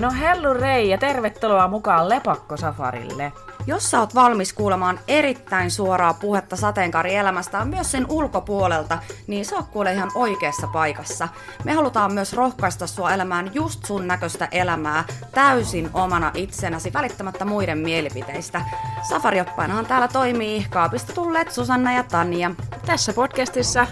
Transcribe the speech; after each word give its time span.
No 0.00 0.12
hellu 0.20 0.54
rei 0.54 0.88
ja 0.88 0.98
tervetuloa 0.98 1.68
mukaan 1.68 2.08
Lepakko-safarille. 2.08 3.32
Jos 3.66 3.90
sä 3.90 4.00
oot 4.00 4.14
valmis 4.14 4.52
kuulemaan 4.52 5.00
erittäin 5.08 5.70
suoraa 5.70 6.14
puhetta 6.14 6.56
sateenkaarielämästä 6.56 7.64
myös 7.64 7.90
sen 7.90 8.06
ulkopuolelta, 8.08 8.98
niin 9.26 9.44
sä 9.44 9.56
oot 9.56 9.66
kuule 9.66 9.92
ihan 9.92 10.10
oikeassa 10.14 10.66
paikassa. 10.66 11.28
Me 11.64 11.72
halutaan 11.72 12.14
myös 12.14 12.32
rohkaista 12.32 12.86
sua 12.86 13.12
elämään 13.12 13.50
just 13.54 13.84
sun 13.84 14.06
näköistä 14.06 14.48
elämää 14.52 15.04
täysin 15.34 15.90
omana 15.94 16.30
itsenäsi 16.34 16.92
välittämättä 16.92 17.44
muiden 17.44 17.78
mielipiteistä. 17.78 18.60
Safarioppainahan 19.08 19.86
täällä 19.86 20.08
toimii 20.08 20.66
kaapista 20.70 21.12
tulleet 21.12 21.52
Susanna 21.52 21.92
ja 21.92 22.02
Tanja. 22.02 22.50
Tässä 22.86 23.12
podcastissa 23.12 23.86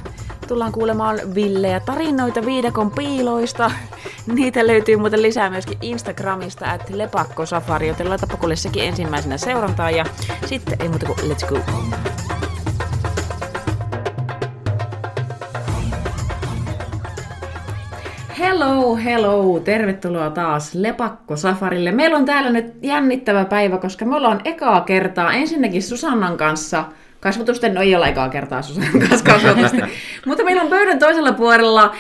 tullaan 0.49 0.73
kuulemaan 0.73 1.21
villejä 1.35 1.81
tarinoita 1.81 2.47
viidakon 2.47 2.91
piiloista. 2.91 3.71
Niitä 4.27 4.67
löytyy 4.67 4.97
muuten 4.97 5.23
lisää 5.23 5.51
myöskin 5.51 5.79
Instagramista, 5.83 6.75
että 6.75 6.99
lepakkosafari, 6.99 7.89
joten 7.89 8.09
laitapa 8.09 8.37
kuule 8.37 8.57
sekin 8.57 8.85
ensimmäisenä 8.85 9.37
seurantaa 9.37 9.91
ja 9.91 10.05
sitten 10.47 10.77
ei 10.81 10.89
muuta 10.89 11.07
kuin 11.07 11.19
let's 11.19 11.47
go. 11.49 11.59
Hello, 18.39 18.97
hello! 18.97 19.61
Tervetuloa 19.61 20.31
taas 20.31 20.75
Lepakko-safarille. 20.75 21.93
Meillä 21.93 22.17
on 22.17 22.25
täällä 22.25 22.51
nyt 22.51 22.75
jännittävä 22.83 23.45
päivä, 23.45 23.79
koska 23.79 24.05
me 24.05 24.17
ollaan 24.17 24.41
ekaa 24.45 24.81
kertaa 24.81 25.33
ensinnäkin 25.33 25.83
Susannan 25.83 26.37
kanssa– 26.37 26.85
Kasvatusten 27.25 27.75
no 27.75 27.83
ei 27.83 27.97
ole 27.97 28.09
ekaa 28.09 28.29
kertaa 28.29 28.63
Susannan 28.63 29.09
kanssa 29.09 29.25
kasvatusten. 29.25 29.91
Mutta 30.27 30.45
meillä 30.45 30.63
on 30.63 30.71
pöydän 30.71 30.99
toisella 30.99 31.33
puolella 31.33 31.95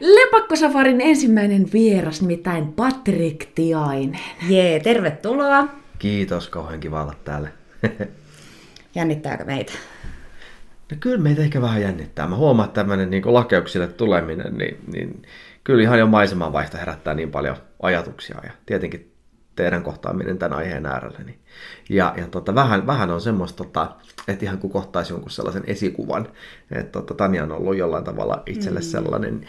Lepakkosafarin 0.00 1.00
ensimmäinen 1.00 1.66
vieras, 1.72 2.20
nimittäin 2.20 2.72
Patrik 2.72 3.48
Tiainen. 3.54 4.20
Jee, 4.48 4.80
tervetuloa. 4.80 5.68
Kiitos, 5.98 6.48
kauhean 6.48 6.80
kiva 6.80 7.02
olla 7.02 7.14
täällä. 7.24 7.48
Jännittääkö 8.94 9.44
meitä? 9.44 9.72
No 10.90 10.96
kyllä 11.00 11.18
meitä 11.18 11.42
ehkä 11.42 11.62
vähän 11.62 11.82
jännittää. 11.82 12.26
Mä 12.26 12.36
huomaan, 12.36 12.66
että 12.66 12.80
tämmöinen 12.80 13.10
niin 13.10 13.34
lakeuksille 13.34 13.86
tuleminen, 13.86 14.58
niin, 14.58 14.76
niin 14.92 15.22
kyllä 15.64 15.82
ihan 15.82 15.98
jo 15.98 16.06
maisemanvaihto 16.06 16.78
herättää 16.78 17.14
niin 17.14 17.30
paljon 17.30 17.56
ajatuksia. 17.82 18.36
Ja 18.44 18.50
tietenkin 18.66 19.15
teidän 19.56 19.82
kohtaaminen 19.82 20.38
tämän 20.38 20.58
aiheen 20.58 20.86
äärellä. 20.86 21.18
Niin. 21.18 21.38
Ja, 21.88 22.14
ja 22.16 22.28
tota, 22.28 22.54
vähän, 22.54 22.86
vähän 22.86 23.10
on 23.10 23.20
semmoista, 23.20 23.64
tota, 23.64 23.96
että 24.28 24.44
ihan 24.44 24.58
kuin 24.58 24.70
kohtaisi 24.70 25.12
jonkun 25.12 25.30
sellaisen 25.30 25.64
esikuvan, 25.66 26.28
että 26.70 26.92
tota, 26.92 27.14
Tanja 27.14 27.42
on 27.42 27.52
ollut 27.52 27.76
jollain 27.76 28.04
tavalla 28.04 28.42
itselle 28.46 28.80
mm. 28.80 28.84
sellainen 28.84 29.46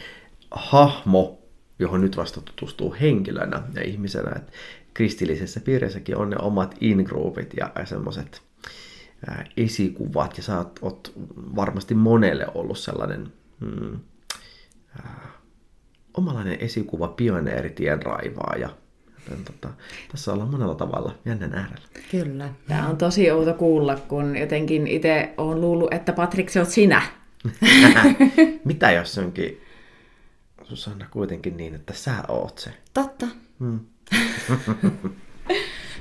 hahmo, 0.52 1.40
johon 1.80 2.02
nyt 2.02 2.18
vasta 2.18 2.42
tutustuu 2.42 2.96
henkilönä 3.02 3.64
ja 3.74 3.84
ihmisenä. 3.84 4.32
Että 4.36 4.52
kristillisessä 4.94 5.60
piirissäkin 5.60 6.18
on 6.18 6.30
ne 6.30 6.36
omat 6.42 6.76
in-groupit 6.82 7.54
ja, 7.58 7.72
ja 7.76 7.86
semmoiset 7.86 8.42
esikuvat, 9.58 10.38
ja 10.38 10.44
sä 10.44 10.58
oot, 10.58 10.80
oot 10.82 11.14
varmasti 11.56 11.96
monelle 11.96 12.48
ollut 12.54 12.78
sellainen 12.78 13.34
mm, 13.60 14.00
äh, 15.00 15.12
omalainen 16.18 16.58
esikuva, 16.60 17.08
pioneeri, 17.08 17.70
tienraivaaja, 17.70 18.70
Joten 19.30 19.46
tota, 19.46 19.70
tässä 20.12 20.34
ollaan 20.34 20.50
monella 20.50 20.76
tavalla 20.76 21.16
jännän 21.26 21.54
äärellä. 21.54 21.88
Kyllä. 22.12 22.50
Tämä 22.68 22.88
on 22.88 22.98
tosi 22.98 23.32
outo 23.32 23.54
kuulla, 23.54 23.96
kun 23.96 24.38
jotenkin 24.38 24.88
itse 24.88 25.34
on 25.38 25.62
luullut, 25.62 25.94
että 25.94 26.14
Patrik, 26.14 26.50
se 26.50 26.60
oot 26.60 26.70
sinä. 26.70 27.02
Mitä 28.66 28.92
jos 28.92 29.14
se 29.14 29.22
onkin 29.22 29.62
Susanna 30.64 31.06
kuitenkin 31.12 31.58
niin, 31.58 31.76
että 31.76 31.94
sä 31.94 32.14
oot 32.28 32.58
se? 32.58 32.70
Totta. 32.94 33.28
Hmm. 33.60 33.80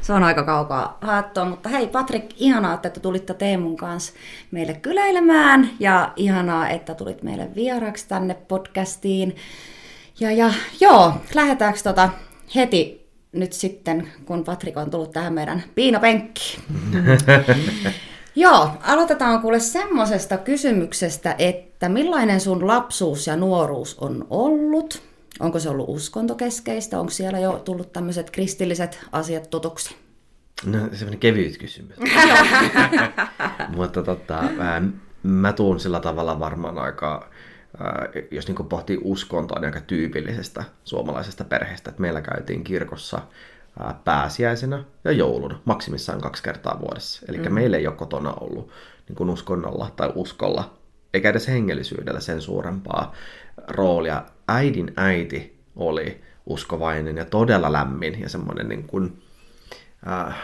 se 0.03 0.13
on 0.13 0.23
aika 0.23 0.43
kaukaa 0.43 0.99
haettua, 1.01 1.45
mutta 1.45 1.69
hei 1.69 1.87
Patrik, 1.87 2.25
ihanaa, 2.37 2.75
että 2.75 2.91
tulitte 2.91 3.35
Teemun 3.35 3.77
kanssa 3.77 4.13
meille 4.51 4.75
kyläilemään 4.75 5.71
ja 5.81 6.13
ihanaa, 6.17 6.69
että 6.69 6.95
tulit 6.95 7.23
meille 7.23 7.55
vieraksi 7.55 8.09
tänne 8.09 8.35
podcastiin. 8.35 9.37
Ja, 10.21 10.33
ja 10.33 10.51
joo, 10.81 11.13
lähdetäänkö 11.35 11.81
tota 11.85 12.11
heti 12.55 13.06
nyt 13.37 13.53
sitten, 13.53 14.09
kun 14.25 14.45
Patrik 14.45 14.77
on 14.77 14.91
tullut 14.91 15.11
tähän 15.11 15.33
meidän 15.33 15.63
piinapenkkiin. 15.75 16.61
Joo, 18.37 18.71
aloitetaan 18.81 19.41
kuule 19.41 19.61
semmoisesta 19.61 20.39
kysymyksestä, 20.39 21.35
että 21.39 21.89
millainen 21.89 22.41
sun 22.41 22.67
lapsuus 22.67 23.27
ja 23.27 23.37
nuoruus 23.37 23.99
on 23.99 24.27
ollut? 24.31 25.03
Onko 25.41 25.59
se 25.59 25.69
ollut 25.69 25.89
uskontokeskeistä? 25.89 27.01
Onko 27.01 27.11
siellä 27.11 27.39
jo 27.39 27.63
tullut 27.65 27.93
tämmöiset 27.93 28.31
kristilliset 28.31 28.99
asiat 29.13 29.51
tutuksi? 29.51 29.97
No 30.67 30.79
semmoinen 30.93 31.19
kevyt 31.19 31.59
kysymys. 31.59 31.97
Mutta 33.77 34.03
tota, 34.03 34.45
mä 35.23 35.53
tuun 35.53 35.81
sillä 35.81 36.01
tavalla 36.01 36.41
varmaan 36.41 36.79
aika 36.79 37.31
jos 38.31 38.49
niin 38.49 38.69
pohtii 38.69 38.99
uskontoa, 39.03 39.59
niin 39.59 39.67
aika 39.67 39.81
tyypillisestä 39.81 40.65
suomalaisesta 40.85 41.45
perheestä, 41.45 41.91
että 41.91 42.03
meillä 42.03 42.21
käytiin 42.21 42.65
kirkossa 42.65 43.21
pääsiäisenä 44.05 44.85
ja 45.05 45.13
jouluna, 45.13 45.61
maksimissaan 45.65 46.21
kaksi 46.21 46.43
kertaa 46.43 46.81
vuodessa. 46.81 47.27
Eli 47.29 47.39
mm. 47.39 47.53
meillä 47.53 47.77
ei 47.77 47.87
ole 47.87 47.97
kotona 47.97 48.33
ollut 48.41 48.71
niin 49.09 49.17
kuin 49.17 49.31
uskonnolla 49.31 49.93
tai 49.97 50.13
uskolla, 50.15 50.79
eikä 51.15 51.31
edes 51.31 51.49
hengellisyydellä 51.49 52.21
sen 52.21 52.41
suurempaa 52.41 53.15
roolia. 53.69 54.23
Äidin 54.49 54.93
äiti 54.97 55.59
oli 55.77 56.21
uskovainen 56.47 57.17
ja 57.17 57.25
todella 57.25 57.73
lämmin 57.73 58.21
ja 58.21 58.29
semmoinen 58.29 58.69
niin 58.69 58.87
kuin, 58.87 59.23
äh, 60.09 60.37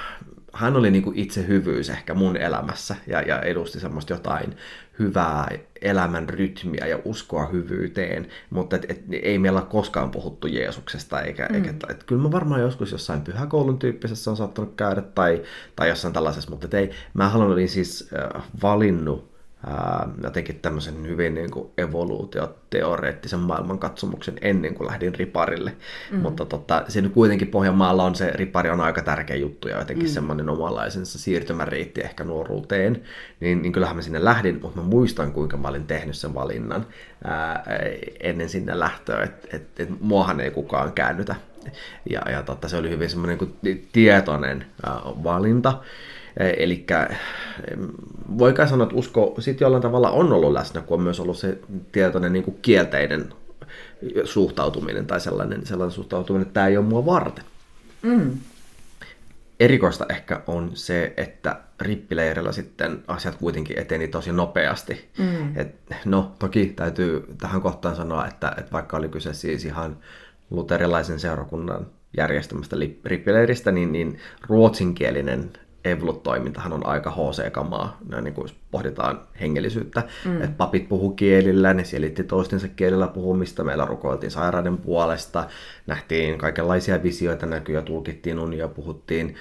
hän 0.54 0.76
oli 0.76 0.90
niin 0.90 1.02
kuin 1.02 1.18
itse 1.18 1.46
hyvyys 1.46 1.90
ehkä 1.90 2.14
mun 2.14 2.36
elämässä 2.36 2.96
ja, 3.06 3.20
ja 3.22 3.40
edusti 3.40 3.80
semmoista 3.80 4.12
jotain 4.12 4.56
hyvää 4.98 5.48
elämän 5.82 6.28
rytmiä 6.28 6.86
ja 6.86 6.98
uskoa 7.04 7.46
hyvyyteen, 7.46 8.28
mutta 8.50 8.76
et, 8.76 8.90
et, 8.90 9.04
ei 9.22 9.38
meillä 9.38 9.60
ole 9.60 9.68
koskaan 9.70 10.10
puhuttu 10.10 10.46
Jeesuksesta, 10.46 11.20
eikä, 11.20 11.46
mm. 11.46 11.54
eikä 11.54 11.74
et, 11.88 12.04
kyllä 12.04 12.22
mä 12.22 12.32
varmaan 12.32 12.60
joskus 12.60 12.92
jossain 12.92 13.20
pyhäkoulun 13.20 13.78
tyyppisessä 13.78 14.30
on 14.30 14.36
saattanut 14.36 14.74
käydä 14.76 15.02
tai, 15.02 15.42
tai 15.76 15.88
jossain 15.88 16.14
tällaisessa, 16.14 16.50
mutta 16.50 16.66
et 16.66 16.74
ei, 16.74 16.90
mä 17.14 17.28
haluan 17.28 17.68
siis 17.68 18.10
äh, 18.36 18.42
valinnut 18.62 19.31
ää, 19.66 20.08
jotenkin 20.22 20.58
tämmöisen 20.58 21.06
hyvin 21.06 21.34
niin 21.34 21.50
kuin 21.50 21.70
evoluutioteoreettisen 21.78 23.38
maailmankatsomuksen 23.38 24.34
ennen 24.42 24.74
kuin 24.74 24.86
lähdin 24.86 25.14
riparille. 25.14 25.72
Mm. 26.10 26.18
Mutta 26.18 26.44
tota, 26.44 26.84
siinä 26.88 27.08
kuitenkin 27.08 27.48
Pohjanmaalla 27.48 28.04
on 28.04 28.14
se 28.14 28.30
ripari 28.34 28.70
on 28.70 28.80
aika 28.80 29.02
tärkeä 29.02 29.36
juttu 29.36 29.68
ja 29.68 29.78
jotenkin 29.78 30.08
mm. 30.08 30.12
semmoinen 30.12 30.48
omanlaisensa 30.48 31.18
siirtymäreitti 31.18 32.00
ehkä 32.00 32.24
nuoruuteen. 32.24 33.02
Niin, 33.40 33.62
niin 33.62 33.72
kyllähän 33.72 33.96
mä 33.96 34.02
sinne 34.02 34.24
lähdin, 34.24 34.58
mutta 34.62 34.80
mä 34.80 34.86
muistan 34.86 35.32
kuinka 35.32 35.56
mä 35.56 35.68
olin 35.68 35.86
tehnyt 35.86 36.16
sen 36.16 36.34
valinnan 36.34 36.86
ää, 37.24 37.64
ennen 38.20 38.48
sinne 38.48 38.78
lähtöä, 38.78 39.22
että 39.22 39.56
et, 39.56 39.80
et, 39.80 39.88
muahan 40.00 40.40
ei 40.40 40.50
kukaan 40.50 40.92
käännytä. 40.92 41.34
Ja, 42.10 42.30
ja 42.30 42.42
totta, 42.42 42.68
se 42.68 42.76
oli 42.76 42.90
hyvin 42.90 43.10
semmoinen 43.10 43.38
niin 43.62 43.88
tietoinen 43.92 44.66
ää, 44.86 45.00
valinta. 45.04 45.82
Eli 46.36 46.86
voi 48.38 48.52
kai 48.52 48.68
sanoa, 48.68 48.84
että 48.84 48.96
usko 48.96 49.34
sitten 49.38 49.64
jollain 49.64 49.82
tavalla 49.82 50.10
on 50.10 50.32
ollut 50.32 50.52
läsnä, 50.52 50.80
kun 50.80 50.94
on 50.98 51.02
myös 51.02 51.20
ollut 51.20 51.38
se 51.38 51.58
tietoinen 51.92 52.32
niin 52.32 52.44
kuin 52.44 52.58
kielteinen 52.62 53.32
suhtautuminen 54.24 55.06
tai 55.06 55.20
sellainen, 55.20 55.66
sellainen 55.66 55.94
suhtautuminen, 55.94 56.42
että 56.42 56.54
tämä 56.54 56.66
ei 56.66 56.76
ole 56.76 56.86
mua 56.86 57.06
varten. 57.06 57.44
Mm. 58.02 58.38
Erikoista 59.60 60.06
ehkä 60.08 60.42
on 60.46 60.70
se, 60.74 61.14
että 61.16 61.60
rippileirillä 61.80 62.52
sitten 62.52 63.02
asiat 63.06 63.34
kuitenkin 63.34 63.78
eteni 63.78 64.08
tosi 64.08 64.32
nopeasti. 64.32 65.08
Mm. 65.18 65.58
Et, 65.58 65.74
no 66.04 66.32
toki 66.38 66.66
täytyy 66.76 67.26
tähän 67.40 67.62
kohtaan 67.62 67.96
sanoa, 67.96 68.26
että, 68.26 68.54
että 68.58 68.72
vaikka 68.72 68.96
oli 68.96 69.08
kyse 69.08 69.34
siis 69.34 69.64
ihan 69.64 69.96
luterilaisen 70.50 71.20
seurakunnan 71.20 71.86
järjestämästä 72.16 72.76
rippileiristä, 73.04 73.72
niin, 73.72 73.92
niin 73.92 74.18
ruotsinkielinen 74.48 75.50
Evlut-toimintahan 75.84 76.72
on 76.72 76.86
aika 76.86 77.10
HC-kamaa, 77.10 77.98
näin 78.08 78.24
niin 78.24 78.34
kuin 78.34 78.48
pohditaan 78.70 79.20
hengellisyyttä. 79.40 80.02
Mm. 80.24 80.42
Et 80.42 80.56
papit 80.56 80.88
puhu 80.88 81.10
kielillä, 81.10 81.74
ne 81.74 81.84
selitti 81.84 82.24
toistensa 82.24 82.68
kielellä 82.68 83.06
puhumista, 83.06 83.64
meillä 83.64 83.84
rukoiltiin 83.84 84.30
sairaiden 84.30 84.78
puolesta, 84.78 85.46
nähtiin 85.86 86.38
kaikenlaisia 86.38 87.02
visioita 87.02 87.46
näkyä, 87.46 87.82
tulkittiin 87.82 88.38
unia, 88.38 88.68
puhuttiin 88.68 89.34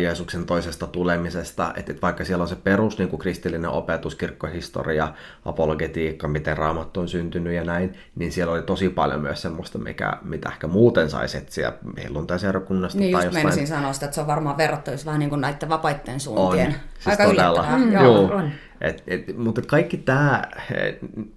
Jeesuksen 0.00 0.46
toisesta 0.46 0.86
tulemisesta, 0.86 1.72
että 1.76 1.92
et 1.92 2.02
vaikka 2.02 2.24
siellä 2.24 2.42
on 2.42 2.48
se 2.48 2.56
perus 2.56 2.98
niin 2.98 3.08
kuin 3.08 3.20
kristillinen 3.20 3.70
opetus, 3.70 4.14
kirkkohistoria, 4.14 5.12
apologetiikka, 5.44 6.28
miten 6.28 6.58
raamattu 6.58 7.00
on 7.00 7.08
syntynyt 7.08 7.52
ja 7.52 7.64
näin, 7.64 7.94
niin 8.14 8.32
siellä 8.32 8.52
oli 8.52 8.62
tosi 8.62 8.88
paljon 8.88 9.20
myös 9.20 9.42
semmoista, 9.42 9.78
mikä, 9.78 10.12
mitä 10.22 10.48
ehkä 10.48 10.66
muuten 10.66 11.10
saisi 11.10 11.38
etsiä 11.38 11.72
helluntaiseurokunnasta. 12.02 12.98
Niin 12.98 13.12
tai 13.12 13.24
just 13.24 13.42
jostain... 13.42 13.66
sanoa 13.66 13.92
sitä, 13.92 14.06
että 14.06 14.14
se 14.14 14.20
on 14.20 14.26
varmaan 14.26 14.56
verrattavissa 14.56 15.06
vähän 15.06 15.18
niin 15.18 15.30
kuin 15.30 15.40
näiden 15.40 15.68
vapaiden 15.68 16.20
suuntien. 16.20 16.66
On, 16.66 16.74
siis 16.98 17.20
Aika 17.20 17.24
todella. 17.24 17.66
Mm. 17.76 17.92
Joo, 17.92 18.24
on. 18.24 18.32
On. 18.32 18.50
Et, 18.80 19.02
et, 19.06 19.36
mutta 19.36 19.62
kaikki 19.66 19.96
tämä, 19.96 20.42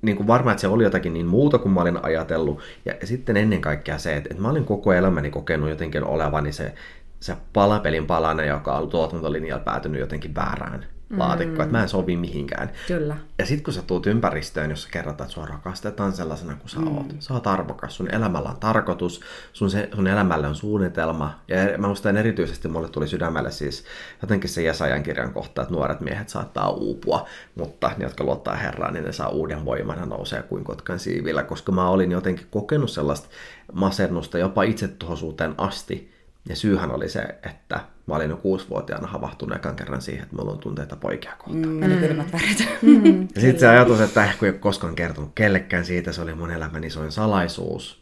niin 0.01 0.27
varmaan, 0.27 0.51
että 0.51 0.61
se 0.61 0.67
oli 0.67 0.83
jotakin 0.83 1.13
niin 1.13 1.25
muuta 1.25 1.57
kuin 1.57 1.71
mä 1.71 1.81
olin 1.81 2.05
ajatellut. 2.05 2.59
Ja, 2.85 2.93
sitten 3.03 3.37
ennen 3.37 3.61
kaikkea 3.61 3.97
se, 3.97 4.15
että, 4.15 4.29
että 4.31 4.41
mä 4.41 4.49
olin 4.49 4.65
koko 4.65 4.93
elämäni 4.93 5.29
kokenut 5.29 5.69
jotenkin 5.69 6.03
olevani 6.03 6.51
se, 6.51 6.73
se 7.21 7.37
palapelin 7.53 8.07
palanen, 8.07 8.47
joka 8.47 8.77
on 8.77 8.89
tuotantolinjalla 8.89 9.63
päätynyt 9.63 10.01
jotenkin 10.01 10.35
väärään 10.35 10.85
laatikko, 11.17 11.55
mm. 11.55 11.61
että 11.61 11.71
mä 11.71 11.81
en 11.81 11.89
sovi 11.89 12.17
mihinkään. 12.17 12.71
Kyllä. 12.87 13.17
Ja 13.39 13.45
sitten 13.45 13.63
kun 13.63 13.73
sä 13.73 13.81
tuut 13.81 14.07
ympäristöön, 14.07 14.69
jossa 14.69 14.89
kerrotaan, 14.91 15.25
että 15.25 15.33
sua 15.33 15.45
rakastetaan 15.45 16.13
sellaisena 16.13 16.55
kuin 16.55 16.69
sä 16.69 16.79
mm. 16.79 16.97
oot. 16.97 17.15
Sä 17.19 17.33
oot 17.33 17.47
arvokas, 17.47 17.95
sun 17.95 18.15
elämällä 18.15 18.49
on 18.49 18.59
tarkoitus, 18.59 19.21
sun, 19.53 19.71
se, 19.71 19.89
sun 19.95 20.07
elämällä 20.07 20.47
on 20.47 20.55
suunnitelma. 20.55 21.39
Ja 21.47 21.77
mä 21.77 21.87
muistan 21.87 22.17
erityisesti, 22.17 22.67
mulle 22.67 22.89
tuli 22.89 23.07
sydämelle 23.07 23.51
siis 23.51 23.85
jotenkin 24.21 24.49
se 24.49 24.63
Jesajan 24.63 25.03
kirjan 25.03 25.33
kohta, 25.33 25.61
että 25.61 25.73
nuoret 25.73 26.01
miehet 26.01 26.29
saattaa 26.29 26.69
uupua, 26.69 27.27
mutta 27.55 27.91
ne, 27.97 28.05
jotka 28.05 28.23
luottaa 28.23 28.55
Herraan, 28.55 28.93
niin 28.93 29.05
ne 29.05 29.11
saa 29.11 29.29
uuden 29.29 29.65
voiman 29.65 29.99
ja 29.99 30.05
nousee 30.05 30.41
kuin 30.41 30.63
kotkan 30.63 30.99
siivillä, 30.99 31.43
koska 31.43 31.71
mä 31.71 31.89
olin 31.89 32.11
jotenkin 32.11 32.47
kokenut 32.51 32.91
sellaista 32.91 33.29
masennusta 33.73 34.37
jopa 34.37 34.63
itsetuhoisuuteen 34.63 35.55
asti, 35.57 36.11
ja 36.49 36.55
syyhän 36.55 36.91
oli 36.91 37.09
se, 37.09 37.21
että 37.21 37.79
mä 38.07 38.15
olin 38.15 38.29
jo 38.29 38.37
kuusivuotiaana 38.37 39.07
havahtunut 39.07 39.55
ekan 39.55 39.75
kerran 39.75 40.01
siihen, 40.01 40.23
että 40.23 40.35
mulla 40.35 40.51
on 40.51 40.59
tunteita 40.59 40.95
poikia 40.95 41.35
kohtaan. 41.37 41.67
Mm, 41.67 41.85
mm. 41.85 41.99
kylmät 41.99 42.33
värit. 42.33 42.67
Mm, 42.81 43.21
ja 43.35 43.41
sitten 43.41 43.59
se 43.59 43.67
ajatus, 43.67 44.01
että 44.01 44.25
ehkä 44.25 44.45
ei 44.45 44.51
ole 44.51 44.59
koskaan 44.59 44.95
kertonut 44.95 45.31
kellekään 45.35 45.85
siitä, 45.85 46.11
se 46.11 46.21
oli 46.21 46.33
mun 46.33 46.51
elämän 46.51 46.83
isoin 46.83 47.11
salaisuus. 47.11 48.01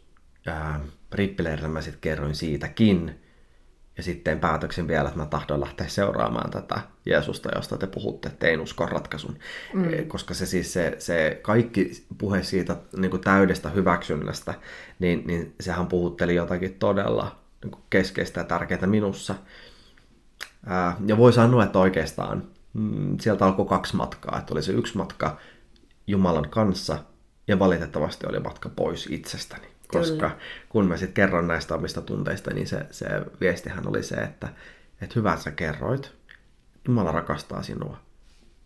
Rippileirillä 1.12 1.68
mä 1.68 1.82
sitten 1.82 2.02
kerroin 2.02 2.36
siitäkin. 2.36 3.22
Ja 3.98 4.04
sitten 4.04 4.40
päätöksen 4.40 4.88
vielä, 4.88 5.08
että 5.08 5.20
mä 5.20 5.26
tahdon 5.26 5.62
lähteä 5.62 5.88
seuraamaan 5.88 6.52
tätä 6.52 6.82
Jeesusta, 7.06 7.50
josta 7.56 7.78
te 7.78 7.88
puhutte, 7.88 8.30
tein 8.30 8.62
uskon 8.62 8.90
ratkaisun. 8.90 9.40
Mm. 9.74 9.94
Eh, 9.94 10.08
koska 10.08 10.34
se 10.34 10.46
siis 10.46 10.74
se, 10.74 10.96
se 11.00 11.40
kaikki 11.42 12.06
puhe 12.18 12.44
siitä 12.44 12.78
niin 12.98 13.12
kuin 13.12 13.22
täydestä 13.22 13.70
hyväksynnästä, 13.70 14.54
niin, 15.00 15.24
niin 15.28 15.56
sehän 15.60 15.88
puhutteli 15.88 16.36
jotakin 16.36 16.74
todella 16.74 17.39
keskeistä 17.90 18.40
ja 18.40 18.44
tärkeää 18.44 18.88
minussa. 18.88 19.36
Ja 21.06 21.18
voi 21.18 21.34
sanoa, 21.34 21.64
että 21.64 21.80
oikeastaan 21.80 22.44
mm, 22.74 23.18
sieltä 23.20 23.46
alkoi 23.46 23.66
kaksi 23.66 23.96
matkaa. 23.96 24.40
Että 24.40 24.54
oli 24.54 24.64
se 24.64 24.72
yksi 24.72 24.98
matka 24.98 25.38
Jumalan 26.08 26.50
kanssa 26.50 27.00
ja 27.48 27.60
valitettavasti 27.60 28.26
oli 28.30 28.40
matka 28.40 28.70
pois 28.70 29.08
itsestäni. 29.12 29.68
Koska 29.88 30.16
Kyllä. 30.16 30.38
kun 30.70 30.88
mä 30.88 30.98
sitten 30.98 31.14
kerron 31.14 31.48
näistä 31.48 31.76
omista 31.76 32.02
tunteista, 32.02 32.54
niin 32.54 32.68
se, 32.68 32.86
se 32.92 33.08
viestihän 33.42 33.88
oli 33.88 34.04
se, 34.04 34.16
että, 34.16 34.50
että 35.02 35.14
hyvä 35.16 35.38
sä 35.38 35.52
kerroit, 35.52 36.12
Jumala 36.88 37.12
rakastaa 37.12 37.64
sinua, 37.64 37.98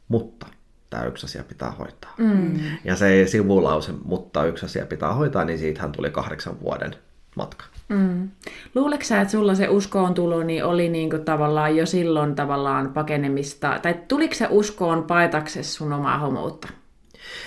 mutta 0.08 0.46
tämä 0.90 1.04
yksi 1.04 1.26
asia 1.26 1.44
pitää 1.44 1.72
hoitaa. 1.72 2.14
Mm. 2.18 2.60
Ja 2.84 2.96
se 2.96 3.28
sivulause, 3.28 3.92
mutta 4.06 4.46
yksi 4.46 4.66
asia 4.66 4.86
pitää 4.86 5.14
hoitaa, 5.14 5.46
niin 5.46 5.60
siitähän 5.60 5.92
tuli 5.92 6.12
kahdeksan 6.12 6.62
vuoden 6.62 6.96
matka. 7.36 7.66
Mm. 7.90 8.30
Luuleeko 8.76 9.04
sä, 9.04 9.22
että 9.22 9.32
sulla 9.32 9.56
se 9.56 9.68
uskoon 9.70 10.14
tulo 10.14 10.44
niin 10.44 10.66
oli 10.66 10.90
niinku 10.90 11.18
tavallaan 11.18 11.76
jo 11.76 11.86
silloin 11.86 12.36
tavallaan 12.36 12.94
pakenemista, 12.94 13.80
tai 13.82 13.96
tuliko 14.08 14.34
se 14.34 14.48
uskoon 14.50 15.04
paitaksesi 15.04 15.72
sun 15.72 15.94
omaa 15.94 16.18
homoutta? 16.18 16.68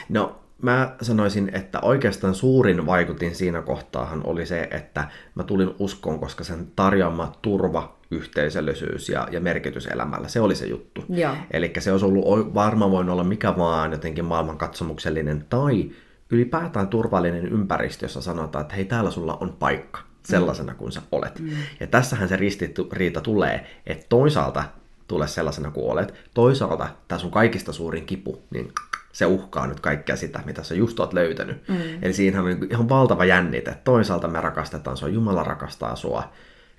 No, 0.09 0.37
mä 0.62 0.94
sanoisin, 1.03 1.50
että 1.55 1.81
oikeastaan 1.81 2.35
suurin 2.35 2.87
vaikutin 2.87 3.35
siinä 3.35 3.62
kohtaahan 3.62 4.21
oli 4.25 4.47
se, 4.47 4.69
että 4.71 5.09
mä 5.35 5.44
tulin 5.44 5.75
uskoon, 5.79 6.21
koska 6.21 6.44
sen 6.44 6.67
tarjoama 6.77 7.32
turva, 7.43 7.97
yhteisöllisyys 8.11 9.09
ja, 9.09 9.29
ja 9.31 9.41
merkitys 9.41 9.87
elämällä, 9.87 10.29
se 10.29 10.41
oli 10.41 10.55
se 10.55 10.67
juttu. 10.67 11.05
Eli 11.50 11.73
se 11.79 11.93
olisi 11.93 12.06
ollut 12.06 12.55
varmaan 12.55 12.91
voinut 12.91 13.12
olla 13.12 13.25
mikä 13.25 13.56
vaan 13.56 13.93
jotenkin 13.93 14.25
maailmankatsomuksellinen 14.25 15.44
tai 15.49 15.91
ylipäätään 16.31 16.88
turvallinen 16.88 17.46
ympäristö, 17.46 18.05
jossa 18.05 18.20
sanotaan, 18.20 18.62
että 18.62 18.75
hei, 18.75 18.84
täällä 18.84 19.11
sulla 19.11 19.37
on 19.40 19.52
paikka 19.52 20.00
sellaisena 20.23 20.75
kuin 20.75 20.93
sä 20.93 21.02
olet. 21.12 21.38
Mm. 21.38 21.50
Ja 21.81 21.87
tässähän 21.87 22.28
se 22.28 22.37
ristiriita 22.37 23.20
tulee, 23.20 23.67
että 23.87 24.06
toisaalta 24.08 24.64
tule 25.08 25.26
sellaisena 25.26 25.70
kuin 25.70 25.93
olet, 25.93 26.14
toisaalta 26.34 26.88
tämä 27.08 27.19
sun 27.19 27.31
kaikista 27.31 27.73
suurin 27.73 28.06
kipu, 28.06 28.43
niin 28.50 28.73
se 29.12 29.26
uhkaa 29.26 29.67
nyt 29.67 29.81
kaikkea 29.81 30.17
sitä, 30.17 30.40
mitä 30.44 30.62
sä 30.62 30.75
just 30.75 31.00
oot 31.00 31.12
löytänyt. 31.12 31.69
Mm. 31.69 31.76
Eli 32.02 32.12
siinä 32.12 32.43
on 32.43 32.67
ihan 32.70 32.88
valtava 32.88 33.25
jännite, 33.25 33.76
toisaalta 33.84 34.29
me 34.29 34.40
rakastetaan 34.40 34.96
sua, 34.96 35.08
Jumala 35.08 35.43
rakastaa 35.43 35.96
sua, 35.96 36.32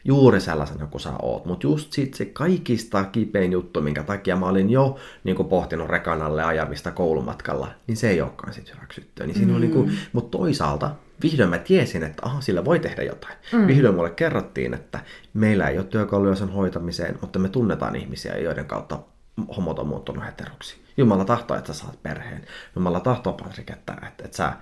juuri 0.07 0.41
sellaisena 0.41 0.87
kuin 0.87 1.01
sä 1.01 1.11
oot. 1.21 1.45
Mutta 1.45 1.67
just 1.67 1.93
sit 1.93 2.13
se 2.13 2.25
kaikista 2.25 3.03
kipein 3.03 3.51
juttu, 3.51 3.81
minkä 3.81 4.03
takia 4.03 4.35
mä 4.35 4.45
olin 4.45 4.69
jo 4.69 4.97
niin 5.23 5.45
pohtinut 5.49 5.89
rekanalle 5.89 6.43
ajamista 6.43 6.91
koulumatkalla, 6.91 7.67
niin 7.87 7.97
se 7.97 8.09
ei 8.09 8.21
olekaan 8.21 8.53
sit 8.53 8.73
hyväksyttyä. 8.75 9.25
Niin 9.25 9.37
siinä 9.37 9.53
mm. 9.53 9.59
niin 9.59 9.71
kuin, 9.71 9.97
mutta 10.13 10.37
toisaalta 10.37 10.91
vihdoin 11.23 11.49
mä 11.49 11.57
tiesin, 11.57 12.03
että 12.03 12.25
aha, 12.25 12.41
sillä 12.41 12.65
voi 12.65 12.79
tehdä 12.79 13.03
jotain. 13.03 13.33
Mm. 13.53 13.67
Vihdoin 13.67 13.95
mulle 13.95 14.09
kerrottiin, 14.09 14.73
että 14.73 14.99
meillä 15.33 15.67
ei 15.67 15.77
ole 15.77 15.85
työkaluja 15.85 16.35
sen 16.35 16.49
hoitamiseen, 16.49 17.17
mutta 17.21 17.39
me 17.39 17.49
tunnetaan 17.49 17.95
ihmisiä, 17.95 18.37
joiden 18.37 18.65
kautta 18.65 18.99
homot 19.57 19.79
on 19.79 19.87
muuttunut 19.87 20.25
heteroksi. 20.25 20.77
Jumala 20.97 21.25
tahtoo, 21.25 21.57
että 21.57 21.73
sä 21.73 21.79
saat 21.79 22.03
perheen. 22.03 22.45
Jumala 22.75 22.99
tahtoo, 22.99 23.33
Patrik, 23.33 23.69
että, 23.69 23.93
että, 23.93 24.25
että 24.25 24.37
sä 24.37 24.53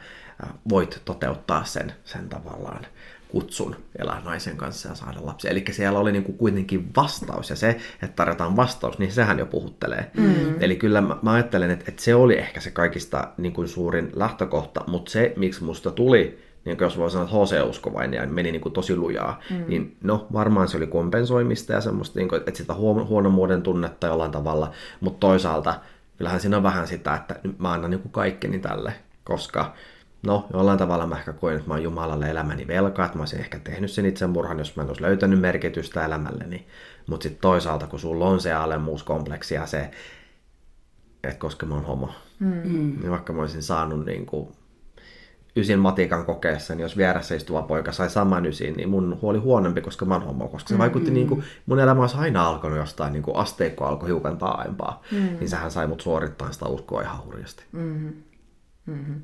voit 0.69 1.01
toteuttaa 1.06 1.65
sen, 1.65 1.94
sen 2.06 2.30
tavallaan 2.30 2.86
kutsun 3.35 3.75
elää 3.99 4.21
naisen 4.25 4.57
kanssa 4.57 4.89
ja 4.89 4.95
saada 4.95 5.19
lapsia. 5.21 5.51
Eli 5.51 5.63
siellä 5.71 5.99
oli 5.99 6.11
niin 6.11 6.23
kuin 6.23 6.37
kuitenkin 6.37 6.89
vastaus, 6.95 7.49
ja 7.49 7.55
se, 7.55 7.69
että 7.69 8.15
tarjotaan 8.15 8.55
vastaus, 8.55 8.99
niin 8.99 9.11
sehän 9.11 9.39
jo 9.39 9.45
puhuttelee. 9.45 10.11
Mm. 10.17 10.55
Eli 10.59 10.75
kyllä 10.75 11.01
mä, 11.01 11.17
mä 11.21 11.31
ajattelen, 11.31 11.71
että, 11.71 11.85
että 11.87 12.01
se 12.01 12.15
oli 12.15 12.37
ehkä 12.37 12.59
se 12.59 12.71
kaikista 12.71 13.27
niin 13.37 13.53
kuin 13.53 13.67
suurin 13.67 14.11
lähtökohta, 14.13 14.83
mutta 14.87 15.11
se, 15.11 15.33
miksi 15.35 15.63
musta 15.63 15.91
tuli, 15.91 16.39
niin 16.65 16.77
jos 16.81 16.97
voi 16.97 17.11
sanoa, 17.11 17.25
että 17.25 17.35
HC-uskovainen 17.35 18.13
ja 18.13 18.27
meni 18.27 18.51
niin 18.51 18.61
kuin 18.61 18.73
tosi 18.73 18.95
lujaa, 18.95 19.41
mm. 19.49 19.63
niin 19.67 19.97
no 20.03 20.27
varmaan 20.33 20.67
se 20.67 20.77
oli 20.77 20.88
kompensoimista 20.88 21.73
ja 21.73 21.81
semmoista, 21.81 22.19
niin 22.19 22.29
kuin, 22.29 22.39
että 22.39 22.57
sitä 22.57 22.73
huono, 22.73 23.05
huonomuuden 23.05 23.61
tunnetta 23.61 24.07
jollain 24.07 24.31
tavalla, 24.31 24.71
mutta 24.99 25.27
toisaalta 25.27 25.79
kyllähän 26.17 26.39
siinä 26.39 26.57
on 26.57 26.63
vähän 26.63 26.88
sitä, 26.88 27.15
että 27.15 27.39
mä 27.57 27.73
annan 27.73 27.91
niin 27.91 28.01
kuin 28.01 28.11
kaikkeni 28.11 28.59
tälle, 28.59 28.93
koska 29.23 29.73
no, 30.25 30.48
jollain 30.54 30.77
tavalla 30.77 31.07
mä 31.07 31.18
ehkä 31.18 31.33
koin, 31.33 31.56
että 31.56 31.68
mä 31.68 31.74
oon 31.74 31.83
Jumalalle 31.83 32.30
elämäni 32.30 32.68
velkaa, 32.68 33.06
että 33.06 33.18
mä 33.18 33.22
olisin 33.22 33.39
ehkä 33.39 33.60
tehnyt 33.60 33.92
sen 33.92 34.06
itsemurhan, 34.06 34.60
jos 34.60 34.75
mä 34.75 34.83
en 34.83 34.89
olisi 34.89 35.01
löytänyt 35.01 35.39
merkitystä 35.39 36.06
elämälleni. 36.06 36.68
Mutta 37.07 37.24
sitten 37.24 37.42
toisaalta, 37.42 37.88
kun 37.88 38.00
sulla 38.00 38.25
on 38.25 38.39
se 38.39 38.54
alemmuuskompleksi 38.54 39.56
ja 39.56 39.66
se, 39.66 39.92
että 41.24 41.39
koska 41.39 41.66
mä 41.66 41.75
oon 41.75 41.86
homo, 41.86 42.10
mm. 42.39 42.62
niin 42.63 43.12
vaikka 43.12 43.33
mä 43.33 43.42
olisin 43.42 43.63
saanut 43.63 44.06
niin 44.06 44.25
kuin 44.25 44.50
ysin 45.55 45.79
matikan 45.79 46.25
kokeessa, 46.25 46.75
niin 46.75 46.82
jos 46.82 46.98
vieressä 46.98 47.36
istuva 47.36 47.62
poika 47.62 47.91
sai 47.91 48.10
saman 48.10 48.46
ysin, 48.46 48.74
niin 48.74 48.89
mun 48.89 49.17
huoli 49.22 49.38
huonompi, 49.38 49.82
koska 49.82 50.05
mä 50.05 50.13
oon 50.13 50.25
homo, 50.25 50.48
koska 50.48 50.70
se 50.70 50.77
vaikutti 50.77 51.10
mm-hmm. 51.10 51.15
niin 51.15 51.27
kuin, 51.27 51.44
mun 51.65 51.79
elämä 51.79 52.01
olisi 52.01 52.17
aina 52.17 52.48
alkanut 52.48 52.77
jostain, 52.77 53.13
niin 53.13 53.24
kuin 53.24 53.38
asteikko 53.38 53.86
alkoi 53.86 54.10
hiukan 54.10 54.38
taaempaa, 54.38 55.01
mm-hmm. 55.12 55.38
niin 55.39 55.50
sehän 55.50 55.72
sai 55.72 55.88
mut 55.88 56.01
suorittaa 56.01 56.51
sitä 56.51 56.65
uskoa 56.65 57.01
ihan 57.01 57.25
hurjasti. 57.25 57.63
Mm-hmm. 57.72 58.13
Mm-hmm 58.86 59.22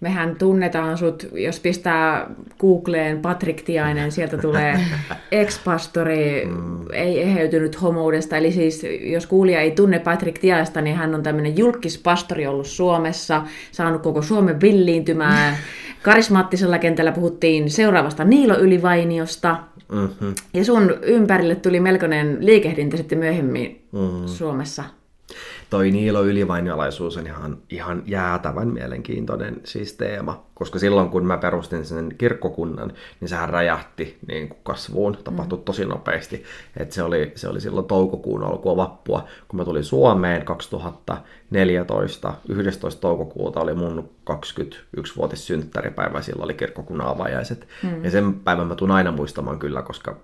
mehän 0.00 0.36
tunnetaan 0.36 0.98
sut, 0.98 1.28
jos 1.32 1.60
pistää 1.60 2.30
Googleen 2.60 3.20
Patrik 3.20 3.62
Tiainen, 3.62 4.12
sieltä 4.12 4.38
tulee 4.38 4.80
ex-pastori, 5.32 6.46
mm. 6.46 6.80
ei 6.92 7.22
eheytynyt 7.22 7.82
homoudesta. 7.82 8.36
Eli 8.36 8.52
siis, 8.52 8.86
jos 9.00 9.26
kuulija 9.26 9.60
ei 9.60 9.70
tunne 9.70 9.98
Patrik 9.98 10.38
Tiaista, 10.38 10.80
niin 10.80 10.96
hän 10.96 11.14
on 11.14 11.22
tämmöinen 11.22 11.58
julkispastori 11.58 12.46
ollut 12.46 12.66
Suomessa, 12.66 13.42
saanut 13.72 14.02
koko 14.02 14.22
Suomen 14.22 14.60
villiintymään. 14.60 15.56
Karismaattisella 16.02 16.78
kentällä 16.78 17.12
puhuttiin 17.12 17.70
seuraavasta 17.70 18.24
Niilo 18.24 18.58
Ylivainiosta. 18.58 19.56
Mm-hmm. 19.92 20.34
Ja 20.54 20.64
sun 20.64 20.94
ympärille 21.02 21.54
tuli 21.54 21.80
melkoinen 21.80 22.36
liikehdintä 22.40 22.96
sitten 22.96 23.18
myöhemmin 23.18 23.82
mm-hmm. 23.92 24.26
Suomessa 24.26 24.84
toi 25.70 25.90
Niilo 25.90 26.24
ylivainjalaisuus 26.24 27.16
on 27.16 27.26
ihan, 27.26 27.58
ihan 27.70 28.02
jäätävän 28.06 28.68
mielenkiintoinen 28.68 29.60
siis 29.64 29.92
teema, 29.92 30.46
koska 30.58 30.78
silloin 30.78 31.10
kun 31.10 31.26
mä 31.26 31.38
perustin 31.38 31.84
sen 31.84 32.14
kirkkokunnan, 32.18 32.92
niin 33.20 33.28
sehän 33.28 33.48
räjähti 33.48 34.18
niin 34.26 34.48
kuin 34.48 34.58
kasvuun, 34.62 35.18
tapahtui 35.24 35.58
mm. 35.58 35.64
tosi 35.64 35.84
nopeasti. 35.84 36.44
Et 36.76 36.92
se, 36.92 37.02
oli, 37.02 37.32
se 37.34 37.48
oli 37.48 37.60
silloin 37.60 37.86
toukokuun 37.86 38.44
alkua 38.44 38.76
vappua, 38.76 39.24
kun 39.48 39.60
mä 39.60 39.64
tulin 39.64 39.84
Suomeen 39.84 40.44
2014, 40.44 42.34
11. 42.48 43.00
toukokuuta 43.00 43.60
oli 43.60 43.74
mun 43.74 44.10
21-vuotis 44.30 45.46
synttäripäivä, 45.46 46.22
silloin 46.22 46.44
oli 46.44 46.54
kirkkokunnan 46.54 47.08
avajaiset. 47.08 47.68
Mm. 47.82 48.04
Ja 48.04 48.10
sen 48.10 48.34
päivän 48.34 48.66
mä 48.66 48.74
tuun 48.74 48.90
aina 48.90 49.12
muistamaan 49.12 49.58
kyllä, 49.58 49.82
koska 49.82 50.16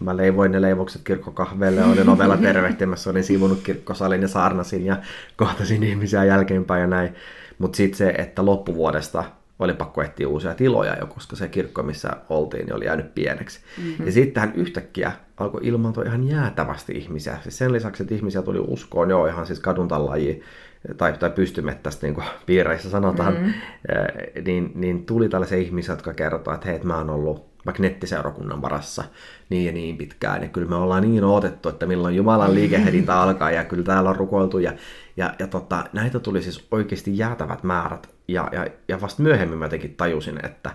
mä 0.00 0.16
leivoin 0.16 0.52
ne 0.52 0.62
leivokset 0.62 1.02
kirkkokahveelle, 1.04 1.84
olin 1.84 2.08
ovella 2.08 2.36
tervehtimässä, 2.48 3.10
olin 3.10 3.24
sivunut 3.24 3.60
kirkkosalin 3.62 4.22
ja 4.22 4.28
saarnasin 4.28 4.86
ja 4.86 4.96
kohtasin 5.36 5.82
ihmisiä 5.82 6.24
jälkeenpäin 6.24 6.80
ja 6.80 6.86
näin. 6.86 7.14
Mutta 7.58 7.76
sitten 7.76 7.98
se, 7.98 8.08
että 8.10 8.46
loppuvuodesta 8.46 9.24
oli 9.64 9.74
pakko 9.74 10.02
etsiä 10.02 10.28
uusia 10.28 10.54
tiloja 10.54 10.96
jo, 10.98 11.06
koska 11.06 11.36
se 11.36 11.48
kirkko, 11.48 11.82
missä 11.82 12.10
oltiin, 12.28 12.66
niin 12.66 12.76
oli 12.76 12.84
jäänyt 12.84 13.14
pieneksi. 13.14 13.60
Mm-hmm. 13.78 14.06
Ja 14.06 14.12
sitten 14.12 14.52
yhtäkkiä 14.54 15.12
alkoi 15.36 15.60
ilmaantua 15.64 16.04
ihan 16.04 16.28
jäätävästi 16.28 16.92
ihmisiä. 16.92 17.38
Siis 17.42 17.58
sen 17.58 17.72
lisäksi, 17.72 18.02
että 18.02 18.14
ihmisiä 18.14 18.42
tuli 18.42 18.58
uskoon, 18.58 19.10
joo, 19.10 19.26
ihan 19.26 19.46
siis 19.46 19.60
kaduntallaji 19.60 20.42
tai, 20.96 21.12
tai 21.12 21.30
pystymettästä, 21.30 22.06
niin 22.06 22.14
kuin 22.14 22.26
piireissä 22.46 22.90
sanotaan, 22.90 23.34
mm-hmm. 23.34 23.52
niin, 24.44 24.72
niin 24.74 25.06
tuli 25.06 25.28
tällaisia 25.28 25.58
ihmisiä, 25.58 25.92
jotka 25.92 26.14
kertovat, 26.14 26.54
että 26.54 26.66
hei, 26.66 26.76
että 26.76 26.88
mä 26.88 26.98
oon 26.98 27.10
ollut 27.10 27.54
vaikka 27.66 27.82
nettiseurakunnan 27.82 28.62
varassa 28.62 29.04
niin 29.50 29.66
ja 29.66 29.72
niin 29.72 29.96
pitkään. 29.96 30.42
Ja 30.42 30.48
kyllä 30.48 30.68
me 30.68 30.74
ollaan 30.74 31.02
niin 31.02 31.24
odotettu, 31.24 31.68
että 31.68 31.86
milloin 31.86 32.16
Jumalan 32.16 32.54
liikehedintä 32.54 33.16
alkaa 33.22 33.50
ja 33.50 33.64
kyllä 33.64 33.84
täällä 33.84 34.10
on 34.10 34.16
rukoiltu. 34.16 34.58
Ja, 34.58 34.72
ja, 35.16 35.34
ja 35.38 35.46
tota, 35.46 35.84
näitä 35.92 36.20
tuli 36.20 36.42
siis 36.42 36.66
oikeasti 36.70 37.18
jäätävät 37.18 37.62
määrät. 37.62 38.13
Ja, 38.28 38.48
ja, 38.52 38.66
ja 38.88 39.00
vasta 39.00 39.22
myöhemmin 39.22 39.58
mä 39.58 39.64
jotenkin 39.64 39.94
tajusin, 39.94 40.46
että, 40.46 40.70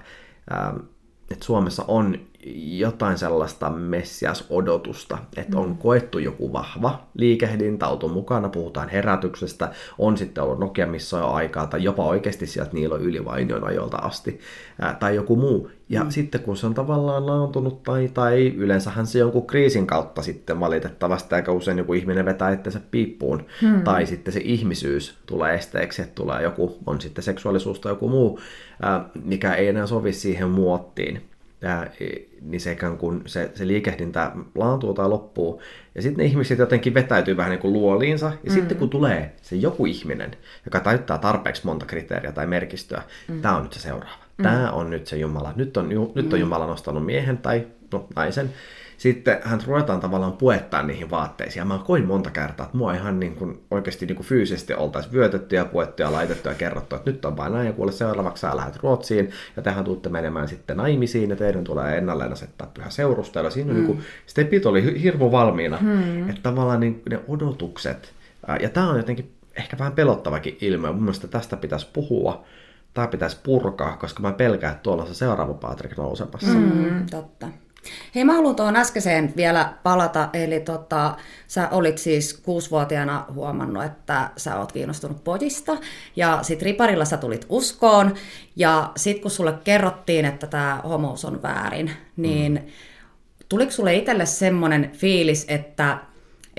ähm, 0.54 0.78
että 1.32 1.46
Suomessa 1.46 1.86
on 1.88 2.20
jotain 2.56 3.18
sellaista 3.18 3.70
messias-odotusta, 3.70 5.18
että 5.38 5.58
on 5.58 5.70
mm. 5.70 5.78
koettu 5.78 6.20
joku 6.20 6.54
vahva 6.54 7.08
liikehdintä, 7.14 7.88
oltu 7.88 8.10
mukana, 8.10 8.50
puhutaan 8.50 8.90
herätyksestä, 8.90 9.72
on 9.98 10.18
sitten 10.18 10.44
ollut 10.44 10.60
Nokia 10.60 10.88
missä 10.88 11.26
on 11.26 11.36
aikaa, 11.36 11.68
tai 11.68 11.84
jopa 11.84 12.06
oikeasti 12.06 12.48
sieltä 12.48 12.74
Niilo 12.74 12.98
Ylivainion 12.98 13.64
ajolta 13.64 13.98
asti, 13.98 14.40
ää, 14.82 14.98
tai 15.00 15.16
joku 15.16 15.36
muu. 15.36 15.72
Ja 15.90 16.04
mm. 16.04 16.10
sitten 16.10 16.42
kun 16.42 16.58
se 16.58 16.66
on 16.66 16.74
tavallaan 16.74 17.26
laantunut, 17.26 17.84
tai, 17.84 18.10
tai 18.14 18.48
yleensähän 18.48 19.08
se 19.08 19.20
jonkun 19.20 19.48
kriisin 19.48 19.88
kautta 19.88 20.22
sitten 20.22 20.60
valitettavasti, 20.60 21.36
aika 21.36 21.52
usein 21.52 21.78
joku 21.78 21.94
ihminen 21.94 22.26
vetää 22.26 22.52
itsensä 22.52 22.82
piippuun, 22.92 23.46
mm. 23.62 23.82
tai 23.82 24.06
sitten 24.06 24.34
se 24.34 24.42
ihmisyys 24.44 25.18
tulee 25.26 25.56
esteeksi, 25.56 26.02
että 26.02 26.16
tulee 26.16 26.44
joku, 26.44 26.78
on 26.86 27.02
sitten 27.02 27.24
seksuaalisuus 27.24 27.80
tai 27.80 27.92
joku 27.92 28.10
muu, 28.10 28.40
ää, 28.82 29.10
mikä 29.24 29.54
ei 29.54 29.68
enää 29.68 29.88
sovi 29.88 30.14
siihen 30.14 30.50
muottiin 30.50 31.29
ja, 31.62 31.88
niin 32.42 32.62
se, 32.62 32.78
kuin 32.98 33.22
se, 33.26 33.52
se 33.56 33.68
liikehdintä 33.68 34.32
laantuu 34.56 34.94
tai 34.94 35.10
loppuu. 35.10 35.62
Ja 35.96 36.02
sitten 36.02 36.24
ne 36.24 36.30
ihmiset 36.30 36.60
jotenkin 36.60 36.94
vetäytyy 36.94 37.38
vähän 37.38 37.50
niin 37.50 37.60
kuin 37.60 37.74
luoliinsa. 37.74 38.26
Ja 38.26 38.32
mm-hmm. 38.32 38.54
sitten 38.54 38.78
kun 38.78 38.90
tulee 38.90 39.36
se 39.42 39.56
joku 39.56 39.86
ihminen, 39.86 40.32
joka 40.66 40.80
täyttää 40.80 41.18
tarpeeksi 41.18 41.66
monta 41.66 41.86
kriteeriä 41.86 42.32
tai 42.32 42.48
merkistöä, 42.48 43.00
mm-hmm. 43.00 43.42
tämä 43.42 43.56
on 43.56 43.64
nyt 43.64 43.74
se 43.74 43.80
seuraava. 43.80 44.16
Mm-hmm. 44.16 44.44
Tämä 44.44 44.72
on 44.72 44.90
nyt 44.90 45.08
se 45.08 45.18
Jumala. 45.18 45.54
Nyt 45.56 45.78
on, 45.78 45.90
nyt 45.90 45.98
on 45.98 46.16
mm-hmm. 46.16 46.40
Jumala 46.40 46.68
nostanut 46.68 47.06
miehen 47.06 47.38
tai 47.38 47.68
no, 47.94 48.08
naisen 48.16 48.50
sitten 49.00 49.38
hän 49.44 49.60
ruvetaan 49.68 50.00
tavallaan 50.00 50.38
puettaa 50.38 50.84
niihin 50.84 51.10
vaatteisiin. 51.10 51.62
Ja 51.62 51.66
mä 51.66 51.80
koin 51.86 52.06
monta 52.06 52.30
kertaa, 52.30 52.66
että 52.66 52.78
mua 52.78 52.94
ihan 52.94 53.20
niin 53.20 53.36
kuin 53.36 53.64
oikeasti 53.72 54.06
niin 54.06 54.16
kuin 54.16 54.26
fyysisesti 54.26 54.74
oltaisiin 54.74 55.14
vyötetty 55.14 55.56
ja 55.56 55.66
puettu 55.66 56.02
ja 56.02 56.12
laitettu 56.12 56.50
ja 56.50 56.56
kerrottu, 56.56 56.96
että 56.96 57.12
nyt 57.12 57.26
on 57.26 57.38
vain 57.38 57.54
näin 57.54 57.68
ja 57.68 57.74
kuule 57.74 57.92
seuraavaksi 57.92 58.42
sä 58.42 58.56
lähdet 58.56 58.84
Ruotsiin 58.84 59.30
ja 59.56 59.62
tehän 59.62 59.86
tuutte 59.86 60.10
menemään 60.10 60.48
sitten 60.48 60.78
naimisiin 60.78 61.30
ja 61.30 61.36
teidän 61.36 61.64
tulee 61.64 61.98
ennalleen 61.98 62.32
asettaa 62.32 62.72
pyhä 62.74 62.90
seurustelu. 62.90 63.52
Siinä 63.52 63.72
mm. 63.72 63.76
niin 63.76 63.86
kuin, 63.86 64.02
stepit 64.26 64.66
oli 64.66 65.02
hirmu 65.02 65.32
valmiina, 65.32 65.78
mm. 65.82 66.30
että 66.30 66.42
tavallaan 66.42 66.80
niin 66.80 67.02
ne 67.10 67.20
odotukset, 67.28 68.14
ja 68.62 68.70
tämä 68.70 68.90
on 68.90 68.98
jotenkin 68.98 69.32
ehkä 69.58 69.78
vähän 69.78 69.94
pelottavakin 69.94 70.58
ilmiö, 70.62 70.92
mun 70.92 71.04
mielestä 71.04 71.28
tästä 71.28 71.58
pitäisi 71.58 71.88
puhua, 71.94 72.44
tämä 72.94 73.08
pitäisi 73.08 73.38
purkaa, 73.44 73.98
koska 73.98 74.22
mä 74.22 74.32
pelkään, 74.32 74.72
että 74.72 74.84
tuolla 74.84 75.06
se 75.06 75.14
seuraava 75.14 75.54
Patrik 75.54 75.98
nousemassa. 75.98 76.54
Mm, 76.54 77.06
totta. 77.12 77.48
Hei, 78.16 78.24
mä 78.24 78.34
haluan 78.34 78.56
tuohon 78.56 78.76
äskeiseen 78.76 79.34
vielä 79.36 79.74
palata. 79.84 80.30
Eli 80.34 80.60
tota, 80.60 81.18
sä 81.48 81.70
olit 81.70 81.98
siis 81.98 82.34
kuusivuotiaana 82.34 83.26
huomannut, 83.34 83.84
että 83.84 84.30
sä 84.38 84.60
oot 84.60 84.72
kiinnostunut 84.72 85.24
pojista. 85.24 85.78
Ja 86.16 86.40
sit 86.42 86.62
riparilla 86.62 87.06
sä 87.06 87.18
tulit 87.18 87.46
uskoon. 87.50 88.16
Ja 88.56 88.92
sit 88.98 89.22
kun 89.22 89.32
sulle 89.32 89.54
kerrottiin, 89.64 90.26
että 90.26 90.48
tämä 90.48 90.82
homous 90.84 91.26
on 91.26 91.42
väärin, 91.42 91.92
niin 92.18 92.54
mm. 92.54 92.72
tuliko 93.50 93.72
sulle 93.72 93.96
itselle 93.96 94.26
semmoinen 94.26 94.92
fiilis, 94.94 95.46
että 95.48 95.98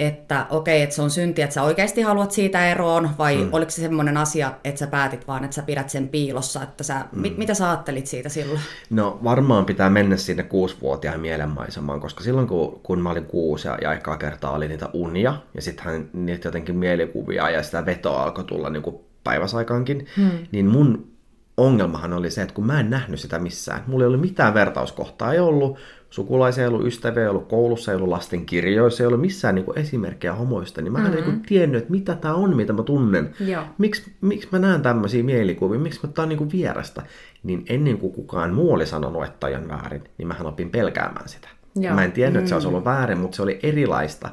että 0.01 0.47
okei, 0.51 0.83
että 0.83 0.95
se 0.97 1.03
on 1.03 1.11
synti, 1.11 1.43
että 1.43 1.55
sä 1.55 1.63
oikeasti 1.63 2.03
haluat 2.03 2.33
siitä 2.33 2.67
eroon, 2.67 3.11
vai 3.19 3.37
mm. 3.37 3.49
oliko 3.53 3.71
se 3.71 3.81
semmoinen 3.81 4.17
asia, 4.17 4.53
että 4.65 4.79
sä 4.79 4.87
päätit 4.87 5.29
vaan, 5.29 5.45
että 5.45 5.55
sä 5.55 5.63
pidät 5.63 5.91
sen 5.91 6.09
piilossa, 6.09 6.63
että 6.63 6.85
sä, 6.85 7.05
mm. 7.13 7.21
mit, 7.21 7.39
mitä 7.39 7.55
sä 7.55 7.71
ajattelit 7.71 8.07
siitä 8.07 8.29
silloin? 8.29 8.61
No 8.91 9.19
varmaan 9.25 9.65
pitää 9.65 9.91
mennä 9.91 10.17
sinne 10.17 10.43
kuusivuotiaan 10.43 11.21
mielenmaisemaan, 11.21 12.01
koska 12.01 12.25
silloin 12.25 12.47
kun, 12.47 12.81
kun 12.83 13.01
mä 13.01 13.11
olin 13.11 13.27
kuusi 13.27 13.69
ja, 13.69 13.79
ja 13.83 13.91
aikaa 13.91 14.17
kertaa 14.17 14.51
oli 14.51 14.69
niitä 14.69 14.89
unia, 14.93 15.35
ja 15.55 15.63
sittenhän 15.63 16.09
niitä 16.13 16.49
jotenkin 16.49 16.77
mielikuvia 16.77 17.51
ja 17.51 17.63
sitä 17.63 17.87
vetoa 17.87 18.23
alkoi 18.23 18.45
tulla 18.45 18.71
niin 18.71 18.83
kuin 18.83 18.97
päiväsaikaankin, 19.25 20.07
mm. 20.17 20.31
niin 20.53 20.67
mun 20.67 21.11
ongelmahan 21.57 22.13
oli 22.13 22.31
se, 22.31 22.43
että 22.43 22.55
kun 22.55 22.67
mä 22.67 22.81
en 22.81 22.91
nähnyt 22.91 23.21
sitä 23.21 23.39
missään, 23.39 23.85
mulla 23.87 24.05
ei 24.05 24.07
ollut 24.07 24.21
mitään 24.21 24.55
vertauskohtaa, 24.55 25.33
ei 25.33 25.41
ollut, 25.41 25.79
sukulaisia 26.11 26.65
ei 26.65 26.69
ollut, 26.69 26.87
ystäviä 26.87 27.23
ei 27.23 27.29
ollut, 27.29 27.49
koulussa 27.49 27.93
ei 27.93 27.97
ollut, 27.97 28.09
lasten 28.09 28.47
kirjoissa 28.47 29.03
ei 29.03 29.07
ollut 29.07 29.21
missään 29.21 29.55
niin 29.55 29.65
kuin 29.65 29.79
esimerkkejä 29.79 30.35
homoista, 30.35 30.83
niin 30.83 30.93
mä 30.93 30.99
mm-hmm. 30.99 31.19
en 31.19 31.25
niin 31.25 31.43
tiennyt, 31.43 31.79
että 31.79 31.91
mitä 31.91 32.15
tämä 32.15 32.35
on, 32.35 32.57
mitä 32.57 32.73
mä 32.73 32.83
tunnen. 32.83 33.35
Miksi 33.79 34.13
miksi 34.21 34.49
mä 34.53 34.59
näen 34.59 34.83
tämmöisiä 34.83 35.23
mielikuvia, 35.23 35.81
miksi 35.81 36.01
mä 36.03 36.13
tää 36.13 36.23
on 36.23 36.29
niin 36.29 36.39
kuin 36.39 36.53
vierestä. 36.53 37.03
Niin 37.43 37.65
ennen 37.69 37.99
kuin 37.99 38.13
kukaan 38.13 38.55
muu 38.55 38.73
oli 38.73 38.87
sanonut, 38.87 39.25
että 39.25 39.47
on 39.47 39.69
väärin, 39.69 40.05
niin 40.19 40.29
mähän 40.29 40.47
opin 40.47 40.71
pelkäämään 40.71 41.29
sitä. 41.29 41.49
Joo. 41.77 41.95
Mä 41.95 42.05
en 42.05 42.13
tiennyt, 42.13 42.41
että 42.41 42.49
se 42.49 42.55
olisi 42.55 42.69
mm. 42.69 42.75
ollut 42.75 42.85
väärin, 42.85 43.19
mutta 43.19 43.37
se 43.37 43.43
oli 43.43 43.61
erilaista. 43.63 44.29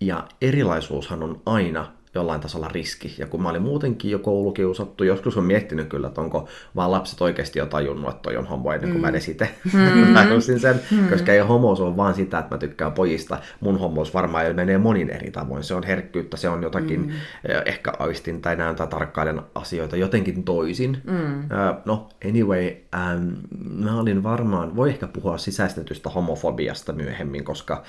Ja 0.00 0.24
erilaisuushan 0.40 1.22
on 1.22 1.40
aina 1.46 1.92
jollain 2.16 2.40
tasolla 2.40 2.68
riski. 2.68 3.14
Ja 3.18 3.26
kun 3.26 3.42
mä 3.42 3.48
olin 3.48 3.62
muutenkin 3.62 4.10
jo 4.10 4.18
koulukiusattu, 4.18 5.04
joskus 5.04 5.36
on 5.36 5.44
miettinyt 5.44 5.88
kyllä, 5.88 6.08
että 6.08 6.20
onko 6.20 6.48
vaan 6.76 6.90
lapset 6.90 7.20
oikeasti 7.20 7.58
jo 7.58 7.66
tajunnut, 7.66 8.10
että 8.10 8.22
toi 8.22 8.36
on 8.36 8.46
homo 8.46 8.72
ennen 8.72 8.90
kuin 8.90 9.00
mm. 9.00 9.02
mä 9.02 9.08
edes 9.08 9.28
itse 9.28 9.48
mm. 9.64 10.40
sen, 10.60 10.80
mm. 10.90 11.08
koska 11.08 11.32
ei 11.32 11.40
homous 11.40 11.80
ole 11.80 11.96
vaan 11.96 12.14
sitä, 12.14 12.38
että 12.38 12.54
mä 12.54 12.58
tykkään 12.58 12.92
pojista. 12.92 13.38
Mun 13.60 13.78
homous 13.78 14.14
varmaan 14.14 14.56
menee 14.56 14.78
monin 14.78 15.10
eri 15.10 15.30
tavoin. 15.30 15.64
Se 15.64 15.74
on 15.74 15.82
herkkyyttä, 15.82 16.36
se 16.36 16.48
on 16.48 16.62
jotakin, 16.62 17.00
mm. 17.00 17.10
Eh, 17.10 17.62
ehkä 17.66 17.92
aistin 17.98 18.42
tai 18.42 18.56
näen 18.56 18.76
tai 18.76 18.86
tarkkailen 18.86 19.42
asioita 19.54 19.96
jotenkin 19.96 20.44
toisin. 20.44 21.02
Mm. 21.04 21.40
Uh, 21.40 21.82
no, 21.84 22.08
anyway, 22.28 22.72
um, 22.94 23.36
mä 23.84 24.00
olin 24.00 24.22
varmaan, 24.22 24.76
voi 24.76 24.88
ehkä 24.88 25.06
puhua 25.06 25.38
sisäistetystä 25.38 26.10
homofobiasta 26.10 26.92
myöhemmin, 26.92 27.44
koska 27.44 27.82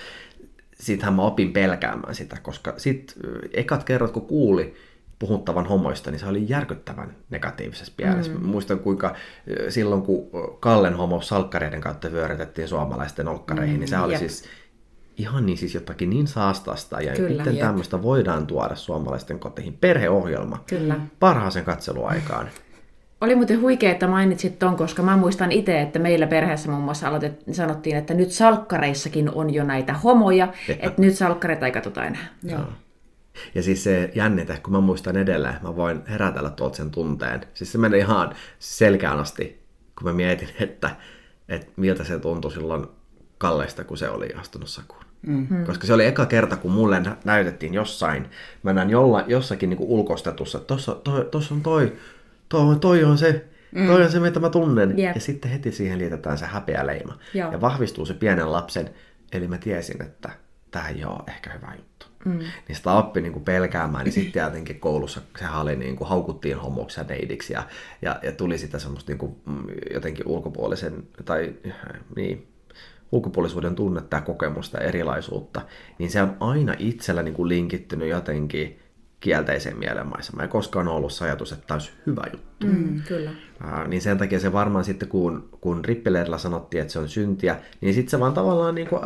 siitähän 0.79 1.13
mä 1.13 1.22
opin 1.22 1.53
pelkäämään 1.53 2.15
sitä, 2.15 2.38
koska 2.41 2.74
sit 2.77 3.13
ekat 3.53 3.84
kerrat 3.84 4.12
kun 4.12 4.25
kuuli 4.27 4.74
puhuttavan 5.19 5.65
homoista, 5.65 6.12
niin 6.12 6.19
se 6.19 6.25
oli 6.25 6.46
järkyttävän 6.48 7.15
negatiivisessa 7.29 7.93
mielessä. 7.98 8.31
Mm. 8.31 8.46
Muistan 8.46 8.79
kuinka 8.79 9.15
silloin, 9.69 10.01
kun 10.01 10.29
Kallen 10.60 10.93
homo 10.93 11.22
salkkareiden 11.22 11.81
kautta 11.81 12.12
vyörytettiin 12.12 12.67
suomalaisten 12.67 13.27
olkkareihin, 13.27 13.75
mm, 13.75 13.79
niin 13.79 13.88
se 13.88 13.98
oli 14.00 14.13
jep. 14.13 14.19
siis 14.19 14.43
ihan 15.17 15.46
niin 15.46 15.57
siis 15.57 15.74
jotakin 15.75 16.10
niin 16.10 16.27
saastasta 16.27 17.01
ja 17.01 17.13
Kyllä, 17.13 17.29
miten 17.29 17.55
jep. 17.55 17.65
tämmöistä 17.65 18.01
voidaan 18.01 18.48
tuoda 18.48 18.75
suomalaisten 18.75 19.39
koteihin. 19.39 19.74
Perheohjelma 19.74 20.63
Kyllä. 20.67 20.96
parhaaseen 21.19 21.65
katseluaikaan. 21.65 22.50
Oli 23.22 23.36
muuten 23.36 23.62
huikea, 23.62 23.92
että 23.92 24.08
mainitsit 24.08 24.60
ton, 24.60 24.76
koska 24.76 25.04
mä 25.04 25.18
muistan 25.18 25.52
itse, 25.52 25.82
että 25.82 26.00
meillä 26.00 26.28
perheessä 26.28 26.70
muun 26.70 26.84
muassa 26.84 27.08
aloitet, 27.08 27.44
sanottiin, 27.52 27.98
että 27.98 28.14
nyt 28.14 28.32
salkkareissakin 28.32 29.30
on 29.30 29.54
jo 29.54 29.64
näitä 29.64 29.94
homoja, 29.94 30.54
että 30.70 31.02
nyt 31.02 31.16
salkkareita 31.16 31.66
ei 31.66 31.72
katsota 31.72 32.06
enää. 32.06 32.28
Joo. 32.44 32.62
Ja 33.56 33.64
siis 33.64 33.84
se 33.84 34.12
jännite, 34.16 34.60
kun 34.64 34.74
mä 34.74 34.80
muistan 34.80 35.18
edelleen, 35.18 35.56
mä 35.62 35.76
voin 35.76 36.02
herätellä 36.10 36.50
tuolta 36.50 36.78
sen 36.78 36.92
tunteen. 36.92 37.42
Siis 37.54 37.72
se 37.72 37.78
meni 37.78 37.98
ihan 37.98 38.36
selkeään 38.60 39.20
asti, 39.20 39.62
kun 39.98 40.08
mä 40.08 40.14
mietin, 40.14 40.50
että, 40.60 40.90
että 41.50 41.72
miltä 41.76 42.04
se 42.04 42.20
tuntui 42.20 42.52
silloin 42.52 42.88
Kalleista, 43.38 43.84
kun 43.84 43.98
se 43.98 44.10
oli 44.10 44.34
astunut 44.34 44.70
sakuun. 44.70 45.02
Mm-hmm. 45.22 45.66
Koska 45.66 45.88
se 45.88 45.94
oli 45.94 46.06
eka 46.06 46.26
kerta, 46.26 46.58
kun 46.58 46.72
mulle 46.72 47.02
näytettiin 47.26 47.74
jossain, 47.74 48.30
mä 48.64 48.74
näin 48.74 48.90
jolla, 48.90 49.24
jossakin 49.28 49.70
niin 49.70 49.80
ulkostetussa, 49.80 50.58
että 50.58 50.76
tossa 51.32 51.54
on 51.54 51.62
toi 51.62 51.94
toi, 52.50 52.75
toi 52.75 53.04
on 53.04 53.18
se, 53.18 53.46
mm. 53.72 53.88
toi 53.88 54.04
on 54.04 54.12
se, 54.12 54.20
mitä 54.20 54.39
mä 54.39 54.50
tunnen. 54.50 55.00
Yep. 55.00 55.16
Ja 55.16 55.22
sitten 55.22 55.51
heti 55.51 55.72
siihen 55.72 56.00
liitetään 56.00 56.38
se 56.38 56.46
häpeä 56.46 56.88
leima. 56.88 57.18
Joo. 57.34 57.51
Ja 57.51 57.62
vahvistuu 57.62 58.06
se 58.06 58.13
pienen 58.13 58.51
lapsen, 58.51 58.89
eli 59.32 59.48
mä 59.48 59.58
tiesin, 59.58 60.01
että 60.01 60.30
tämä 60.72 60.88
ei 60.88 61.06
ole 61.06 61.24
ehkä 61.27 61.50
hyvä 61.54 61.74
juttu. 61.77 62.06
Mm. 62.25 62.39
Niin 62.68 62.75
sitä 62.75 62.92
oppi 62.92 63.22
niin 63.22 63.34
kuin 63.34 63.46
pelkäämään, 63.46 64.04
niin 64.04 64.13
sitten 64.13 64.44
jotenkin 64.44 64.80
koulussa 64.80 65.22
sehän 65.39 65.62
oli 65.62 65.75
niin 65.75 65.96
kuin, 65.96 66.08
haukuttiin 66.08 66.58
homoksi 66.58 67.00
ja 67.00 67.04
neidiksi 67.04 67.54
ja, 67.54 67.63
ja, 68.01 68.20
ja 68.24 68.32
tuli 68.32 68.58
sitä 68.58 68.80
semmoista 68.80 69.12
niin 69.12 69.18
kuin, 69.18 69.36
mm, 69.46 69.63
jotenkin 69.94 70.27
ulkopuolisen, 70.27 71.04
tai 71.25 71.54
niin, 72.16 72.48
ulkopuolisuuden 73.12 73.75
tunnetta 73.75 74.18
ja 74.18 74.22
kokemusta 74.22 74.77
ja 74.77 74.88
erilaisuutta, 74.88 75.62
niin 75.98 76.10
se 76.10 76.22
on 76.22 76.38
aina 76.39 76.75
itsellä 76.80 77.24
niin 77.24 77.34
kuin 77.34 77.50
linkittynyt 77.50 78.10
jotenkin 78.10 78.80
kielteiseen 79.20 79.80
mielenmaisemaan. 79.80 80.44
Ei 80.44 80.50
koskaan 80.50 80.88
ollut 80.88 81.14
se 81.14 81.26
ajatus, 81.26 81.52
että 81.52 81.68
tämä 81.68 81.76
olisi 81.76 81.92
hyvä 82.06 82.24
juttu. 82.32 82.68
Mm, 82.68 83.02
kyllä. 83.08 83.32
Ää, 83.64 83.88
niin 83.88 84.02
sen 84.02 84.18
takia 84.18 84.40
se 84.40 84.54
varmaan 84.54 84.86
sitten, 84.86 85.10
kun, 85.10 85.50
kun 85.62 85.86
Rippelerillä 85.86 86.38
sanottiin, 86.38 86.82
että 86.82 86.94
se 86.94 87.00
on 87.00 87.10
syntiä, 87.10 87.60
niin 87.82 87.94
sitten 87.94 88.12
se 88.12 88.20
vaan 88.20 88.34
tavallaan, 88.34 88.76
niin 88.76 88.88
kuin, 88.88 89.02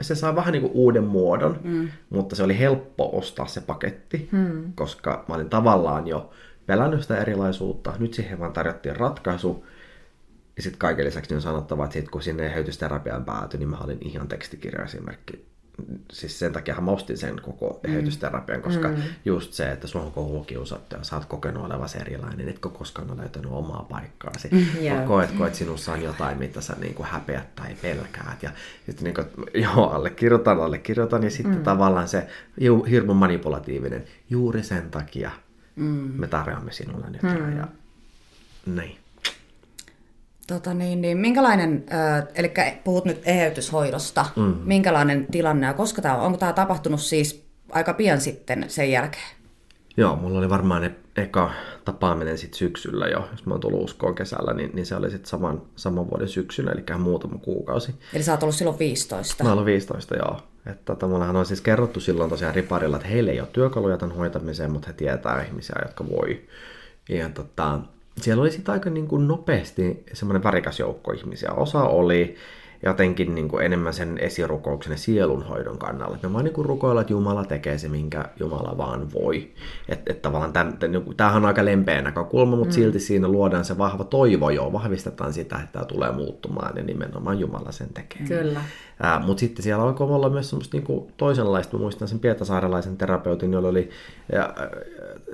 se 0.00 0.14
saa 0.14 0.36
vähän 0.36 0.52
niin 0.52 0.62
kuin 0.62 0.72
uuden 0.72 1.04
muodon, 1.04 1.60
mm. 1.64 1.88
mutta 2.10 2.36
se 2.36 2.42
oli 2.42 2.58
helppo 2.58 3.18
ostaa 3.18 3.46
se 3.46 3.60
paketti, 3.60 4.28
mm. 4.32 4.72
koska 4.74 5.24
mä 5.28 5.34
olin 5.34 5.50
tavallaan 5.50 6.06
jo 6.06 6.30
pelännyt 6.66 7.02
sitä 7.02 7.18
erilaisuutta, 7.18 7.92
nyt 7.98 8.14
siihen 8.14 8.38
vaan 8.38 8.52
tarjottiin 8.52 8.96
ratkaisu, 8.96 9.66
ja 10.56 10.62
sitten 10.62 10.78
kaiken 10.78 11.06
lisäksi 11.06 11.34
on 11.34 11.42
sanottava, 11.42 11.84
että 11.84 11.92
sit 11.92 12.08
kun 12.08 12.22
sinne 12.22 12.46
eheytysterapiaan 12.46 13.24
päätyi, 13.24 13.58
niin 13.58 13.68
mä 13.68 13.78
olin 13.78 13.98
ihan 14.00 14.28
tekstikirjaesimerkki 14.28 15.53
siis 16.12 16.38
sen 16.38 16.52
takia 16.52 16.80
mä 16.80 16.90
ostin 16.90 17.18
sen 17.18 17.40
koko 17.42 17.80
eheytysterapian, 17.84 18.62
koska 18.62 18.88
mm. 18.88 18.96
just 19.24 19.52
se, 19.52 19.72
että 19.72 19.86
sua 19.86 20.02
on 20.02 20.12
koulukiusattu 20.12 20.96
ja 20.96 21.04
sä 21.04 21.16
oot 21.16 21.24
kokenut 21.24 21.64
olevasi 21.64 21.98
erilainen, 21.98 22.48
etkö 22.48 22.68
koskaan 22.68 23.10
ole 23.10 23.20
löytänyt 23.20 23.50
omaa 23.52 23.86
paikkaasi. 23.90 24.48
Mm, 24.52 24.66
yeah. 24.82 25.06
Koetko, 25.06 25.46
että 25.46 25.58
sinussa 25.58 25.92
on 25.92 26.02
jotain, 26.02 26.38
mitä 26.38 26.60
sä 26.60 26.76
niin 26.80 26.94
kuin 26.94 27.06
häpeät 27.06 27.54
tai 27.54 27.74
pelkäät. 27.82 28.42
Ja 28.42 28.50
sitten 28.86 29.04
niin 29.04 29.14
kuin, 29.14 29.26
joo, 29.64 29.90
allekirjoitan, 29.90 30.60
allekirjoitan. 30.60 31.22
Ja 31.22 31.30
sitten 31.30 31.56
mm. 31.56 31.62
tavallaan 31.62 32.08
se 32.08 32.26
hirmu 32.90 33.14
manipulatiivinen, 33.14 34.04
juuri 34.30 34.62
sen 34.62 34.90
takia 34.90 35.30
mm. 35.76 36.12
me 36.16 36.26
tarjoamme 36.26 36.72
sinulle 36.72 37.10
nyt. 37.10 37.22
Mm. 37.22 37.56
Ja, 37.56 37.68
niin. 38.66 39.03
Tota 40.46 40.74
niin, 40.74 41.00
niin 41.00 41.18
minkälainen, 41.18 41.84
äh, 41.92 42.26
eli 42.34 42.52
puhut 42.84 43.04
nyt 43.04 43.22
eheytyshoidosta, 43.24 44.26
mm. 44.36 44.54
minkälainen 44.64 45.26
tilanne 45.30 45.66
ja 45.66 45.74
koska 45.74 46.02
tämä 46.02 46.16
on? 46.16 46.20
Onko 46.20 46.38
tämä 46.38 46.52
tapahtunut 46.52 47.00
siis 47.00 47.44
aika 47.70 47.94
pian 47.94 48.20
sitten 48.20 48.64
sen 48.68 48.90
jälkeen? 48.90 49.36
Joo, 49.96 50.16
mulla 50.16 50.38
oli 50.38 50.50
varmaan 50.50 50.84
e- 50.84 50.94
eka 51.16 51.50
tapaaminen 51.84 52.38
sitten 52.38 52.58
syksyllä 52.58 53.06
jo, 53.06 53.28
jos 53.32 53.46
mä 53.46 53.54
oon 53.54 53.60
tullut 53.60 53.84
uskoon 53.84 54.14
kesällä, 54.14 54.54
niin, 54.54 54.70
niin 54.74 54.86
se 54.86 54.96
oli 54.96 55.10
sitten 55.10 55.28
saman, 55.28 55.62
saman 55.76 56.10
vuoden 56.10 56.28
syksynä, 56.28 56.72
eli 56.72 56.98
muutama 56.98 57.38
kuukausi. 57.38 57.94
Eli 58.14 58.22
sä 58.22 58.32
oot 58.32 58.42
ollut 58.42 58.54
silloin 58.54 58.78
15? 58.78 59.44
Mä 59.44 59.52
oon 59.52 59.64
15, 59.64 60.16
joo. 60.16 60.40
Että 60.66 60.82
tota, 60.84 61.06
mullahan 61.06 61.36
on 61.36 61.46
siis 61.46 61.60
kerrottu 61.60 62.00
silloin 62.00 62.30
tosiaan 62.30 62.54
riparilla, 62.54 62.96
että 62.96 63.08
heille 63.08 63.30
ei 63.30 63.40
ole 63.40 63.48
työkaluja 63.52 63.96
tämän 63.96 64.16
hoitamiseen, 64.16 64.70
mutta 64.70 64.86
he 64.86 64.92
tietää 64.92 65.42
ihmisiä, 65.42 65.76
jotka 65.82 66.08
voi. 66.08 66.42
Ja 67.08 67.28
tota, 67.28 67.80
siellä 68.20 68.40
oli 68.40 68.50
sitten 68.50 68.72
aika 68.72 68.90
niin 68.90 69.08
kuin 69.08 69.28
nopeasti 69.28 70.04
semmoinen 70.12 70.44
värikäs 70.44 70.80
joukko 70.80 71.12
ihmisiä. 71.12 71.50
Osa 71.50 71.82
oli 71.82 72.36
jotenkin 72.82 73.34
niin 73.34 73.48
kuin 73.48 73.64
enemmän 73.64 73.94
sen 73.94 74.18
esirukouksen 74.18 74.90
ja 74.90 74.96
sielunhoidon 74.96 75.78
kannalla. 75.78 76.18
Me 76.22 76.32
vaan 76.32 76.44
niin 76.44 76.54
kuin 76.54 76.64
rukoilla, 76.64 77.00
että 77.00 77.12
Jumala 77.12 77.44
tekee 77.44 77.78
se, 77.78 77.88
minkä 77.88 78.24
Jumala 78.40 78.78
vaan 78.78 79.12
voi. 79.12 79.50
Että 79.88 80.12
et 80.12 80.22
tavallaan 80.22 80.52
täm, 80.52 80.72
niin 80.88 81.16
tämähän 81.16 81.42
on 81.42 81.46
aika 81.46 81.64
lempeä 81.64 82.02
näkökulma, 82.02 82.56
mutta 82.56 82.72
mm. 82.72 82.74
silti 82.74 83.00
siinä 83.00 83.28
luodaan 83.28 83.64
se 83.64 83.78
vahva 83.78 84.04
toivo 84.04 84.50
jo, 84.50 84.72
vahvistetaan 84.72 85.32
sitä, 85.32 85.56
että 85.56 85.72
tämä 85.72 85.84
tulee 85.84 86.12
muuttumaan 86.12 86.76
ja 86.76 86.82
nimenomaan 86.82 87.40
Jumala 87.40 87.72
sen 87.72 87.88
tekee. 87.94 88.22
Kyllä. 88.28 88.60
Mutta 89.26 89.40
sitten 89.40 89.62
siellä 89.62 89.84
alkoi 89.84 90.10
olla 90.10 90.30
myös 90.30 90.50
semmoista 90.50 90.76
niinku 90.76 91.10
toisenlaista. 91.16 91.76
Mä 91.76 91.80
muistan 91.80 92.08
sen 92.08 92.18
pietasaarelaisen 92.18 92.96
terapeutin, 92.96 93.52
jolla 93.52 93.68
oli 93.68 93.90
ja, 94.32 94.54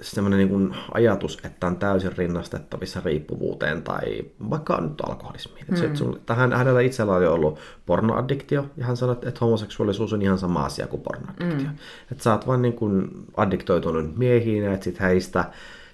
semmoinen 0.01 0.39
niinku 0.39 0.77
ajatus, 0.95 1.39
että 1.45 1.67
on 1.67 1.77
täysin 1.77 2.17
rinnastettavissa 2.17 3.01
riippuvuuteen 3.05 3.83
tai 3.83 4.23
vaikka 4.51 4.81
nyt 4.81 5.01
alkoholismiin. 5.01 5.67
Mm. 5.71 5.77
Se, 5.77 5.97
sun, 5.97 6.21
tähän, 6.27 6.53
hänellä 6.53 6.81
itsellä 6.81 7.17
oli 7.17 7.27
ollut 7.27 7.59
pornoaddiktio 7.87 8.67
ja 8.77 8.85
hän 8.85 8.97
sanoi, 8.97 9.17
että 9.23 9.41
homoseksuaalisuus 9.41 10.13
on 10.13 10.23
ihan 10.23 10.39
sama 10.39 10.65
asia 10.65 10.87
kuin 10.87 11.03
pornoaddiktio. 11.03 11.69
Mm. 11.69 11.77
Että 12.13 12.25
sä 12.25 12.33
oot 12.33 12.47
vaan 12.47 12.63
niinku 12.63 12.91
addiktoitunut 13.37 14.17
miehiin 14.17 14.65
ja 14.65 14.73
etsit 14.73 15.01
heistä 15.01 15.45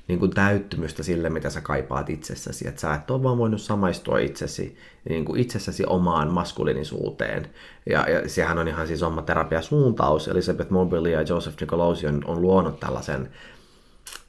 niin 0.09 0.19
kuin 0.19 0.31
täyttymystä 0.31 1.03
sille, 1.03 1.31
mitä 1.31 1.51
sä 1.51 1.61
kaipaat 1.61 2.11
itsessäsi. 2.11 2.69
Että 2.69 2.81
sä 2.81 2.95
et 2.95 3.11
ole 3.11 3.23
vaan 3.23 3.39
voinut 3.39 3.61
samaistua 3.61 4.19
itsesi, 4.19 4.77
niin 5.09 5.25
kuin 5.25 5.41
itsessäsi 5.41 5.85
omaan 5.87 6.33
maskuliinisuuteen. 6.33 7.47
Ja, 7.91 8.11
ja 8.11 8.29
sehän 8.29 8.59
on 8.59 8.69
ihan 8.69 8.87
siis 8.87 9.03
oma 9.03 9.23
terapiasuuntaus. 9.23 10.29
Elizabeth 10.29 10.71
Mobley 10.71 11.13
ja 11.13 11.23
Joseph 11.23 11.61
Nicolosi 11.61 12.07
on, 12.07 12.23
on 12.25 12.43
luonut 12.43 12.81
tällaisen 12.81 13.31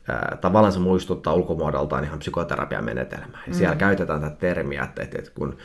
ää, 0.08 0.38
tavallaan 0.42 0.74
se 0.74 0.80
muistuttaa 0.80 1.34
ulkomuodoltaan 1.34 2.04
ihan 2.04 2.20
psykoterapian 2.20 2.84
menetelmää. 2.84 3.44
Ja 3.48 3.54
siellä 3.54 3.76
mm. 3.76 3.80
käytetään 3.80 4.22
tätä 4.22 4.36
termiä, 4.36 4.84
että, 4.84 5.04
että, 5.04 5.20
että 5.20 5.32
kun 5.36 5.58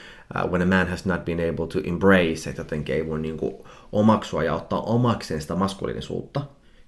uh, 0.44 0.50
when 0.50 0.62
a 0.62 0.76
man 0.76 0.88
has 0.88 1.06
not 1.06 1.24
been 1.24 1.50
able 1.50 1.66
to 1.66 1.78
embrace, 1.84 2.50
että 2.50 2.60
jotenkin 2.60 2.94
ei 2.94 3.08
voi 3.08 3.20
niin 3.20 3.36
kuin, 3.36 3.54
omaksua 3.92 4.44
ja 4.44 4.54
ottaa 4.54 4.80
omakseen 4.80 5.40
sitä 5.40 5.54
maskuliinisuutta, 5.54 6.40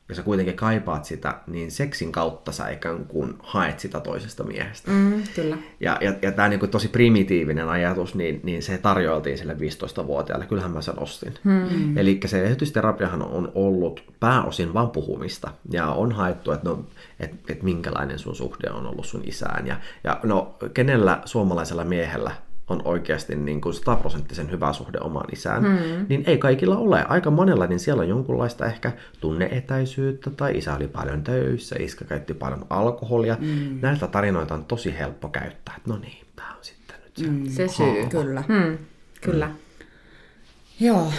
ja 0.09 0.15
sä 0.15 0.23
kuitenkin 0.23 0.57
kaipaat 0.57 1.05
sitä, 1.05 1.35
niin 1.47 1.71
seksin 1.71 2.13
kautta 2.13 2.53
sä 2.53 2.69
ikään 2.69 3.05
kuin 3.05 3.35
haet 3.39 3.81
sitä 3.81 4.01
toisesta 4.01 4.45
miehestä. 4.45 4.91
Mm, 4.91 5.23
kyllä. 5.35 5.59
Ja, 5.81 5.99
ja, 6.01 6.15
ja 6.23 6.33
tämä 6.33 6.49
niin 6.49 6.71
tosi 6.71 6.89
primitiivinen 6.89 7.69
ajatus, 7.69 8.15
niin, 8.15 8.41
niin 8.43 8.63
se 8.63 8.79
tarjoiltiin 8.79 9.39
sille 9.39 9.55
15-vuotiaalle. 9.55 10.47
Kyllähän 10.47 10.71
mä 10.71 10.83
sen 10.83 10.99
ostin. 10.99 11.35
Mm. 11.45 11.99
Eli 11.99 12.21
se 12.27 12.45
eheytysterapiahan 12.45 13.23
on 13.23 13.53
ollut 13.55 14.05
pääosin 14.21 14.75
vain 14.75 14.91
puhumista. 14.91 15.51
Ja 15.71 15.89
on 15.89 16.13
haettu, 16.13 16.53
että 16.53 16.69
no, 16.69 16.87
et, 17.21 17.31
et 17.49 17.63
minkälainen 17.63 18.19
sun 18.19 18.37
suhde 18.37 18.71
on 18.71 18.87
ollut 18.87 19.07
sun 19.07 19.23
isään. 19.25 19.67
Ja, 19.67 19.77
ja 20.05 20.21
no, 20.23 20.57
kenellä 20.75 21.23
suomalaisella 21.25 21.85
miehellä 21.85 22.31
on 22.69 22.83
oikeasti 22.85 23.37
niin 23.37 23.61
kuin 23.61 23.75
sataprosenttisen 23.75 24.51
hyvä 24.51 24.73
suhde 24.73 24.99
omaan 25.01 25.27
isään, 25.33 25.63
hmm. 25.63 26.07
niin 26.09 26.25
ei 26.27 26.39
kaikilla 26.39 26.77
ole. 26.77 27.05
Aika 27.09 27.31
monella, 27.31 27.67
niin 27.67 27.81
siellä 27.81 28.01
on 28.01 28.09
jonkunlaista 28.09 28.67
ehkä 28.67 28.93
tunneetäisyyttä, 29.21 30.31
tai 30.31 30.59
isä 30.59 30.77
oli 30.77 30.89
paljon 30.89 31.23
töissä, 31.23 31.77
iskä 31.79 32.05
käytti 32.05 32.35
paljon 32.35 32.67
alkoholia. 32.71 33.35
Hmm. 33.35 33.79
Näitä 33.83 34.07
tarinoita 34.07 34.55
on 34.55 34.65
tosi 34.65 34.99
helppo 34.99 35.29
käyttää. 35.29 35.81
No 35.87 35.99
niin, 35.99 36.27
tämä 36.37 36.51
on 36.51 36.59
sitten 36.65 36.97
nyt 37.05 37.17
se, 37.17 37.27
hmm. 37.27 37.47
se 37.47 37.69
syy. 37.69 38.07
Kyllä. 38.11 38.43
Hmm. 38.49 38.79
Kyllä. 39.21 39.47
Hmm. 39.47 39.57
Joo. 40.81 41.13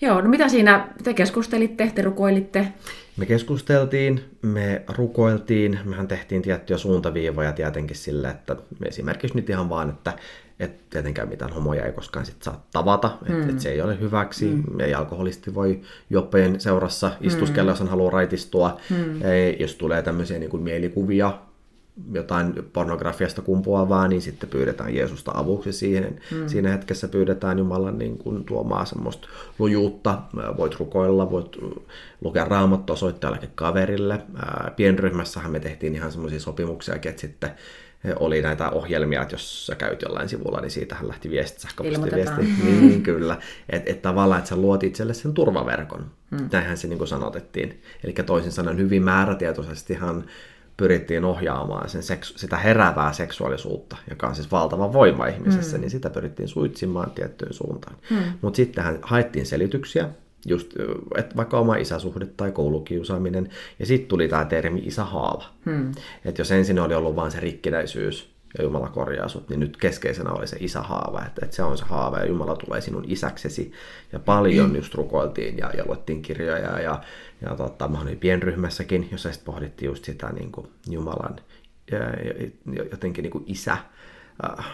Joo, 0.00 0.20
no 0.20 0.28
mitä 0.28 0.48
siinä 0.48 0.88
te 1.04 1.14
keskustelitte, 1.14 1.92
te 1.94 2.02
rukoilitte? 2.02 2.72
Me 3.16 3.26
keskusteltiin, 3.26 4.24
me 4.42 4.82
rukoiltiin, 4.88 5.78
mehän 5.84 6.08
tehtiin 6.08 6.42
tiettyjä 6.42 6.78
suuntaviivoja 6.78 7.52
tietenkin 7.52 7.96
sille, 7.96 8.28
että 8.28 8.56
esimerkiksi 8.84 9.36
nyt 9.36 9.50
ihan 9.50 9.68
vaan, 9.68 9.90
että 9.90 10.12
et 10.60 10.90
tietenkään 10.90 11.28
mitään 11.28 11.52
homoja 11.52 11.84
ei 11.84 11.92
koskaan 11.92 12.26
sit 12.26 12.42
saa 12.42 12.66
tavata, 12.72 13.18
että 13.22 13.44
mm. 13.44 13.50
et 13.50 13.60
se 13.60 13.68
ei 13.68 13.80
ole 13.80 14.00
hyväksi. 14.00 14.44
Mm. 14.44 14.80
Ei 14.80 14.94
alkoholisti 14.94 15.54
voi 15.54 15.80
joppeen 16.10 16.60
seurassa 16.60 17.10
istuskella, 17.20 17.70
mm. 17.70 17.72
jos 17.72 17.80
hän 17.80 17.88
haluaa 17.88 18.10
raitistua. 18.10 18.80
Mm. 18.90 19.22
Ei, 19.22 19.56
jos 19.60 19.74
tulee 19.74 20.02
tämmöisiä 20.02 20.38
niin 20.38 20.50
kuin 20.50 20.62
mielikuvia 20.62 21.38
jotain 22.12 22.54
pornografiasta 22.72 23.42
kumpuavaa, 23.42 24.08
niin 24.08 24.22
sitten 24.22 24.48
pyydetään 24.48 24.94
Jeesusta 24.94 25.32
avuksi 25.34 25.72
siihen. 25.72 26.20
Mm. 26.30 26.48
Siinä 26.48 26.70
hetkessä 26.70 27.08
pyydetään 27.08 27.58
Jumalan 27.58 27.98
niin 27.98 28.18
kuin 28.18 28.44
tuomaa 28.44 28.84
semmoista 28.84 29.28
lujuutta. 29.58 30.22
Voit 30.56 30.78
rukoilla, 30.78 31.30
voit 31.30 31.56
lukea 32.20 32.44
raamattua 32.44 32.96
soittajallekin 32.96 33.50
kaverille. 33.54 34.20
Pienryhmässähän 34.76 35.52
me 35.52 35.60
tehtiin 35.60 35.94
ihan 35.94 36.12
semmoisia 36.12 36.40
sopimuksia, 36.40 36.94
että 36.94 37.20
sitten 37.20 37.50
oli 38.16 38.42
näitä 38.42 38.70
ohjelmia, 38.70 39.22
että 39.22 39.34
jos 39.34 39.66
sä 39.66 39.74
käyt 39.74 40.02
jollain 40.02 40.28
sivulla, 40.28 40.60
niin 40.60 40.70
siitähän 40.70 41.08
lähti 41.08 41.30
viesti, 41.30 41.60
sähköpostiviesti. 41.60 42.40
Niin, 42.64 43.02
kyllä. 43.02 43.38
Että 43.70 43.90
et 43.90 44.02
tavallaan, 44.02 44.38
että 44.38 44.48
sä 44.48 44.56
luot 44.56 44.82
itselle 44.82 45.14
sen 45.14 45.34
turvaverkon. 45.34 46.06
Hmm. 46.30 46.48
Näinhän 46.52 46.76
se 46.76 46.88
niin 46.88 46.98
kuin 46.98 47.08
sanotettiin. 47.08 47.82
Eli 48.04 48.12
toisin 48.12 48.52
sanoen 48.52 48.78
hyvin 48.78 49.02
määrätietoisestihan 49.02 50.24
pyrittiin 50.78 51.24
ohjaamaan 51.24 51.88
sen 51.88 52.02
seksu- 52.02 52.38
sitä 52.38 52.56
heräävää 52.56 53.12
seksuaalisuutta, 53.12 53.96
joka 54.10 54.26
on 54.26 54.34
siis 54.34 54.52
valtava 54.52 54.92
voima 54.92 55.26
ihmisessä, 55.26 55.76
mm. 55.76 55.80
niin 55.80 55.90
sitä 55.90 56.10
pyrittiin 56.10 56.48
suitsimaan 56.48 57.10
tiettyyn 57.10 57.52
suuntaan. 57.52 57.96
Mm. 58.10 58.16
Mutta 58.42 58.56
sittenhän 58.56 58.98
haettiin 59.02 59.46
selityksiä, 59.46 60.08
just 60.46 60.72
että 61.16 61.36
vaikka 61.36 61.58
oma 61.58 61.76
isäsuhde 61.76 62.26
tai 62.26 62.52
koulukiusaaminen, 62.52 63.48
ja 63.78 63.86
sitten 63.86 64.08
tuli 64.08 64.28
tämä 64.28 64.44
termi 64.44 64.82
isähaava. 64.84 65.44
Mm. 65.64 65.92
Että 66.24 66.40
jos 66.40 66.52
ensin 66.52 66.78
oli 66.78 66.94
ollut 66.94 67.16
vain 67.16 67.30
se 67.30 67.40
rikkinäisyys, 67.40 68.30
ja 68.58 68.64
Jumala 68.64 68.88
korjaa 68.88 69.28
sut, 69.28 69.48
niin 69.48 69.60
nyt 69.60 69.76
keskeisenä 69.76 70.30
oli 70.30 70.46
se 70.46 70.56
isähaava, 70.60 71.24
että, 71.26 71.40
että 71.44 71.56
se 71.56 71.62
on 71.62 71.78
se 71.78 71.84
haava 71.84 72.18
ja 72.18 72.26
Jumala 72.26 72.56
tulee 72.56 72.80
sinun 72.80 73.04
isäksesi. 73.06 73.72
Ja 74.12 74.18
paljon 74.18 74.76
just 74.76 74.94
rukoiltiin 74.94 75.58
ja, 75.58 75.70
ja 75.76 75.84
luettiin 75.86 76.22
kirjoja 76.22 76.80
ja, 76.80 77.02
ja 77.40 77.56
tota, 77.56 77.88
mä 77.88 78.00
olin 78.00 78.18
pienryhmässäkin, 78.18 79.08
jossa 79.12 79.32
sitten 79.32 79.54
pohdittiin 79.54 79.86
just 79.86 80.04
sitä 80.04 80.32
niin 80.32 80.52
kuin 80.52 80.68
Jumalan 80.90 81.36
jotenkin 82.90 83.22
niin 83.22 83.32
kuin 83.32 83.44
isä, 83.46 83.76
äh, 84.58 84.66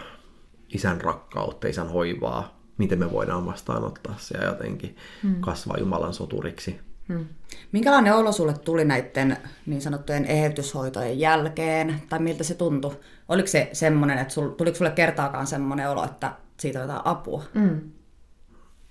isän 0.69 1.01
rakkautta, 1.01 1.69
isän 1.69 1.89
hoivaa, 1.89 2.61
miten 2.79 2.99
me 2.99 3.13
voidaan 3.13 3.47
vastaanottaa 3.47 4.15
se 4.19 4.39
ja 4.39 4.45
jotenkin 4.45 4.97
hmm. 5.23 5.41
kasvaa 5.41 5.79
Jumalan 5.79 6.15
soturiksi. 6.15 6.81
Hmm. 7.09 7.27
Minkälainen 7.73 8.15
olo 8.15 8.33
sulle 8.33 8.55
tuli 8.59 8.85
näiden 8.85 9.37
niin 9.67 9.83
sanottujen 9.83 10.25
eheytyshoitojen 10.25 11.19
jälkeen, 11.21 12.03
tai 12.09 12.19
miltä 12.19 12.45
se 12.45 12.55
tuntui? 12.55 12.97
Oliko 13.29 13.47
se 13.47 13.69
semmoinen, 13.73 14.19
että 14.19 14.35
sul, 14.35 14.49
tuliko 14.49 14.77
sulle 14.77 14.91
kertaakaan 14.91 15.47
semmoinen 15.47 15.91
olo, 15.91 16.05
että 16.05 16.33
siitä 16.61 16.79
on 16.79 16.83
jotain 16.83 17.03
apua? 17.05 17.43
Mm. 17.55 17.81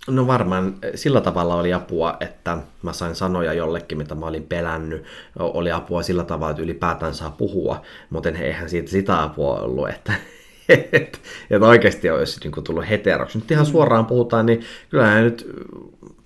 No 0.07 0.27
varmaan 0.27 0.75
sillä 0.95 1.21
tavalla 1.21 1.55
oli 1.55 1.73
apua, 1.73 2.17
että 2.19 2.57
mä 2.81 2.93
sain 2.93 3.15
sanoja 3.15 3.53
jollekin, 3.53 3.97
mitä 3.97 4.15
mä 4.15 4.25
olin 4.25 4.43
pelännyt. 4.43 5.03
Oli 5.39 5.71
apua 5.71 6.03
sillä 6.03 6.23
tavalla, 6.23 6.51
että 6.51 6.63
ylipäätään 6.63 7.13
saa 7.13 7.29
puhua, 7.29 7.81
mutta 8.09 8.29
eihän 8.29 8.69
siitä 8.69 8.91
sitä 8.91 9.23
apua 9.23 9.59
ollut, 9.59 9.89
että, 9.89 10.13
että, 10.69 11.19
että 11.49 11.67
oikeasti 11.67 12.09
olisi 12.09 12.39
niin 12.39 12.51
kuin 12.51 12.63
tullut 12.63 12.89
heteroksi. 12.89 13.37
Nyt 13.37 13.51
ihan 13.51 13.65
mm. 13.65 13.71
suoraan 13.71 14.05
puhutaan, 14.05 14.45
niin 14.45 14.61
kyllähän 14.89 15.23
nyt 15.23 15.47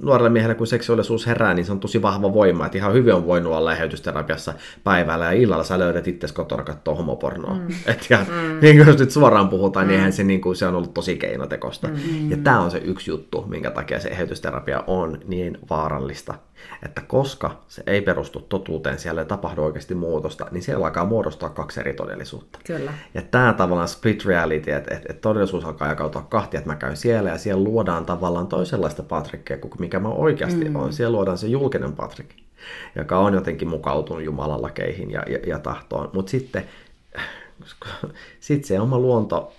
nuorelle 0.01 0.29
miehelle, 0.29 0.55
kun 0.55 0.67
seksuaalisuus 0.67 1.27
herää, 1.27 1.53
niin 1.53 1.65
se 1.65 1.71
on 1.71 1.79
tosi 1.79 2.01
vahva 2.01 2.33
voima, 2.33 2.65
että 2.65 2.77
ihan 2.77 2.93
hyvin 2.93 3.13
on 3.13 3.27
voinut 3.27 3.53
olla 3.53 3.73
eheytysterapiassa 3.73 4.53
päivällä 4.83 5.25
ja 5.25 5.31
illalla 5.31 5.63
sä 5.63 5.79
löydät 5.79 6.07
itse 6.07 6.27
kotona 6.33 6.63
katsoa 6.63 6.95
homopornoa. 6.95 7.53
Mm. 7.53 7.67
Et 7.91 8.05
ja, 8.09 8.17
mm. 8.17 8.59
niin 8.61 8.77
jos 8.77 8.97
nyt 8.97 9.11
suoraan 9.11 9.49
puhutaan, 9.49 9.85
mm. 9.85 9.87
niin 9.87 9.97
eihän 9.97 10.13
se, 10.13 10.23
niin 10.23 10.41
kuin, 10.41 10.55
se 10.55 10.67
on 10.67 10.75
ollut 10.75 10.93
tosi 10.93 11.15
keinotekosta. 11.15 11.87
Mm. 11.87 12.31
Ja 12.31 12.37
tämä 12.37 12.59
on 12.59 12.71
se 12.71 12.77
yksi 12.77 13.11
juttu, 13.11 13.45
minkä 13.47 13.71
takia 13.71 13.99
se 13.99 14.09
eheytysterapia 14.09 14.83
on 14.87 15.19
niin 15.27 15.57
vaarallista. 15.69 16.33
Että 16.83 17.01
koska 17.07 17.63
se 17.67 17.83
ei 17.87 18.01
perustu 18.01 18.39
totuuteen, 18.39 18.99
siellä 18.99 19.21
ei 19.21 19.27
tapahdu 19.27 19.63
oikeasti 19.63 19.95
muutosta, 19.95 20.47
niin 20.51 20.63
siellä 20.63 20.85
alkaa 20.85 21.05
muodostua 21.05 21.49
kaksi 21.49 21.79
eri 21.79 21.93
todellisuutta. 21.93 22.59
Kyllä. 22.67 22.93
Ja 23.13 23.21
tämä 23.21 23.53
tavallaan 23.53 23.87
split 23.87 24.25
reality, 24.25 24.71
että, 24.71 24.95
että, 24.95 25.07
että 25.09 25.21
todellisuus 25.21 25.65
alkaa 25.65 25.87
jakautua 25.87 26.21
kahtia, 26.21 26.57
että 26.57 26.69
mä 26.69 26.75
käyn 26.75 26.97
siellä 26.97 27.29
ja 27.29 27.37
siellä 27.37 27.63
luodaan 27.63 28.05
tavallaan 28.05 28.47
toisenlaista 28.47 29.03
Patrickia 29.03 29.57
kuin 29.57 29.71
mikä 29.87 29.99
mä 29.99 30.09
oikeasti 30.09 30.69
mm. 30.69 30.75
on. 30.75 30.93
Siellä 30.93 31.15
luodaan 31.15 31.37
se 31.37 31.47
julkinen 31.47 31.93
Patrick, 31.93 32.31
joka 32.95 33.19
on 33.19 33.33
jotenkin 33.33 33.67
mukautunut 33.67 34.23
Jumalan 34.23 34.61
lakeihin 34.61 35.11
ja, 35.11 35.23
ja, 35.29 35.39
ja 35.47 35.59
tahtoon. 35.59 36.09
Mutta 36.13 36.29
sitten 36.29 36.63
sit 38.39 38.65
se 38.65 38.79
oma 38.79 38.99
luonto 38.99 39.53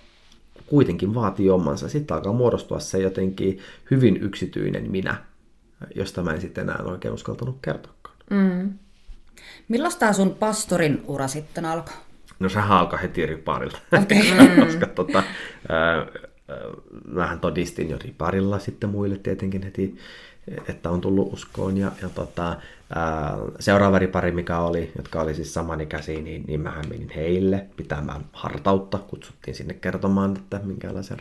kuitenkin 0.65 1.15
vaatii 1.15 1.49
omansa. 1.49 1.89
Sitten 1.89 2.15
alkaa 2.17 2.33
muodostua 2.33 2.79
se 2.79 2.99
jotenkin 2.99 3.59
hyvin 3.91 4.17
yksityinen 4.21 4.91
minä, 4.91 5.15
josta 5.95 6.23
mä 6.23 6.33
en 6.33 6.41
sitten 6.41 6.61
enää 6.61 6.83
oikein 6.85 7.13
uskaltanut 7.13 7.57
kertoakaan. 7.61 8.15
Mm. 8.29 8.73
Milloin 9.67 9.93
tämä 9.99 10.13
sun 10.13 10.35
pastorin 10.39 11.03
ura 11.07 11.27
sitten 11.27 11.65
alkoi? 11.65 11.93
No 12.39 12.49
sehän 12.49 12.71
alkoi 12.71 13.01
heti 13.01 13.25
riparilta. 13.25 13.79
Okay. 14.03 14.17
Koska 14.65 14.85
tota, 14.85 15.23
vähän 17.15 17.39
todistin 17.39 17.89
jo 17.89 17.97
riparilla 17.97 18.59
sitten 18.59 18.89
muille 18.89 19.17
tietenkin 19.17 19.63
heti, 19.63 19.97
että 20.67 20.89
on 20.89 21.01
tullut 21.01 21.33
uskoon. 21.33 21.77
Ja, 21.77 21.91
ja 22.01 22.09
tota, 22.09 22.55
seuraava 23.59 23.99
ripari, 23.99 24.31
mikä 24.31 24.59
oli, 24.59 24.91
jotka 24.97 25.21
oli 25.21 25.33
siis 25.33 25.53
samanikäisiä, 25.53 26.21
niin, 26.21 26.43
niin 26.47 26.61
mähän 26.61 26.85
menin 26.89 27.11
heille 27.15 27.65
pitämään 27.77 28.25
hartautta. 28.33 28.97
Kutsuttiin 28.97 29.55
sinne 29.55 29.73
kertomaan, 29.73 30.37
että 30.37 30.59
minkälaisen 30.63 31.17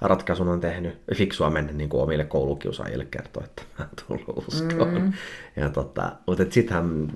ratkaisun 0.00 0.48
on 0.48 0.60
tehnyt. 0.60 0.98
Fiksua 1.14 1.50
mennä 1.50 1.72
niin 1.72 1.88
kuin 1.88 2.02
omille 2.02 2.24
koulukiusaajille 2.24 3.06
kertoa, 3.10 3.44
että 3.44 3.62
mä 3.78 3.84
oon 3.84 4.22
tullut 4.24 4.48
uskoon. 4.48 5.02
Mm. 5.02 5.12
Ja 5.56 5.70
tota, 5.70 6.12
mutta 6.26 6.44
sittenhän 6.50 7.08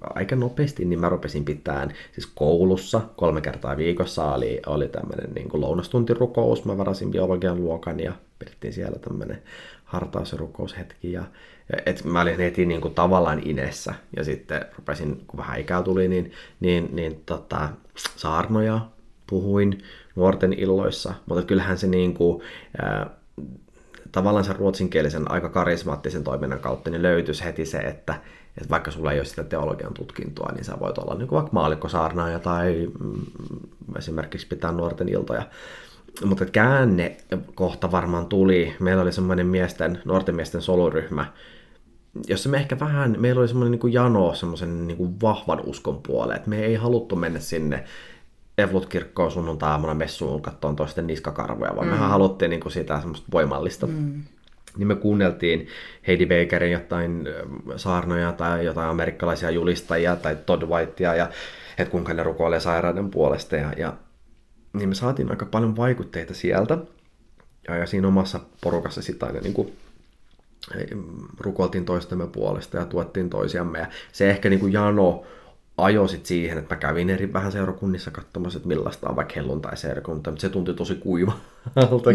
aika 0.00 0.36
nopeasti 0.36 0.84
niin 0.84 1.00
mä 1.00 1.08
rupesin 1.08 1.44
pitämään 1.44 1.92
siis 2.12 2.26
koulussa 2.26 3.00
kolme 3.16 3.40
kertaa 3.40 3.76
viikossa 3.76 4.32
oli, 4.34 4.60
oli 4.66 4.88
tämmöinen 4.88 5.34
niin 5.34 5.48
kuin 5.48 5.60
lounastuntirukous. 5.60 6.64
Mä 6.64 6.78
varasin 6.78 7.10
biologian 7.10 7.60
luokan 7.60 8.00
ja 8.00 8.12
pidettiin 8.38 8.72
siellä 8.72 8.98
tämmöinen 8.98 9.42
hartaus- 9.84 10.32
ja. 10.32 10.38
Ja, 11.02 11.24
et 11.86 12.04
mä 12.04 12.20
olin 12.20 12.36
heti 12.36 12.66
niin 12.66 12.80
kuin 12.80 12.94
tavallaan 12.94 13.40
inessä 13.44 13.94
ja 14.16 14.24
sitten 14.24 14.66
rupesin, 14.76 15.24
kun 15.26 15.38
vähän 15.38 15.60
ikää 15.60 15.82
tuli, 15.82 16.08
niin, 16.08 16.32
niin, 16.60 16.88
niin 16.92 17.22
tota, 17.26 17.68
saarnoja 17.94 18.80
puhuin 19.26 19.82
nuorten 20.16 20.52
illoissa, 20.52 21.14
mutta 21.26 21.42
kyllähän 21.42 21.78
se 21.78 21.86
niin 21.86 22.14
kuin, 22.14 22.42
ää, 22.82 23.10
tavallaan 24.12 24.44
sen 24.44 24.56
ruotsinkielisen 24.56 25.30
aika 25.30 25.48
karismaattisen 25.48 26.24
toiminnan 26.24 26.60
kautta 26.60 26.90
niin 26.90 27.02
löytyisi 27.02 27.44
heti 27.44 27.66
se, 27.66 27.78
että, 27.78 28.14
että 28.56 28.70
vaikka 28.70 28.90
sulla 28.90 29.12
ei 29.12 29.18
ole 29.18 29.24
sitä 29.24 29.44
teologian 29.44 29.94
tutkintoa, 29.94 30.52
niin 30.52 30.64
sä 30.64 30.80
voit 30.80 30.98
olla 30.98 31.14
niin 31.14 31.28
kuin 31.28 31.36
vaikka 31.36 31.52
maallikkosaarnaaja 31.52 32.38
tai 32.38 32.88
mm, 33.00 33.20
esimerkiksi 33.98 34.46
pitää 34.46 34.72
nuorten 34.72 35.08
iltoja 35.08 35.42
mutta 36.24 36.46
käänne 36.46 37.16
kohta 37.54 37.90
varmaan 37.92 38.26
tuli. 38.26 38.76
Meillä 38.80 39.02
oli 39.02 39.12
semmoinen 39.12 39.46
miesten, 39.46 40.00
nuorten 40.04 40.34
miesten 40.34 40.62
soluryhmä, 40.62 41.26
jossa 42.26 42.48
me 42.48 42.56
ehkä 42.56 42.80
vähän, 42.80 43.16
meillä 43.18 43.40
oli 43.40 43.48
semmoinen 43.48 43.78
niin 43.82 43.92
jano 43.92 44.34
semmoisen 44.34 44.86
niin 44.86 45.20
vahvan 45.22 45.60
uskon 45.64 46.02
puoleen, 46.02 46.36
että 46.36 46.50
me 46.50 46.64
ei 46.64 46.74
haluttu 46.74 47.16
mennä 47.16 47.40
sinne 47.40 47.84
Evlut-kirkkoon 48.58 49.30
sunnuntai-aamuna 49.30 49.94
messuun 49.94 50.42
katsomaan 50.42 50.76
toisten 50.76 51.06
niskakarvoja, 51.06 51.76
vaan 51.76 51.86
mm. 51.86 51.92
mehän 51.92 52.10
haluttiin 52.10 52.50
niin 52.50 52.60
kuin 52.60 52.72
sitä 52.72 53.00
semmoista 53.00 53.26
voimallista. 53.32 53.86
Mm. 53.86 54.22
Niin 54.76 54.88
me 54.88 54.94
kuunneltiin 54.94 55.66
Heidi 56.06 56.26
Bakerin 56.26 56.72
jotain 56.72 57.28
saarnoja 57.76 58.32
tai 58.32 58.64
jotain 58.64 58.88
amerikkalaisia 58.88 59.50
julistajia 59.50 60.16
tai 60.16 60.36
Todd 60.46 60.62
Whitea 60.62 61.14
ja 61.14 61.30
että 61.78 61.92
kuinka 61.92 62.14
ne 62.14 62.22
rukoilee 62.22 62.60
sairauden 62.60 63.10
puolesta 63.10 63.56
ja, 63.56 63.72
ja 63.76 63.92
niin 64.72 64.88
me 64.88 64.94
saatiin 64.94 65.30
aika 65.30 65.46
paljon 65.46 65.76
vaikutteita 65.76 66.34
sieltä. 66.34 66.78
Ja, 67.68 67.76
ja 67.76 67.86
siinä 67.86 68.08
omassa 68.08 68.40
porukassa 68.60 69.02
sitten 69.02 69.28
aina 69.28 69.40
niin 69.40 69.54
kuin, 69.54 69.72
rukoiltiin 71.40 71.84
toistemme 71.84 72.26
puolesta 72.26 72.76
ja 72.76 72.84
tuettiin 72.84 73.30
toisiamme. 73.30 73.78
Ja 73.78 73.86
se 74.12 74.30
ehkä 74.30 74.50
niin 74.50 74.60
kuin 74.60 74.72
jano 74.72 75.24
ajoi 75.78 76.08
sit 76.08 76.26
siihen, 76.26 76.58
että 76.58 76.74
mä 76.74 76.80
kävin 76.80 77.10
eri 77.10 77.32
vähän 77.32 77.52
seurakunnissa 77.52 78.10
katsomassa, 78.10 78.56
että 78.56 78.68
millaista 78.68 79.08
on 79.08 79.16
vaikka 79.16 79.34
helluntai-seurakunta, 79.36 80.30
mutta 80.30 80.40
se 80.40 80.48
tuntui 80.48 80.74
tosi 80.74 80.94
kuiva 80.94 81.32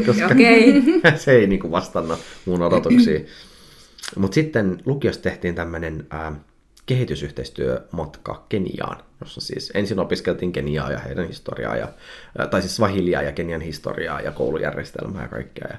koska 0.05 0.25
okay. 0.25 1.15
se 1.15 1.31
ei 1.31 1.47
niin 1.47 1.59
kuin 1.59 1.71
vastannut 1.71 2.19
mun 2.45 2.61
odotuksiin. 2.61 3.27
Mutta 4.15 4.35
sitten 4.35 4.81
lukiossa 4.85 5.21
tehtiin 5.21 5.55
tämmöinen 5.55 6.07
kehitysyhteistyömatka 6.85 8.45
Keniaan, 8.49 9.03
jossa 9.21 9.41
siis 9.41 9.71
ensin 9.75 9.99
opiskeltiin 9.99 10.51
Keniaa 10.51 10.91
ja 10.91 10.99
heidän 10.99 11.27
historiaa, 11.27 11.75
ja, 11.75 11.87
tai 12.51 12.61
siis 12.61 12.75
Swahilia 12.75 13.21
ja 13.21 13.31
Kenian 13.31 13.61
historiaa 13.61 14.21
ja 14.21 14.31
koulujärjestelmää 14.31 15.21
ja 15.21 15.27
kaikkea. 15.27 15.67
Ja, 15.69 15.77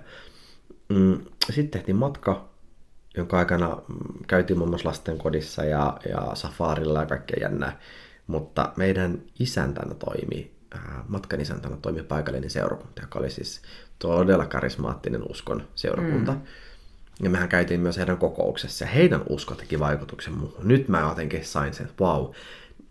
mm, 0.88 1.20
sitten 1.50 1.70
tehtiin 1.70 1.96
matka, 1.96 2.48
jonka 3.16 3.38
aikana 3.38 3.68
mm, 3.88 4.24
käytiin 4.27 4.59
muun 4.59 4.70
muassa 4.70 4.88
lastenkodissa 4.88 5.64
ja, 5.64 5.96
ja 6.09 6.31
safarilla 6.35 7.00
ja 7.00 7.07
kaikkea 7.07 7.37
jännää, 7.40 7.81
mutta 8.27 8.72
meidän 8.77 9.18
isäntänä 9.38 9.94
toimi, 9.94 10.50
matkan 11.09 11.40
isäntänä 11.40 11.77
toimi 11.77 12.03
paikallinen 12.03 12.50
seurakunta, 12.50 13.03
joka 13.03 13.18
oli 13.18 13.31
siis 13.31 13.62
todella 13.98 14.46
karismaattinen 14.46 15.31
uskon 15.31 15.68
seurakunta. 15.74 16.33
Mm 16.33 16.40
ja 17.22 17.31
mehän 17.31 17.48
käytiin 17.48 17.81
myös 17.81 17.98
heidän 17.98 18.16
kokouksessa 18.16 18.85
ja 18.85 18.90
heidän 18.90 19.22
usko 19.29 19.55
teki 19.55 19.79
vaikutuksen 19.81 20.35
muuhun. 20.35 20.68
Nyt 20.68 20.88
mä 20.88 21.00
jotenkin 21.00 21.44
sain 21.44 21.74
sen, 21.74 21.87
että 21.87 22.05
vau, 22.05 22.33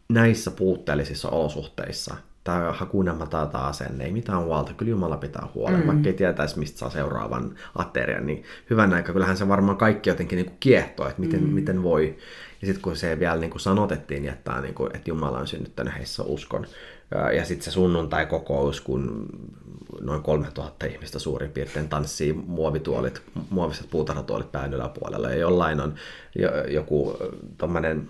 näissä 0.09 0.51
puutteellisissa 0.51 1.29
olosuhteissa 1.29 2.15
tämä 2.43 2.71
Hakuna 2.71 3.13
Matata 3.13 3.57
asenne, 3.57 4.03
ei 4.05 4.11
mitään 4.11 4.43
huolta, 4.43 4.73
kyllä 4.73 4.89
Jumala 4.89 5.17
pitää 5.17 5.47
huolen, 5.55 5.79
mm. 5.79 5.87
vaikka 5.87 6.09
ei 6.09 6.13
tietäisi, 6.13 6.59
mistä 6.59 6.79
saa 6.79 6.89
seuraavan 6.89 7.55
aterian, 7.75 8.25
niin 8.25 8.43
hyvän 8.69 8.93
aika, 8.93 9.13
kyllähän 9.13 9.37
se 9.37 9.47
varmaan 9.47 9.77
kaikki 9.77 10.09
jotenkin 10.09 10.35
niin 10.35 10.45
kuin 10.45 10.57
kiehtoo, 10.59 11.07
että 11.07 11.21
miten, 11.21 11.43
mm. 11.43 11.49
miten 11.49 11.83
voi. 11.83 12.17
Ja 12.61 12.65
sitten 12.65 12.81
kun 12.81 12.95
se 12.95 13.19
vielä 13.19 13.37
niin 13.37 13.49
kuin 13.49 13.61
sanotettiin, 13.61 14.29
että, 14.29 14.61
niin 14.61 14.73
kuin, 14.73 14.95
että 14.95 15.09
Jumala 15.09 15.39
on 15.39 15.47
synnyttänyt 15.47 15.95
heissä 15.97 16.23
uskon, 16.23 16.65
ja 17.35 17.45
sitten 17.45 17.65
se 17.65 17.71
sunnuntai-kokous, 17.71 18.81
kun 18.81 19.27
noin 20.01 20.23
3000 20.23 20.85
ihmistä 20.85 21.19
suurin 21.19 21.51
piirtein 21.51 21.89
tanssii 21.89 22.33
muovituolit, 22.33 23.21
muoviset 23.49 23.87
puutarhatuolit 23.89 24.51
pään 24.51 24.73
yläpuolella 24.73 25.29
ja 25.29 25.37
jollain 25.37 25.81
on 25.81 25.95
joku 26.67 27.17
tommonen 27.57 28.09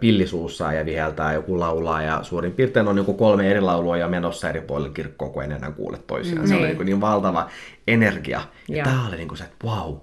pillisuussa 0.00 0.72
ja 0.72 0.84
viheltää, 0.84 1.34
joku 1.34 1.60
laulaa 1.60 2.02
ja 2.02 2.22
suurin 2.22 2.52
piirtein 2.52 2.88
on 2.88 2.96
joku 2.96 3.14
kolme 3.14 3.50
eri 3.50 3.60
laulua 3.60 3.96
ja 3.96 4.08
menossa 4.08 4.48
eri 4.50 4.60
puolilla 4.60 4.94
kirkkoa, 4.94 5.28
kun 5.28 5.44
en 5.44 5.52
enää 5.52 5.72
kuule 5.72 5.98
toisiaan. 6.06 6.42
Mm, 6.42 6.48
se 6.48 6.54
oli 6.54 6.66
niin, 6.66 6.86
niin 6.86 7.00
valtava 7.00 7.48
energia. 7.88 8.40
Ja, 8.68 8.76
ja. 8.76 8.84
tämä 8.84 9.08
oli 9.08 9.16
niin 9.16 9.28
kuin 9.28 9.38
se, 9.38 9.44
että 9.44 9.66
wow, 9.66 9.96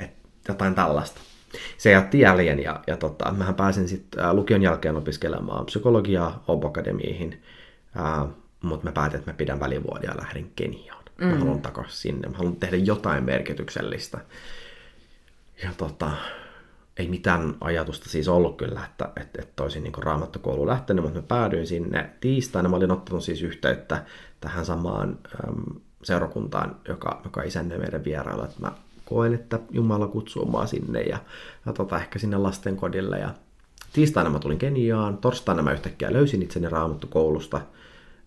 että 0.00 0.28
jotain 0.48 0.74
tällaista. 0.74 1.20
Se 1.78 1.90
jätti 1.90 2.20
jäljen 2.20 2.58
ja, 2.62 2.80
ja 2.86 2.96
tota, 2.96 3.32
mähän 3.32 3.54
pääsin 3.54 3.88
sitten 3.88 4.36
lukion 4.36 4.62
jälkeen 4.62 4.96
opiskelemaan 4.96 5.66
psykologiaa 5.66 6.44
Obakademiihin 6.48 7.42
Mutta 8.62 8.86
mä 8.86 8.92
päätin, 8.92 9.18
että 9.18 9.30
mä 9.30 9.36
pidän 9.36 9.60
välivuodia 9.60 10.10
ja 10.10 10.16
lähden 10.16 10.50
Keniaan. 10.56 11.04
Mm. 11.18 11.26
Mä 11.26 11.38
haluan 11.38 11.62
takaisin 11.62 11.98
sinne. 11.98 12.28
Mä 12.28 12.36
haluan 12.36 12.56
tehdä 12.56 12.76
jotain 12.76 13.24
merkityksellistä. 13.24 14.18
Ja 15.62 15.70
tota, 15.76 16.10
ei 16.96 17.08
mitään 17.08 17.54
ajatusta 17.60 18.08
siis 18.08 18.28
ollut 18.28 18.56
kyllä, 18.56 18.84
että, 18.84 19.08
että, 19.20 19.42
että 19.42 19.62
olisin 19.62 19.82
niin 19.82 19.92
raamattokouluun 19.98 20.68
lähtenyt, 20.68 21.04
mutta 21.04 21.20
mä 21.20 21.26
päädyin 21.28 21.66
sinne 21.66 22.10
tiistaina. 22.20 22.68
Mä 22.68 22.76
olin 22.76 22.90
ottanut 22.90 23.24
siis 23.24 23.42
yhteyttä 23.42 24.04
tähän 24.40 24.66
samaan 24.66 25.18
äm, 25.48 25.80
seurakuntaan, 26.02 26.76
joka, 26.88 27.20
joka 27.24 27.42
isännöi 27.42 27.78
meidän 27.78 28.04
vierailla, 28.04 28.44
että 28.44 28.60
mä 28.60 28.72
koen, 29.04 29.34
että 29.34 29.58
Jumala 29.70 30.06
kutsuu 30.06 30.46
mua 30.46 30.66
sinne 30.66 31.00
ja, 31.00 31.18
ja 31.66 31.72
tota, 31.72 31.96
ehkä 31.96 32.18
sinne 32.18 32.36
lastenkodille. 32.36 33.18
Ja 33.18 33.34
tiistaina 33.92 34.30
mä 34.30 34.38
tulin 34.38 34.58
Keniaan, 34.58 35.18
torstaina 35.18 35.62
mä 35.62 35.72
yhtäkkiä 35.72 36.12
löysin 36.12 36.42
itseni 36.42 36.68
raamattokoulusta 36.68 37.58
koulusta 37.58 37.81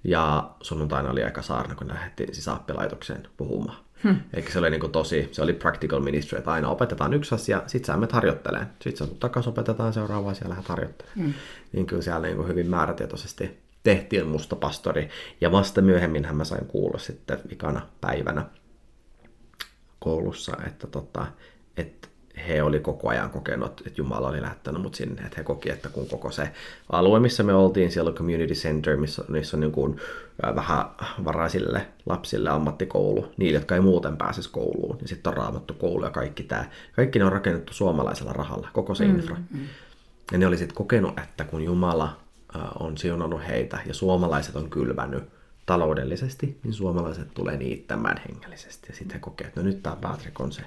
ja 0.05 0.49
sunnuntaina 0.61 1.09
oli 1.09 1.23
aika 1.23 1.41
saarna, 1.41 1.75
kun 1.75 1.87
lähdettiin 1.87 2.35
siis 2.35 2.47
appilaitokseen 2.47 3.27
puhumaan. 3.37 3.77
Hmm. 4.03 4.19
Eli 4.33 4.51
se 4.51 4.59
oli 4.59 4.69
niin 4.69 4.91
tosi, 4.91 5.29
se 5.31 5.41
oli 5.41 5.53
practical 5.53 5.99
ministry, 5.99 6.37
että 6.37 6.51
aina 6.51 6.69
opetetaan 6.69 7.13
yksi 7.13 7.35
asia, 7.35 7.63
sit 7.67 7.85
sä 7.85 7.93
menet 7.93 8.11
harjoittelemaan. 8.11 8.71
Sitten 8.81 9.07
sä 9.07 9.13
takaisin 9.19 9.49
opetetaan 9.49 9.93
seuraavaa 9.93 10.33
ja 10.43 10.49
lähdet 10.49 10.67
harjoittelemaan. 10.67 11.25
Hmm. 11.25 11.33
Niin 11.71 11.85
kyllä 11.85 12.01
siellä 12.01 12.27
niin 12.27 12.47
hyvin 12.47 12.69
määrätietoisesti 12.69 13.59
tehtiin 13.83 14.27
musta 14.27 14.55
pastori. 14.55 15.09
Ja 15.41 15.51
vasta 15.51 15.81
myöhemmin 15.81 16.27
mä 16.31 16.43
sain 16.43 16.65
kuulla 16.65 16.97
sitten 16.97 17.39
vikana 17.49 17.81
päivänä 18.01 18.45
koulussa, 19.99 20.57
että 20.67 20.87
tota, 20.87 21.27
että 21.77 22.07
he 22.47 22.63
oli 22.63 22.79
koko 22.79 23.09
ajan 23.09 23.29
kokenut, 23.29 23.81
että 23.87 24.01
Jumala 24.01 24.27
oli 24.27 24.41
lähettänyt 24.41 24.81
mut 24.81 24.95
sinne, 24.95 25.21
että 25.21 25.37
he 25.37 25.43
koki, 25.43 25.71
että 25.71 25.89
kun 25.89 26.07
koko 26.07 26.31
se 26.31 26.49
alue, 26.89 27.19
missä 27.19 27.43
me 27.43 27.53
oltiin, 27.53 27.91
siellä 27.91 28.09
on 28.09 28.15
community 28.15 28.53
center, 28.53 28.97
missä, 28.97 29.23
missä 29.27 29.57
on 29.57 29.61
niin 29.61 29.71
kuin 29.71 29.99
vähän 30.55 30.85
varaisille 31.25 31.87
lapsille 32.05 32.49
ammattikoulu, 32.49 33.31
niille, 33.37 33.57
jotka 33.57 33.75
ei 33.75 33.81
muuten 33.81 34.17
pääsisi 34.17 34.49
kouluun, 34.49 34.97
ja 35.01 35.07
sitten 35.07 35.29
on 35.29 35.37
raamattu 35.37 35.73
koulu 35.73 36.03
ja 36.03 36.09
kaikki 36.11 36.43
tämä. 36.43 36.65
Kaikki 36.95 37.19
ne 37.19 37.25
on 37.25 37.31
rakennettu 37.31 37.73
suomalaisella 37.73 38.33
rahalla, 38.33 38.69
koko 38.73 38.95
se 38.95 39.05
infra. 39.05 39.35
Mm-hmm. 39.35 39.67
Ja 40.31 40.37
ne 40.37 40.47
oli 40.47 40.57
sitten 40.57 40.75
kokenut, 40.75 41.19
että 41.19 41.43
kun 41.43 41.63
Jumala 41.63 42.17
on 42.79 42.97
siunannut 42.97 43.47
heitä 43.47 43.79
ja 43.85 43.93
suomalaiset 43.93 44.55
on 44.55 44.69
kylvänyt 44.69 45.23
taloudellisesti, 45.65 46.59
niin 46.63 46.73
suomalaiset 46.73 47.33
tulee 47.33 47.57
niittämään 47.57 48.21
hengellisesti. 48.29 48.87
Ja 48.89 48.95
sitten 48.95 49.15
he 49.15 49.19
kokee, 49.19 49.47
että 49.47 49.59
no 49.59 49.65
nyt 49.65 49.83
tämä 49.83 49.95
Patrick 49.95 50.41
on 50.41 50.51
se, 50.51 50.61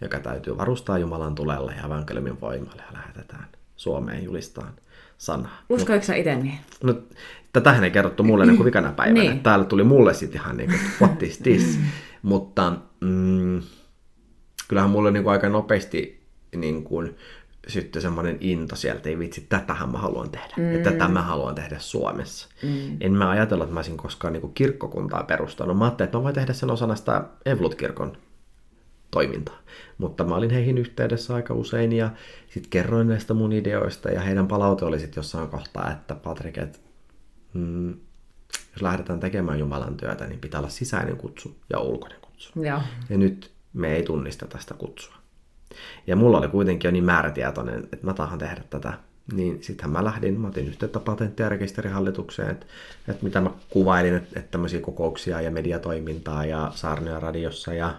joka 0.00 0.18
täytyy 0.20 0.56
varustaa 0.56 0.98
Jumalan 0.98 1.34
tulella 1.34 1.72
ja 1.72 1.86
evankeliumin 1.86 2.40
voimalla 2.40 2.82
ja 2.82 2.98
lähetetään 2.98 3.46
Suomeen 3.76 4.24
julistaan 4.24 4.72
sanaa. 5.18 5.58
Uskoiko 5.68 6.04
sä 6.04 6.14
itse 6.14 6.36
niin? 6.36 6.58
No, 6.82 6.94
tätähän 7.52 7.84
ei 7.84 7.90
kerrottu 7.90 8.22
mulle 8.22 8.46
niin 8.46 8.56
kuin 8.56 8.64
vikana 8.64 8.92
päivänä. 8.92 9.20
niin. 9.20 9.40
Täällä 9.40 9.64
tuli 9.64 9.84
mulle 9.84 10.14
sitten 10.14 10.40
ihan 10.40 10.56
niin 10.56 10.70
kuin, 10.70 10.80
what 11.00 11.22
is 11.22 11.38
this? 11.38 11.78
Mutta 12.22 12.76
mm, 13.00 13.62
kyllähän 14.68 14.90
mulle 14.90 15.10
niin 15.10 15.22
kuin 15.22 15.32
aika 15.32 15.48
nopeasti 15.48 16.20
niin 16.56 16.84
kuin, 16.84 17.16
sitten 17.68 18.02
semmoinen 18.02 18.36
into 18.40 18.76
sieltä, 18.76 19.08
ei 19.08 19.18
vitsi, 19.18 19.46
tätähän 19.48 19.92
mä 19.92 19.98
haluan 19.98 20.30
tehdä. 20.30 20.54
Mm. 20.56 20.72
Ja 20.72 20.78
tätä 20.78 21.08
mä 21.08 21.22
haluan 21.22 21.54
tehdä 21.54 21.78
Suomessa. 21.78 22.48
Mm. 22.62 22.96
En 23.00 23.12
mä 23.12 23.30
ajatella, 23.30 23.64
että 23.64 23.74
mä 23.74 23.78
olisin 23.78 23.96
koskaan 23.96 24.32
niin 24.32 24.54
kirkkokuntaa 24.54 25.22
perustanut. 25.22 25.78
Mä 25.78 25.84
ajattelin, 25.84 26.06
että 26.06 26.18
mä 26.18 26.24
voin 26.24 26.34
tehdä 26.34 26.52
sen 26.52 26.70
osana 26.70 26.96
sitä 26.96 27.24
Evlut-kirkon 27.46 28.16
toimintaa. 29.10 29.58
Mutta 29.98 30.24
mä 30.24 30.34
olin 30.34 30.50
heihin 30.50 30.78
yhteydessä 30.78 31.34
aika 31.34 31.54
usein 31.54 31.92
ja 31.92 32.10
sitten 32.48 32.70
kerroin 32.70 33.08
näistä 33.08 33.34
mun 33.34 33.52
ideoista 33.52 34.10
ja 34.10 34.20
heidän 34.20 34.48
palaute 34.48 34.84
oli 34.84 34.98
sitten 35.00 35.18
jossain 35.18 35.48
kohtaa, 35.48 35.92
että 35.92 36.14
Patrik, 36.14 36.58
että 36.58 36.78
mm, 37.54 37.90
jos 38.72 38.82
lähdetään 38.82 39.20
tekemään 39.20 39.58
Jumalan 39.58 39.96
työtä, 39.96 40.26
niin 40.26 40.40
pitää 40.40 40.60
olla 40.60 40.70
sisäinen 40.70 41.16
kutsu 41.16 41.56
ja 41.70 41.78
ulkoinen 41.78 42.20
kutsu. 42.20 42.62
Ja, 42.62 42.82
ja 43.10 43.18
nyt 43.18 43.50
me 43.72 43.96
ei 43.96 44.02
tunnista 44.02 44.46
tästä 44.46 44.74
kutsua. 44.74 45.19
Ja 46.06 46.16
mulla 46.16 46.38
oli 46.38 46.48
kuitenkin 46.48 46.88
jo 46.88 46.92
niin 46.92 47.04
määrätietoinen, 47.04 47.88
että 47.92 48.06
mä 48.06 48.14
tahan 48.14 48.38
tehdä 48.38 48.62
tätä. 48.70 48.92
Niin 49.32 49.58
sittenhän 49.62 49.92
mä 49.92 50.04
lähdin, 50.04 50.40
mä 50.40 50.48
otin 50.48 50.68
yhteyttä 50.68 51.00
patentti- 51.00 51.42
ja 51.42 51.48
rekisterihallitukseen, 51.48 52.50
että, 52.50 52.66
että 53.08 53.24
mitä 53.24 53.40
mä 53.40 53.50
kuvailin, 53.70 54.14
että, 54.14 54.40
että 54.40 54.50
tämmöisiä 54.50 54.80
kokouksia 54.80 55.40
ja 55.40 55.50
mediatoimintaa 55.50 56.44
ja 56.44 56.72
saarnoja 56.74 57.20
radiossa 57.20 57.74
ja 57.74 57.94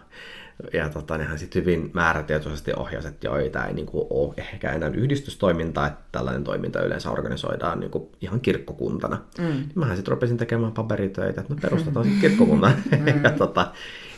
ja 0.74 0.90
tota, 0.90 1.18
nehän 1.18 1.40
sitten 1.40 1.62
hyvin 1.62 1.92
määrätietoisesti 1.94 2.72
ohjasi, 2.78 3.08
että 3.08 3.28
joo, 3.28 3.50
tämä 3.52 3.66
ei 3.66 3.74
niinku 3.74 4.08
ole 4.10 4.34
ehkä 4.38 4.72
enää 4.72 4.90
yhdistystoimintaa, 4.90 5.88
että 5.88 6.00
tällainen 6.12 6.44
toiminta 6.44 6.82
yleensä 6.82 7.12
organisoidaan 7.12 7.80
niinku 7.80 8.12
ihan 8.22 8.40
kirkkokuntana. 8.40 9.22
Mm. 9.38 9.64
Mähän 9.76 9.98
sitten 9.98 10.12
rupesin 10.12 10.38
tekemään 10.38 10.72
paperitöitä, 10.72 11.42
että 11.42 11.54
no 11.54 11.60
perustetaan 11.62 12.06
sitten 12.06 12.22
kirkkokunta. 12.30 12.72
Mm. 12.92 13.08
ja 13.24 13.32
tota, 13.32 13.72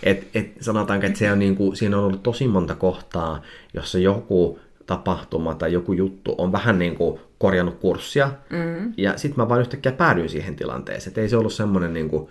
et, 0.03 0.27
et, 0.33 0.51
sanotaanko, 0.59 1.05
että 1.05 1.19
se 1.19 1.31
on 1.31 1.39
niinku, 1.39 1.75
siinä 1.75 1.97
on 1.97 2.03
ollut 2.03 2.23
tosi 2.23 2.47
monta 2.47 2.75
kohtaa, 2.75 3.41
jossa 3.73 3.99
joku 3.99 4.59
tapahtuma 4.85 5.55
tai 5.55 5.73
joku 5.73 5.93
juttu 5.93 6.35
on 6.37 6.51
vähän 6.51 6.79
niin 6.79 6.95
kuin 6.95 7.19
korjannut 7.37 7.79
kurssia. 7.79 8.31
Mm. 8.49 8.93
Ja 8.97 9.17
sitten 9.17 9.43
mä 9.43 9.49
vaan 9.49 9.61
yhtäkkiä 9.61 9.91
päädyin 9.91 10.29
siihen 10.29 10.55
tilanteeseen. 10.55 11.11
Että 11.11 11.21
ei 11.21 11.29
se 11.29 11.37
ollut 11.37 11.53
semmoinen 11.53 11.93
niin 11.93 12.09
kuin, 12.09 12.29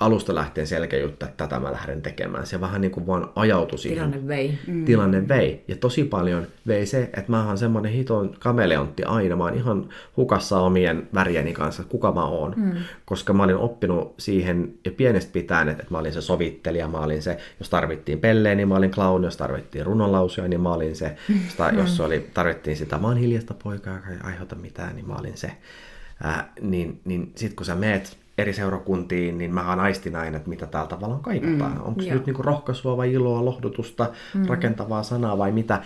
alusta 0.00 0.34
lähtien 0.34 0.66
selkeä 0.66 1.00
juttu, 1.00 1.26
että 1.26 1.46
tätä 1.46 1.60
mä 1.60 1.72
lähden 1.72 2.02
tekemään. 2.02 2.46
Se 2.46 2.60
vähän 2.60 2.80
niin 2.80 2.90
kuin 2.90 3.06
vaan 3.06 3.30
ajautui 3.36 3.78
siihen. 3.78 4.10
Tilanne 4.10 4.28
vei. 4.28 4.58
Mm. 4.66 4.84
Tilanne 4.84 5.28
vei. 5.28 5.64
Ja 5.68 5.76
tosi 5.76 6.04
paljon 6.04 6.46
vei 6.66 6.86
se, 6.86 7.02
että 7.02 7.24
mä 7.28 7.46
oon 7.46 7.58
semmoinen 7.58 7.92
hiton 7.92 8.36
kameleontti 8.38 9.04
aina. 9.04 9.36
Mä 9.36 9.44
oon 9.44 9.54
ihan 9.54 9.88
hukassa 10.16 10.60
omien 10.60 11.08
värieni 11.14 11.52
kanssa, 11.52 11.84
kuka 11.84 12.12
mä 12.12 12.24
oon. 12.24 12.54
Mm. 12.56 12.72
Koska 13.04 13.32
mä 13.32 13.42
olin 13.42 13.56
oppinut 13.56 14.14
siihen 14.18 14.74
ja 14.84 14.90
pienestä 14.90 15.32
pitäen, 15.32 15.68
että 15.68 15.86
mä 15.90 15.98
olin 15.98 16.12
se 16.12 16.20
sovittelija, 16.20 16.88
mä 16.88 16.98
olin 16.98 17.22
se, 17.22 17.38
jos 17.60 17.70
tarvittiin 17.70 18.18
pelleä, 18.18 18.54
niin 18.54 18.68
mä 18.68 18.76
olin 18.76 18.90
clown, 18.90 19.24
jos 19.24 19.36
tarvittiin 19.36 19.86
runonlausuja, 19.86 20.48
niin 20.48 20.60
mä 20.60 20.72
olin 20.72 20.96
se. 20.96 21.16
Mm. 21.28 21.78
Jos 21.78 22.00
oli, 22.00 22.30
tarvittiin 22.34 22.76
sitä, 22.76 22.98
mä 22.98 23.06
oon 23.06 23.16
hiljasta 23.16 23.54
poikaa, 23.62 23.94
joka 23.94 24.08
ei 24.08 24.16
aiheuta 24.22 24.56
mitään, 24.56 24.96
niin 24.96 25.08
mä 25.08 25.14
olin 25.14 25.36
se. 25.36 25.50
Ää, 26.22 26.52
niin 26.60 27.00
niin 27.04 27.32
sitten 27.34 27.56
kun 27.56 27.66
sä 27.66 27.74
meet 27.74 28.25
eri 28.38 28.52
seurakuntiin, 28.52 29.38
niin 29.38 29.54
mä 29.54 29.62
aistin 29.62 30.16
aina, 30.16 30.36
että 30.36 30.48
mitä 30.48 30.66
täällä 30.66 30.88
tavallaan 30.88 31.22
kaipaa. 31.22 31.68
Mm, 31.68 31.80
Onko 31.80 32.02
se 32.02 32.14
nyt 32.14 32.26
niinku 32.26 32.42
rohkaisua 32.42 32.96
vai 32.96 33.12
iloa, 33.12 33.44
lohdutusta, 33.44 34.12
mm. 34.34 34.46
rakentavaa 34.46 35.02
sanaa 35.02 35.38
vai 35.38 35.52
mitä. 35.52 35.82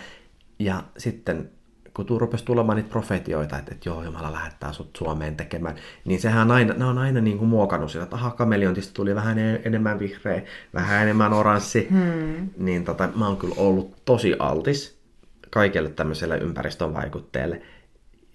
Ja 0.59 0.83
sitten 0.97 1.49
kun 1.93 2.05
tuu 2.05 2.19
rupesi 2.19 2.45
tulemaan 2.45 2.75
niitä 2.75 2.89
profetioita, 2.89 3.57
että, 3.57 3.71
että 3.71 3.89
joo, 3.89 4.03
Jumala 4.03 4.31
lähettää 4.31 4.73
sut 4.73 4.95
Suomeen 4.97 5.35
tekemään, 5.35 5.75
niin 6.05 6.21
sehän 6.21 6.51
aina, 6.51 6.73
ne 6.73 6.85
on 6.85 6.97
aina 6.97 7.21
niin 7.21 7.37
kuin 7.37 7.49
muokannut 7.49 7.91
sillä, 7.91 8.03
että 8.03 8.15
aha, 8.15 8.31
kameliontista 8.31 8.93
tuli 8.93 9.15
vähän 9.15 9.39
enemmän 9.39 9.99
vihreä, 9.99 10.41
vähän 10.73 11.01
enemmän 11.01 11.33
oranssi. 11.33 11.87
Hmm. 11.89 12.49
Niin 12.57 12.85
tota, 12.85 13.09
mä 13.15 13.27
oon 13.27 13.37
kyllä 13.37 13.55
ollut 13.57 14.05
tosi 14.05 14.35
altis 14.39 15.01
kaikille 15.49 15.89
tämmöiselle 15.89 16.37
ympäristön 16.37 16.93
vaikutteelle. 16.93 17.61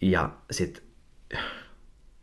Ja 0.01 0.31
sit 0.51 0.83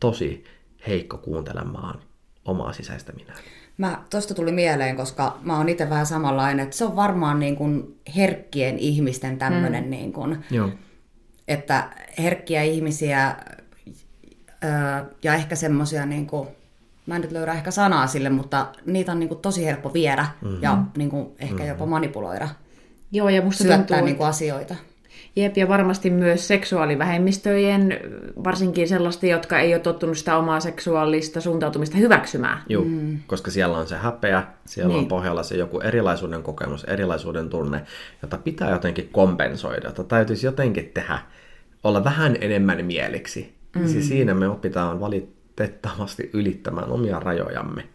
tosi 0.00 0.44
heikko 0.86 1.18
kuuntelemaan 1.18 2.00
omaa 2.44 2.72
sisäistä 2.72 3.12
minää. 3.12 3.36
Mä, 3.78 4.02
tosta 4.10 4.34
tuli 4.34 4.52
mieleen, 4.52 4.96
koska 4.96 5.38
mä 5.42 5.56
oon 5.56 5.68
itse 5.68 5.90
vähän 5.90 6.06
samanlainen, 6.06 6.64
että 6.64 6.76
se 6.76 6.84
on 6.84 6.96
varmaan 6.96 7.40
niin 7.40 7.56
kuin 7.56 8.00
herkkien 8.16 8.78
ihmisten 8.78 9.38
tämmöinen, 9.38 9.84
mm. 9.84 9.90
niin 9.90 10.12
kuin, 10.12 10.44
Joo. 10.50 10.70
että 11.48 11.88
herkkiä 12.18 12.62
ihmisiä 12.62 13.36
ja 15.22 15.34
ehkä 15.34 15.56
semmoisia, 15.56 16.06
niin 16.06 16.26
kuin, 16.26 16.48
mä 17.06 17.16
en 17.16 17.22
nyt 17.22 17.32
löydä 17.32 17.52
ehkä 17.52 17.70
sanaa 17.70 18.06
sille, 18.06 18.30
mutta 18.30 18.66
niitä 18.86 19.12
on 19.12 19.20
niin 19.20 19.28
kuin 19.28 19.40
tosi 19.40 19.64
helppo 19.64 19.92
viedä 19.92 20.26
mm-hmm. 20.42 20.62
ja 20.62 20.82
niin 20.96 21.10
kuin, 21.10 21.26
ehkä 21.38 21.54
mm-hmm. 21.54 21.68
jopa 21.68 21.86
manipuloida. 21.86 22.48
Joo, 23.12 23.28
ja 23.28 23.42
musta 23.42 23.62
syöttää 23.64 23.86
tuntuu, 23.86 24.04
niin 24.04 24.16
kuin 24.16 24.26
asioita. 24.26 24.74
Jep, 25.36 25.56
ja 25.56 25.68
varmasti 25.68 26.10
myös 26.10 26.48
seksuaalivähemmistöjen, 26.48 28.00
varsinkin 28.44 28.88
sellaista, 28.88 29.26
jotka 29.26 29.58
ei 29.58 29.74
ole 29.74 29.80
tottunut 29.82 30.18
sitä 30.18 30.36
omaa 30.36 30.60
seksuaalista 30.60 31.40
suuntautumista 31.40 31.96
hyväksymään. 31.96 32.58
Joo, 32.68 32.84
mm. 32.84 33.18
koska 33.26 33.50
siellä 33.50 33.78
on 33.78 33.86
se 33.86 33.96
häpeä, 33.96 34.44
siellä 34.66 34.88
niin. 34.88 34.98
on 34.98 35.08
pohjalla 35.08 35.42
se 35.42 35.56
joku 35.56 35.80
erilaisuuden 35.80 36.42
kokemus, 36.42 36.84
erilaisuuden 36.84 37.50
tunne, 37.50 37.84
jota 38.22 38.38
pitää 38.38 38.70
jotenkin 38.70 39.08
kompensoida, 39.12 39.88
jota 39.88 40.04
täytyisi 40.04 40.46
jotenkin 40.46 40.90
tehdä, 40.94 41.18
olla 41.84 42.04
vähän 42.04 42.36
enemmän 42.40 42.84
mieliksi. 42.84 43.54
Mm. 43.76 43.86
Siis 43.86 44.08
siinä 44.08 44.34
me 44.34 44.48
opitaan 44.48 45.00
valitettavasti 45.00 46.30
ylittämään 46.32 46.90
omia 46.90 47.20
rajojamme 47.20 47.88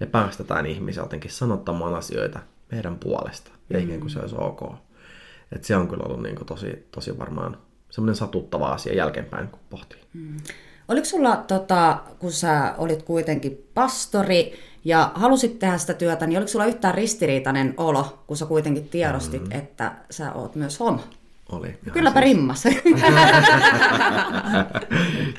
ja 0.00 0.06
päästetään 0.06 0.66
ihmisiä 0.66 1.02
jotenkin 1.02 1.30
sanottamaan 1.30 1.94
asioita 1.94 2.38
meidän 2.72 2.96
puolesta, 2.98 3.50
ja 3.70 3.78
mm. 3.78 3.84
ikään 3.84 4.00
kuin 4.00 4.10
se 4.10 4.18
olisi 4.18 4.36
ok. 4.38 4.60
Et 5.52 5.64
se 5.64 5.76
on 5.76 5.88
kyllä 5.88 6.04
ollut 6.06 6.22
niin 6.22 6.36
kuin 6.36 6.46
tosi, 6.46 6.86
tosi 6.90 7.18
varmaan 7.18 7.58
semmoinen 7.90 8.16
satuttava 8.16 8.68
asia 8.68 8.94
jälkeenpäin, 8.94 9.48
kun 9.48 9.60
pohtii. 9.70 10.00
Mm. 10.12 10.36
Oliko 10.88 11.04
sulla, 11.04 11.36
tota, 11.36 11.98
kun 12.18 12.32
sä 12.32 12.74
olit 12.78 13.02
kuitenkin 13.02 13.68
pastori 13.74 14.52
ja 14.84 15.12
halusit 15.14 15.58
tehdä 15.58 15.78
sitä 15.78 15.94
työtä, 15.94 16.26
niin 16.26 16.38
oliko 16.38 16.48
sulla 16.48 16.66
yhtään 16.66 16.94
ristiriitainen 16.94 17.74
olo, 17.76 18.22
kun 18.26 18.36
sä 18.36 18.46
kuitenkin 18.46 18.88
tiedostit, 18.88 19.48
mm. 19.48 19.52
että 19.52 19.92
sä 20.10 20.32
oot 20.32 20.54
myös 20.54 20.80
homo? 20.80 21.00
Oli. 21.52 21.78
Kylläpä 21.92 22.20
siis... 22.20 22.34
rimmas. 22.34 22.62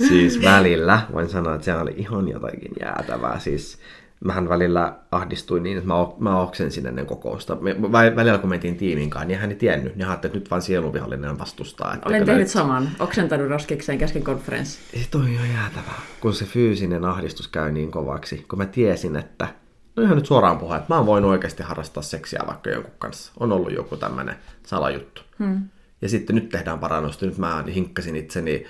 siis 0.10 0.41
välillä 0.41 1.02
voin 1.13 1.30
sanoa, 1.30 1.56
että 1.56 1.65
se 1.65 1.76
oli 1.76 1.93
ihan 1.97 2.28
jotakin 2.28 2.71
jäätävää. 2.80 3.39
Siis 3.39 3.78
mähän 4.26 4.50
välillä 4.50 4.96
ahdistuin 5.12 5.64
niin, 5.64 5.78
että 5.78 5.88
mä, 5.88 5.94
mä 6.20 6.42
oksensin 6.42 6.88
ennen 6.88 7.06
kokousta. 7.06 7.56
Me, 7.56 7.76
välillä 8.16 8.38
kun 8.38 8.50
mentiin 8.50 8.78
tiimin 8.78 9.10
kanssa, 9.10 9.28
niin 9.28 9.40
hän 9.40 9.50
ei 9.50 9.56
tiennyt. 9.56 9.96
Niin 9.96 10.08
ajattelin, 10.08 10.32
että 10.32 10.40
nyt 10.40 10.52
vaan 10.52 10.62
sielunvihollinen 10.62 11.40
vastustaa. 11.40 11.94
Että 11.94 12.10
Olen 12.10 12.26
tehnyt 12.26 12.42
nyt... 12.42 12.50
saman. 12.50 12.90
Oksentanut 13.00 13.50
roskikseen 13.50 13.98
kesken 13.98 14.24
konferenssi. 14.24 14.80
Se 15.02 15.10
toi 15.12 15.22
on 15.22 15.50
jäätävää, 15.54 16.02
kun 16.20 16.34
se 16.34 16.46
fyysinen 16.46 17.06
ahdistus 17.06 17.48
käy 17.48 17.72
niin 17.72 17.92
kovaksi. 17.92 18.46
Kun 18.50 18.60
mä 18.60 18.66
tiesin, 18.66 19.16
että 19.16 19.48
no 19.96 20.04
ihan 20.04 20.16
nyt 20.18 20.26
suoraan 20.26 20.58
puhua, 20.58 20.78
että 20.78 20.94
mä 20.94 20.98
oon 20.98 21.06
voinut 21.06 21.32
oikeasti 21.32 21.64
harrastaa 21.64 22.04
seksiä 22.04 22.42
vaikka 22.48 22.70
jonkun 22.70 22.94
kanssa. 23.00 23.32
On 23.40 23.52
ollut 23.52 23.74
joku 23.74 23.98
tämmöinen 23.98 24.36
salajuttu. 24.64 25.22
Hmm. 25.40 25.62
Ja 26.02 26.10
sitten 26.10 26.36
nyt 26.36 26.50
tehdään 26.50 26.80
parannusta. 26.80 27.26
Nyt 27.26 27.38
mä 27.38 27.64
hinkkasin 27.76 28.16
itseni 28.16 28.66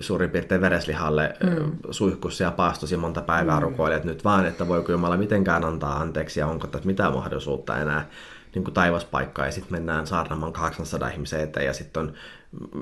suurin 0.00 0.30
piirtein 0.30 0.60
vereslihalle 0.60 1.34
mm. 1.42 1.72
suihkussa 1.90 2.44
ja 2.44 2.50
paastosi 2.50 2.96
monta 2.96 3.22
päivää 3.22 3.56
mm. 3.56 3.62
rukoilet 3.62 4.04
nyt 4.04 4.24
vaan, 4.24 4.46
että 4.46 4.68
voiko 4.68 4.92
Jumala 4.92 5.16
mitenkään 5.16 5.64
antaa 5.64 6.00
anteeksi 6.00 6.40
ja 6.40 6.46
onko 6.46 6.66
tässä 6.66 6.86
mitään 6.86 7.12
mahdollisuutta 7.12 7.78
enää 7.78 8.08
niin 8.54 8.64
kuin 8.64 8.74
taivaspaikkaa 8.74 9.46
ja 9.46 9.52
sitten 9.52 9.72
mennään 9.72 10.06
saarnamaan 10.06 10.52
800 10.52 11.08
ihmisen 11.08 11.40
eteen 11.40 11.66
ja 11.66 11.72
sitten 11.72 12.02
on 12.02 12.12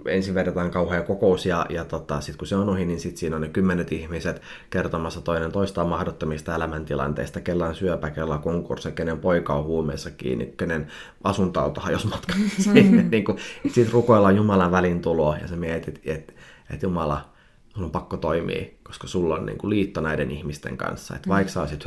ensin 0.06 0.34
vedetään 0.34 0.70
kauhean 0.70 1.04
kokous 1.04 1.46
ja, 1.46 1.66
ja 1.68 1.84
tota, 1.84 2.20
sitten 2.20 2.38
kun 2.38 2.46
se 2.46 2.56
on 2.56 2.68
ohi, 2.68 2.84
niin 2.84 3.00
sitten 3.00 3.18
siinä 3.18 3.36
on 3.36 3.42
ne 3.42 3.48
kymmenet 3.48 3.92
ihmiset 3.92 4.42
kertomassa 4.70 5.20
toinen 5.20 5.52
toistaan 5.52 5.88
mahdottomista 5.88 6.54
elämäntilanteista, 6.54 7.40
kellä 7.40 7.66
on 7.66 7.74
syöpä, 7.74 8.10
kellä 8.10 8.34
on 8.34 8.42
konkurssi, 8.42 8.92
kenen 8.92 9.18
poika 9.18 9.54
on 9.54 9.64
huumeessa 9.64 10.10
kiinni, 10.10 10.54
kenen 10.56 10.86
asuntauto 11.24 11.80
hajosi 11.80 12.06
matka. 12.06 12.34
Mm-hmm. 12.34 12.96
niin 13.10 13.24
sitten 13.64 13.92
rukoillaan 13.92 14.36
Jumalan 14.36 14.72
välintuloa 14.72 15.36
ja 15.36 15.48
sä 15.48 15.56
mietit, 15.56 16.00
että 16.04 16.32
et 16.70 16.82
Jumala, 16.82 17.28
sun 17.74 17.84
on 17.84 17.90
pakko 17.90 18.16
toimia, 18.16 18.66
koska 18.82 19.06
sulla 19.06 19.34
on 19.34 19.46
niin 19.46 19.58
kuin 19.58 19.70
liitto 19.70 20.00
näiden 20.00 20.30
ihmisten 20.30 20.76
kanssa. 20.76 21.16
Että 21.16 21.28
vaikka 21.28 21.52
sä 21.52 21.60
olisit 21.60 21.84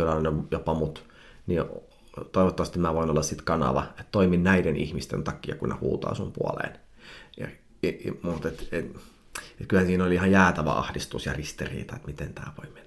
jopa 0.52 0.74
mut, 0.74 1.04
niin 1.48 1.64
toivottavasti 2.32 2.80
mä 2.80 2.94
voin 2.94 3.10
olla 3.10 3.22
sit 3.22 3.42
kanava, 3.42 3.84
että 3.90 4.06
toimin 4.12 4.44
näiden 4.44 4.76
ihmisten 4.76 5.24
takia, 5.24 5.56
kun 5.56 5.70
ne 5.70 5.76
huutaa 5.76 6.16
sun 6.16 6.32
puoleen. 6.32 6.80
Ja, 7.38 7.48
ja, 7.84 7.94
ja, 8.06 8.14
mutta 8.22 8.48
et, 8.48 8.68
et, 8.72 8.86
et 9.62 9.68
kyllä 9.68 9.86
siinä 9.86 10.04
oli 10.04 10.16
ihan 10.16 10.32
jäätävä 10.32 10.72
ahdistus 10.72 11.26
ja 11.26 11.34
ristiriita, 11.34 11.96
että 11.96 12.08
miten 12.08 12.34
tämä 12.34 12.54
voi 12.58 12.74
mennä. 12.74 12.83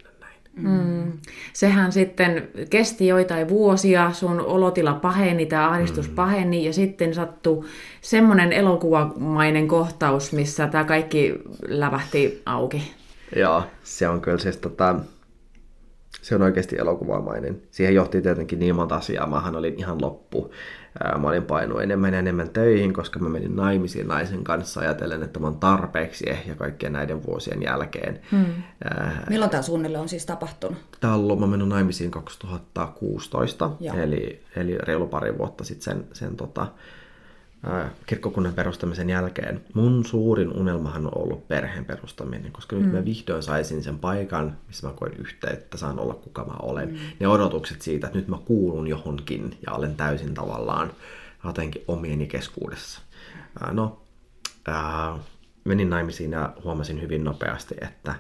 Mm. 0.57 1.13
Sehän 1.53 1.93
sitten 1.93 2.49
kesti 2.71 3.07
joitain 3.07 3.49
vuosia, 3.49 4.13
sun 4.13 4.41
olotila 4.41 4.95
paheni, 4.95 5.47
tämä 5.47 5.71
ahdistus 5.71 6.09
mm. 6.09 6.15
paheni, 6.15 6.65
ja 6.65 6.73
sitten 6.73 7.15
sattui 7.15 7.65
semmoinen 8.01 8.53
elokuvamainen 8.53 9.69
kohtaus, 9.69 10.33
missä 10.33 10.67
tämä 10.67 10.85
kaikki 10.85 11.35
lävähti 11.69 12.43
auki. 12.47 12.93
Joo, 13.37 13.63
se 13.83 14.09
on 14.09 14.21
kyllä 14.21 14.39
siis 14.39 14.57
tota, 14.57 14.95
se 16.23 16.35
on 16.35 16.43
oikeasti 16.43 16.77
elokuvamainen. 16.79 17.63
Siihen 17.71 17.95
johti 17.95 18.23
tietenkin 18.23 18.59
niin 18.59 18.75
monta 18.75 18.97
asiaa. 18.97 19.27
Mähän 19.27 19.57
olin 19.57 19.75
ihan 19.79 20.03
loppu. 20.03 20.51
Mä 21.19 21.29
olin 21.29 21.43
painunut 21.43 21.83
enemmän 21.83 22.13
ja 22.13 22.19
enemmän 22.19 22.51
töihin, 22.51 22.93
koska 22.93 23.19
mä 23.19 23.29
menin 23.29 23.57
naimisiin 23.57 24.09
naisen 24.09 24.45
kanssa 24.45 24.81
ajatellen, 24.81 25.23
että 25.23 25.41
mä 25.41 25.47
oon 25.47 25.61
tarpeeksi 25.61 26.31
ehkä 26.31 26.55
kaikkien 26.55 26.93
näiden 26.93 27.27
vuosien 27.27 27.63
jälkeen. 27.63 28.21
Hmm. 28.33 28.45
Äh, 28.99 29.13
Milloin 29.31 29.51
tämä 29.51 29.63
suunnilleen 29.63 30.03
on 30.03 30.09
siis 30.09 30.27
tapahtunut? 30.27 30.79
Tämä 31.01 31.15
on 31.15 31.21
ollut, 31.21 31.41
mä 31.41 31.47
menin 31.47 31.69
naimisiin 31.69 32.11
2016, 32.11 33.71
eli, 34.03 34.43
eli 34.57 34.79
reilu 34.79 35.07
pari 35.07 35.39
vuotta 35.39 35.65
sitten 35.65 35.85
sen, 35.85 36.05
sen 36.13 36.37
tota, 36.37 36.67
kirkkokunnan 38.07 38.55
perustamisen 38.55 39.11
jälkeen. 39.11 39.65
Mun 39.75 40.05
suurin 40.05 40.53
unelmahan 40.53 41.07
on 41.07 41.23
ollut 41.23 41.49
perheen 41.49 41.85
perustaminen, 41.85 42.53
koska 42.53 42.77
mm. 42.77 42.83
nyt 42.83 42.93
mä 42.93 43.05
vihdoin 43.05 43.43
saisin 43.43 43.83
sen 43.83 43.99
paikan, 43.99 44.57
missä 44.67 44.87
mä 44.87 44.93
koin 44.93 45.13
yhteyttä, 45.13 45.77
saan 45.77 45.99
olla 45.99 46.15
kuka 46.15 46.45
mä 46.45 46.55
olen. 46.63 46.89
Mm. 46.89 46.99
Ne 47.21 47.29
odotukset 47.29 47.83
siitä, 47.83 48.07
että 48.07 48.19
nyt 48.19 48.29
mä 48.29 48.39
kuulun 48.45 48.87
johonkin 48.87 49.59
ja 49.67 49.73
olen 49.73 49.97
täysin 49.97 50.35
tavallaan 50.35 50.93
jotenkin 51.45 51.85
omieni 51.89 52.27
keskuudessa. 52.27 53.01
No, 53.73 54.01
äh, 54.69 55.21
menin 55.65 55.91
naimisiin 55.91 56.33
ja 56.33 56.53
huomasin 56.65 57.03
hyvin 57.03 57.25
nopeasti, 57.25 57.75
että 57.81 58.15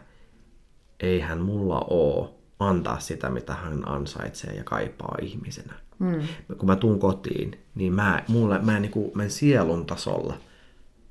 eihän 1.00 1.40
mulla 1.40 1.80
ole 1.90 2.28
antaa 2.60 2.98
sitä, 2.98 3.30
mitä 3.30 3.54
hän 3.54 3.88
ansaitsee 3.88 4.54
ja 4.54 4.64
kaipaa 4.64 5.16
ihmisenä. 5.22 5.72
Mm. 5.98 6.20
Kun 6.58 6.68
mä 6.68 6.76
tuun 6.76 6.98
kotiin, 6.98 7.58
niin 7.74 7.92
mä, 7.92 8.24
mulla, 8.28 8.58
mä, 8.58 8.80
niin 8.80 8.92
kuin, 8.92 9.10
mä 9.14 9.28
sielun 9.28 9.86
tasolla, 9.86 10.38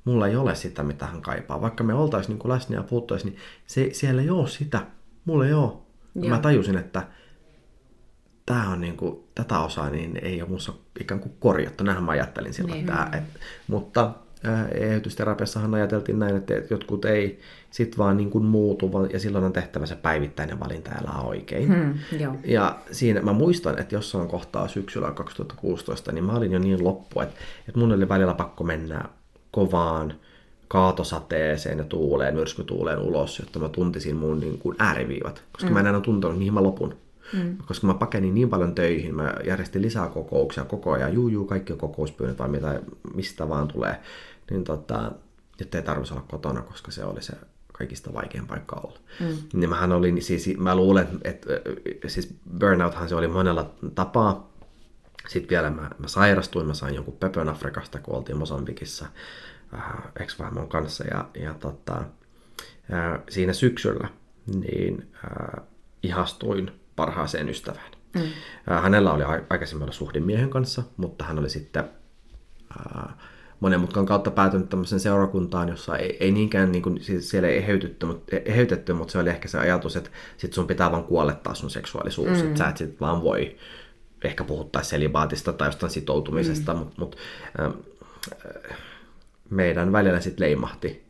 mulla 0.04 0.28
ei 0.28 0.36
ole 0.36 0.54
sitä, 0.54 0.82
mitä 0.82 1.06
hän 1.06 1.22
kaipaa. 1.22 1.60
Vaikka 1.60 1.84
me 1.84 1.94
oltaisiin 1.94 2.38
niin 2.38 2.50
läsnä 2.50 2.76
ja 2.76 2.82
puhuttaisiin, 2.82 3.32
niin 3.32 3.40
se, 3.66 3.88
siellä 3.92 4.22
ei 4.22 4.30
ole 4.30 4.48
sitä. 4.48 4.86
Mulla 5.24 5.46
ei 5.46 5.52
ole. 5.52 5.72
Ja 6.14 6.30
mä 6.30 6.38
tajusin, 6.38 6.76
että 6.76 7.02
tämä 8.46 8.70
on 8.70 8.80
niin 8.80 8.96
kuin, 8.96 9.24
tätä 9.34 9.58
osaa 9.58 9.90
niin 9.90 10.18
ei 10.22 10.42
ole 10.42 10.50
musta 10.50 10.72
ikään 11.00 11.20
kuin 11.20 11.34
korjattu. 11.40 11.84
Näinhän 11.84 12.04
mä 12.04 12.12
ajattelin 12.12 12.54
silloin. 12.54 12.74
Niin. 12.74 12.86
Tämä, 12.86 13.10
et, 13.12 13.24
mutta 13.68 14.14
eheytysterapiassahan 14.74 15.74
ajateltiin 15.74 16.18
näin, 16.18 16.36
että 16.36 16.54
jotkut 16.70 17.04
ei 17.04 17.40
sit 17.70 17.98
vaan 17.98 18.16
niin 18.16 18.30
kuin 18.30 18.44
muutu, 18.44 18.90
ja 19.12 19.20
silloin 19.20 19.44
on 19.44 19.52
tehtävä 19.52 19.86
se 19.86 19.94
päivittäinen 19.94 20.60
valinta 20.60 20.90
ja 20.90 20.96
elää 21.00 21.20
oikein. 21.20 21.68
Hmm, 21.68 21.94
joo. 22.20 22.34
Ja 22.44 22.78
siinä 22.90 23.22
mä 23.22 23.32
muistan, 23.32 23.78
että 23.78 23.94
jossain 23.94 24.28
kohtaa 24.28 24.68
syksyllä 24.68 25.10
2016, 25.10 26.12
niin 26.12 26.24
mä 26.24 26.32
olin 26.32 26.52
jo 26.52 26.58
niin 26.58 26.84
loppu, 26.84 27.20
että, 27.20 27.34
että 27.68 27.80
mun 27.80 27.92
oli 27.92 28.08
välillä 28.08 28.34
pakko 28.34 28.64
mennä 28.64 29.04
kovaan 29.50 30.14
kaatosateeseen 30.68 31.78
ja 31.78 31.84
tuuleen, 31.84 32.34
myrskytuuleen 32.34 32.98
ulos, 32.98 33.38
jotta 33.38 33.58
mä 33.58 33.68
tuntisin 33.68 34.16
mun 34.16 34.40
niin 34.40 34.58
kuin 34.58 34.76
ääriviivat, 34.78 35.42
koska 35.52 35.70
mm. 35.70 35.74
mä 35.74 35.80
en 35.80 35.86
enää 35.86 36.00
tuntunut, 36.00 36.38
mihin 36.38 36.54
mä 36.54 36.62
lopun. 36.62 36.94
Mm. 37.32 37.56
Koska 37.66 37.86
mä 37.86 37.94
pakenin 37.94 38.34
niin 38.34 38.48
paljon 38.48 38.74
töihin, 38.74 39.14
mä 39.14 39.34
järjestin 39.44 39.82
lisää 39.82 40.08
kokouksia 40.08 40.64
koko 40.64 40.92
ajan, 40.92 41.14
juu, 41.14 41.28
juu 41.28 41.44
kaikki 41.44 41.72
on 41.72 41.78
kokouspyynnöt 41.78 42.38
vai 42.38 42.48
mitä, 42.48 42.80
mistä 43.14 43.48
vaan 43.48 43.68
tulee 43.68 43.96
niin 44.50 44.64
tota, 44.64 45.12
että 45.60 45.78
ei 45.78 45.84
tarvitsisi 45.84 46.14
olla 46.14 46.26
kotona, 46.30 46.62
koska 46.62 46.90
se 46.90 47.04
oli 47.04 47.22
se 47.22 47.32
kaikista 47.72 48.12
vaikein 48.12 48.46
paikka 48.46 48.80
olla. 48.84 48.98
Mm. 49.20 49.36
Niin 49.52 49.70
mähän 49.70 49.92
olin, 49.92 50.22
siis 50.22 50.58
mä 50.58 50.76
luulen, 50.76 51.08
että 51.24 51.48
siis 52.06 52.34
burnouthan 52.58 53.08
se 53.08 53.14
oli 53.14 53.28
monella 53.28 53.74
tapaa. 53.94 54.52
Sitten 55.28 55.48
vielä 55.48 55.70
mä, 55.70 55.90
mä 55.98 56.08
sairastuin, 56.08 56.66
mä 56.66 56.74
sain 56.74 56.94
jonkun 56.94 57.16
pöpön 57.20 57.48
Afrikasta, 57.48 57.98
kun 57.98 58.14
oltiin 58.14 58.38
Mosambikissa 58.38 59.06
äh, 59.74 59.82
ex-vaimon 60.20 60.68
kanssa. 60.68 61.04
Ja, 61.04 61.28
ja 61.40 61.54
tota, 61.54 61.96
äh, 61.96 63.20
siinä 63.28 63.52
syksyllä 63.52 64.08
niin 64.54 65.12
äh, 65.24 65.64
ihastuin 66.02 66.80
parhaaseen 66.96 67.48
ystävään. 67.48 67.90
Mm. 68.14 68.22
Äh, 68.70 68.82
hänellä 68.82 69.12
oli 69.12 69.24
aikaisemmin 69.50 69.82
ollut 69.82 69.94
suhde 69.94 70.20
miehen 70.20 70.50
kanssa, 70.50 70.82
mutta 70.96 71.24
hän 71.24 71.38
oli 71.38 71.50
sitten 71.50 71.84
äh, 72.94 73.14
monen 73.60 73.80
mutkan 73.80 74.06
kautta 74.06 74.30
päätynyt 74.30 74.68
tämmöisen 74.68 75.00
seurakuntaan, 75.00 75.68
jossa 75.68 75.96
ei, 75.96 76.16
ei 76.20 76.32
niinkään, 76.32 76.72
niin 76.72 76.82
kuin, 76.82 77.02
siis 77.02 77.30
siellä 77.30 77.48
ei 77.48 77.58
eheytetty, 77.58 78.06
mutta, 78.06 78.36
eheytetty, 78.44 78.92
mutta 78.92 79.12
se 79.12 79.18
oli 79.18 79.30
ehkä 79.30 79.48
se 79.48 79.58
ajatus, 79.58 79.96
että 79.96 80.10
sit 80.36 80.52
sun 80.52 80.66
pitää 80.66 80.92
vaan 80.92 81.04
kuolettaa 81.04 81.54
sun 81.54 81.70
seksuaalisuus, 81.70 82.28
mm. 82.42 82.46
että 82.46 82.58
sä 82.58 82.68
et 82.68 82.76
sit 82.76 83.00
vaan 83.00 83.22
voi 83.22 83.56
ehkä 84.24 84.44
puhuttaa 84.44 84.82
selibaatista 84.82 85.52
tai 85.52 85.68
jostain 85.68 85.90
sitoutumisesta, 85.90 86.72
mm. 86.74 86.78
mutta 86.78 86.96
mut, 86.98 87.16
äh, 87.60 87.72
meidän 89.50 89.92
välillä 89.92 90.20
sitten 90.20 90.46
leimahti. 90.46 91.06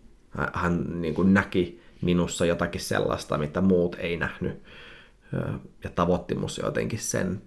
Hän 0.52 1.00
niin 1.00 1.14
kuin 1.14 1.34
näki 1.34 1.80
minussa 2.02 2.46
jotakin 2.46 2.80
sellaista, 2.80 3.38
mitä 3.38 3.60
muut 3.60 3.96
ei 3.98 4.16
nähnyt 4.16 4.62
ja 5.84 5.90
tavoitti 5.90 6.34
musta 6.34 6.66
jotenkin 6.66 6.98
sen 6.98 7.42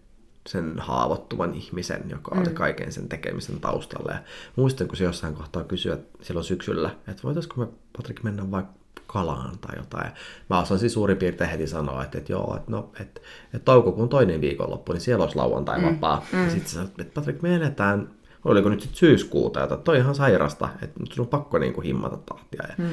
sen 0.50 0.76
haavoittuvan 0.80 1.54
ihmisen, 1.54 2.04
joka 2.10 2.36
mm. 2.36 2.42
oli 2.42 2.50
kaiken 2.50 2.92
sen 2.92 3.10
tekemisen 3.10 3.60
taustalla. 3.60 4.12
Ja 4.12 4.20
muistan, 4.56 4.88
kun 4.88 4.98
se 4.98 5.04
jossain 5.04 5.36
kohtaa 5.36 5.64
kysyä 5.64 5.98
silloin 6.22 6.44
syksyllä, 6.44 6.90
että 7.08 7.24
voitaisiko 7.24 7.62
me 7.62 7.68
Patrik 7.98 8.24
mennä 8.24 8.52
vaikka 8.52 8.74
kalaan 9.08 9.60
tai 9.60 9.78
jotain. 9.78 10.12
Mä 10.50 10.60
osasin 10.60 10.90
suurin 10.90 11.18
piirtein 11.18 11.50
heti 11.50 11.68
sanoa, 11.68 12.04
että, 12.04 12.18
että 12.18 12.32
joo, 12.32 12.56
että, 12.56 12.72
no, 12.72 12.92
että, 13.00 13.22
että 13.46 13.66
toukokuun 13.66 14.10
toinen 14.10 14.42
viikonloppu, 14.42 14.94
niin 14.94 15.02
siellä 15.02 15.24
olisi 15.24 15.36
lauantai 15.36 15.80
mm. 15.80 15.86
vapaa. 15.86 16.26
Mm. 16.32 16.44
Ja 16.44 16.50
sitten 16.50 16.70
sanoit, 16.70 17.00
että 17.00 17.14
Patrik, 17.14 17.42
me 17.42 17.56
eletään, 17.56 18.10
oliko 18.46 18.70
nyt 18.70 18.82
sitten 18.82 19.00
syyskuuta, 19.00 19.64
että 19.64 19.78
toi 19.78 19.98
ihan 19.98 20.16
sairasta, 20.16 20.70
että 20.82 21.00
nyt 21.00 21.12
sun 21.12 21.26
on 21.26 21.30
pakko 21.30 21.58
niin 21.58 21.74
kuin 21.74 21.86
himmata 21.86 22.18
tahtia. 22.18 22.64
Ja, 22.70 22.76
mm. 22.78 22.90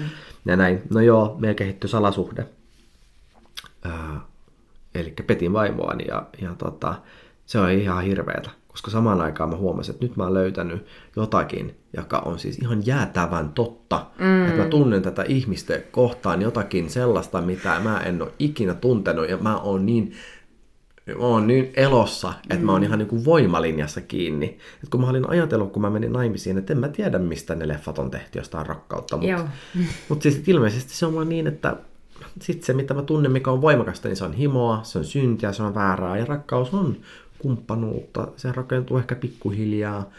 ja 0.47 0.57
näin, 0.57 0.83
no 0.91 1.01
joo, 1.01 1.37
meillä 1.39 1.55
kehittyi 1.55 1.91
salasuhde. 1.91 2.47
Äh, 3.87 4.21
eli 4.95 5.15
petin 5.27 5.53
vaimoani 5.53 6.05
ja, 6.09 6.27
ja 6.43 6.55
tota, 6.59 6.95
se 7.47 7.59
on 7.59 7.71
ihan 7.71 8.05
hirveetä, 8.05 8.51
koska 8.69 8.91
samaan 8.91 9.21
aikaan 9.21 9.51
mä 9.51 9.57
huomasin, 9.57 9.95
että 9.95 10.05
nyt 10.05 10.17
mä 10.17 10.25
oon 10.25 10.35
löytänyt 10.35 10.87
jotakin, 11.17 11.77
joka 11.97 12.19
on 12.19 12.39
siis 12.39 12.59
ihan 12.59 12.87
jäätävän 12.87 13.49
totta. 13.49 14.07
Mm. 14.19 14.47
Että 14.47 14.63
mä 14.63 14.69
tunnen 14.69 15.03
tätä 15.03 15.23
ihmistä 15.23 15.79
kohtaan 15.91 16.43
jotakin 16.43 16.91
sellaista, 16.91 17.41
mitä 17.41 17.81
mä 17.81 18.01
en 18.01 18.23
ole 18.23 18.33
ikinä 18.39 18.75
tuntenut 18.75 19.29
ja 19.29 19.37
mä 19.37 19.59
oon 19.59 19.87
niin 19.87 20.13
mä 21.15 21.27
oon 21.27 21.47
niin 21.47 21.73
elossa, 21.77 22.33
että 22.43 22.55
mm. 22.55 22.65
mä 22.65 22.73
oon 22.73 22.85
ihan 22.85 22.99
niin 22.99 23.09
kuin 23.09 23.25
voimalinjassa 23.25 24.01
kiinni. 24.01 24.59
Et 24.83 24.89
kun 24.89 25.01
mä 25.01 25.09
olin 25.09 25.31
ajatellut, 25.31 25.73
kun 25.73 25.83
mä 25.83 25.91
menin 25.91 26.13
naimisiin, 26.13 26.59
että 26.59 26.73
en 26.73 26.79
mä 26.79 26.89
tiedä, 26.89 27.19
mistä 27.19 27.55
ne 27.55 27.69
leffat 27.69 27.99
on 27.99 28.11
tehty 28.11 28.39
jostain 28.39 28.67
rakkautta. 28.67 29.17
Mutta 29.17 29.49
mut 30.09 30.23
siis 30.23 30.43
ilmeisesti 30.47 30.95
se 30.95 31.07
on 31.07 31.15
vaan 31.15 31.29
niin, 31.29 31.47
että 31.47 31.77
sit 32.41 32.65
se, 32.65 32.73
mitä 32.73 32.95
mä 32.95 33.03
tunnen, 33.03 33.33
mikä 33.33 33.51
on 33.51 33.63
voimakasta, 33.63 34.09
niin 34.09 34.17
se 34.17 34.25
on 34.25 34.33
himoa, 34.33 34.81
se 34.83 34.99
on 34.99 35.05
syntiä, 35.05 35.53
se 35.53 35.63
on 35.63 35.75
väärää 35.75 36.19
ja 36.19 36.25
rakkaus 36.25 36.75
on 36.75 36.97
kumppanuutta. 37.39 38.29
Se 38.37 38.53
rakentuu 38.53 38.99
ehkä 38.99 39.15
pikkuhiljaa, 39.15 40.11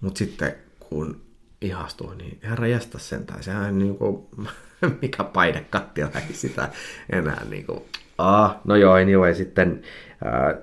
mutta 0.00 0.18
sitten 0.18 0.54
kun 0.80 1.20
ihastuu, 1.60 2.14
niin 2.14 2.38
herra 2.42 2.66
jästä 2.66 2.98
tai 3.26 3.42
Sehän 3.42 3.78
niin 3.78 3.96
kuin, 3.96 4.26
mikä 5.02 5.24
painekattila 5.24 6.10
ei 6.28 6.34
sitä 6.34 6.68
enää 7.12 7.44
niin 7.50 7.66
kuin, 7.66 7.82
ah, 8.18 8.56
no 8.64 8.76
joo, 8.76 8.94
anyway, 8.94 9.34
sitten 9.34 9.82
ää, 10.24 10.54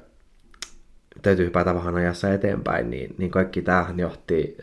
täytyy 1.21 1.45
hypätä 1.45 1.75
vähän 1.75 1.95
ajassa 1.95 2.34
eteenpäin, 2.34 2.89
niin, 2.89 3.15
niin 3.17 3.32
kaikki 3.32 3.62
tämähän 3.62 3.99
johti 3.99 4.58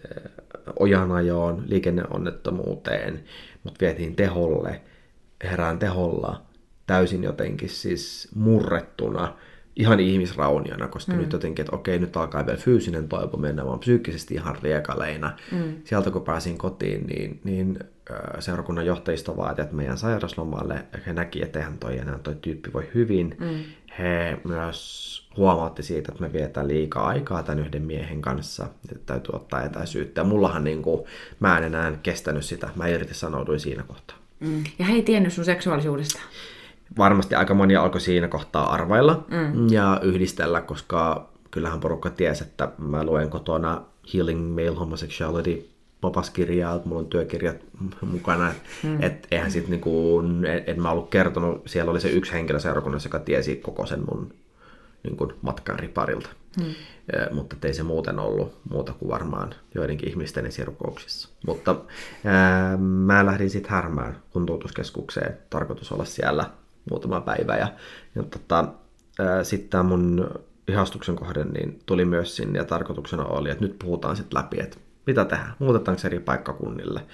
ojanajoon, 0.78 1.62
liikenneonnettomuuteen, 1.66 3.24
mutta 3.64 3.80
vietiin 3.80 4.16
teholle, 4.16 4.80
herään 5.44 5.78
teholla, 5.78 6.42
täysin 6.86 7.22
jotenkin 7.22 7.68
siis 7.68 8.28
murrettuna, 8.34 9.36
ihan 9.76 10.00
ihmisrauniona, 10.00 10.88
koska 10.88 11.12
mm. 11.12 11.18
nyt 11.18 11.32
jotenkin, 11.32 11.62
että 11.62 11.76
okei, 11.76 11.98
nyt 11.98 12.16
alkaa 12.16 12.46
vielä 12.46 12.58
fyysinen 12.58 13.08
toipuminen, 13.08 13.56
mä 13.56 13.62
oon 13.62 13.78
psyykkisesti 13.78 14.34
ihan 14.34 14.56
riekaleina. 14.62 15.32
Mm. 15.52 15.74
Sieltä 15.84 16.10
kun 16.10 16.22
pääsin 16.22 16.58
kotiin, 16.58 17.06
niin, 17.06 17.40
niin 17.44 17.78
seurakunnan 18.38 18.86
johtajisto 18.86 19.36
vaati, 19.36 19.62
että 19.62 19.76
meidän 19.76 19.98
sairauslomalle 19.98 20.84
he 21.06 21.12
näki, 21.12 21.42
että 21.42 21.58
eihän 21.58 21.78
toi 21.78 21.98
enää 21.98 22.18
toi 22.18 22.36
tyyppi 22.42 22.72
voi 22.72 22.88
hyvin. 22.94 23.36
Mm. 23.40 23.64
He 23.98 24.38
myös 24.44 25.28
huomautti 25.36 25.82
siitä, 25.82 26.12
että 26.12 26.24
me 26.24 26.32
vietään 26.32 26.68
liikaa 26.68 27.06
aikaa 27.06 27.42
tämän 27.42 27.58
yhden 27.58 27.82
miehen 27.82 28.22
kanssa, 28.22 28.66
että 28.92 29.06
täytyy 29.06 29.30
ottaa 29.32 29.62
etäisyyttä. 29.62 30.20
Ja 30.20 30.24
mullahan 30.24 30.64
niin 30.64 30.82
kuin, 30.82 31.04
mä 31.40 31.58
en 31.58 31.64
enää 31.64 31.98
kestänyt 32.02 32.44
sitä, 32.44 32.68
mä 32.76 32.86
irtisanouduin 32.86 33.60
siinä 33.60 33.82
kohtaa. 33.82 34.16
Mm. 34.40 34.64
Ja 34.78 34.84
he 34.84 34.92
ei 34.92 35.02
tiennyt 35.02 35.32
sun 35.32 35.44
seksuaalisuudesta? 35.44 36.20
Varmasti 36.98 37.34
aika 37.34 37.54
moni 37.54 37.76
alkoi 37.76 38.00
siinä 38.00 38.28
kohtaa 38.28 38.72
arvailla 38.72 39.24
mm. 39.30 39.68
ja 39.70 40.00
yhdistellä, 40.02 40.60
koska 40.60 41.30
kyllähän 41.50 41.80
porukka 41.80 42.10
tiesi, 42.10 42.44
että 42.44 42.68
mä 42.78 43.04
luen 43.04 43.30
kotona 43.30 43.82
Healing 44.14 44.54
Male 44.54 44.76
Homosexuality 44.78 45.70
opaskirjaa, 46.02 46.74
että 46.74 46.88
mulla 46.88 47.00
on 47.00 47.06
työkirjat 47.06 47.56
mukana, 48.12 48.50
että 48.50 48.62
mm. 48.82 49.02
et 49.02 49.26
eihän 49.30 49.50
sit 49.50 49.68
niinku, 49.68 50.22
et, 50.48 50.68
et 50.68 50.76
mä 50.76 50.90
ollut 50.90 51.10
kertonut, 51.10 51.62
siellä 51.66 51.90
oli 51.90 52.00
se 52.00 52.08
yksi 52.08 52.32
henkilö 52.32 52.58
seurakunnassa, 52.58 53.06
joka 53.06 53.18
tiesi 53.18 53.56
koko 53.56 53.86
sen 53.86 54.00
mun 54.10 54.32
niin 55.02 55.16
kuin 55.16 55.32
matkan 55.42 55.78
riparilta. 55.78 56.28
Hmm. 56.60 56.74
Ja, 57.12 57.34
mutta 57.34 57.56
ei 57.62 57.74
se 57.74 57.82
muuten 57.82 58.18
ollut 58.18 58.58
muuta 58.70 58.92
kuin 58.92 59.08
varmaan 59.08 59.54
joidenkin 59.74 60.08
ihmisten 60.08 60.46
esirukouksissa. 60.46 61.28
Mutta 61.46 61.76
ää, 62.24 62.76
mä 62.76 63.26
lähdin 63.26 63.50
sitten 63.50 63.70
Härmään 63.70 64.16
kuntoutuskeskukseen, 64.30 65.38
tarkoitus 65.50 65.92
olla 65.92 66.04
siellä 66.04 66.50
muutama 66.90 67.20
päivä. 67.20 67.56
Ja, 67.56 67.68
ja 68.14 68.22
tota, 68.22 68.68
sitten 69.42 69.70
tämä 69.70 69.82
mun 69.82 70.30
ihastuksen 70.68 71.16
kohden 71.16 71.48
niin 71.48 71.80
tuli 71.86 72.04
myös 72.04 72.36
sinne 72.36 72.58
ja 72.58 72.64
tarkoituksena 72.64 73.24
oli, 73.24 73.50
että 73.50 73.64
nyt 73.64 73.78
puhutaan 73.78 74.16
sitten 74.16 74.38
läpi, 74.38 74.60
että 74.60 74.76
mitä 75.06 75.24
tehdään, 75.24 75.54
muutetaanko 75.58 76.02
eri 76.04 76.20
paikkakunnille, 76.20 77.06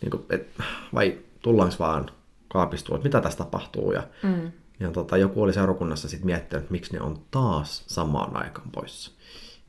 niin 0.00 0.10
kuin, 0.10 0.22
et, 0.30 0.48
vai 0.94 1.18
tullaanko 1.42 1.74
vaan 1.78 2.10
kaapistua, 2.48 2.96
että 2.96 3.08
mitä 3.08 3.20
tässä 3.20 3.38
tapahtuu. 3.38 3.92
Ja, 3.92 4.02
mm. 4.22 4.52
Ja 4.80 4.90
tota, 4.90 5.16
joku 5.16 5.42
oli 5.42 5.52
seurakunnassa 5.52 6.08
sitten 6.08 6.26
miettinyt, 6.26 6.62
että 6.62 6.72
miksi 6.72 6.92
ne 6.92 7.00
on 7.00 7.18
taas 7.30 7.84
samaan 7.86 8.36
aikaan 8.36 8.70
poissa. 8.70 9.10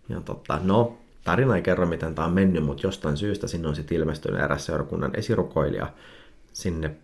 Ja 0.10 0.22
tota, 0.22 0.60
no, 0.64 0.98
tarina 1.24 1.56
ei 1.56 1.62
kerro, 1.62 1.86
miten 1.86 2.16
tämä 2.16 2.28
on 2.28 2.34
mennyt, 2.34 2.64
mutta 2.64 2.88
jostain 2.88 3.18
syystä 3.18 3.48
sinne 3.48 3.68
on 3.68 3.76
sitten 3.76 3.98
ilmestynyt 3.98 4.42
eräs 4.42 4.66
seurakunnan 4.66 5.12
esirukoilija 5.14 5.88
sinne 6.54 6.96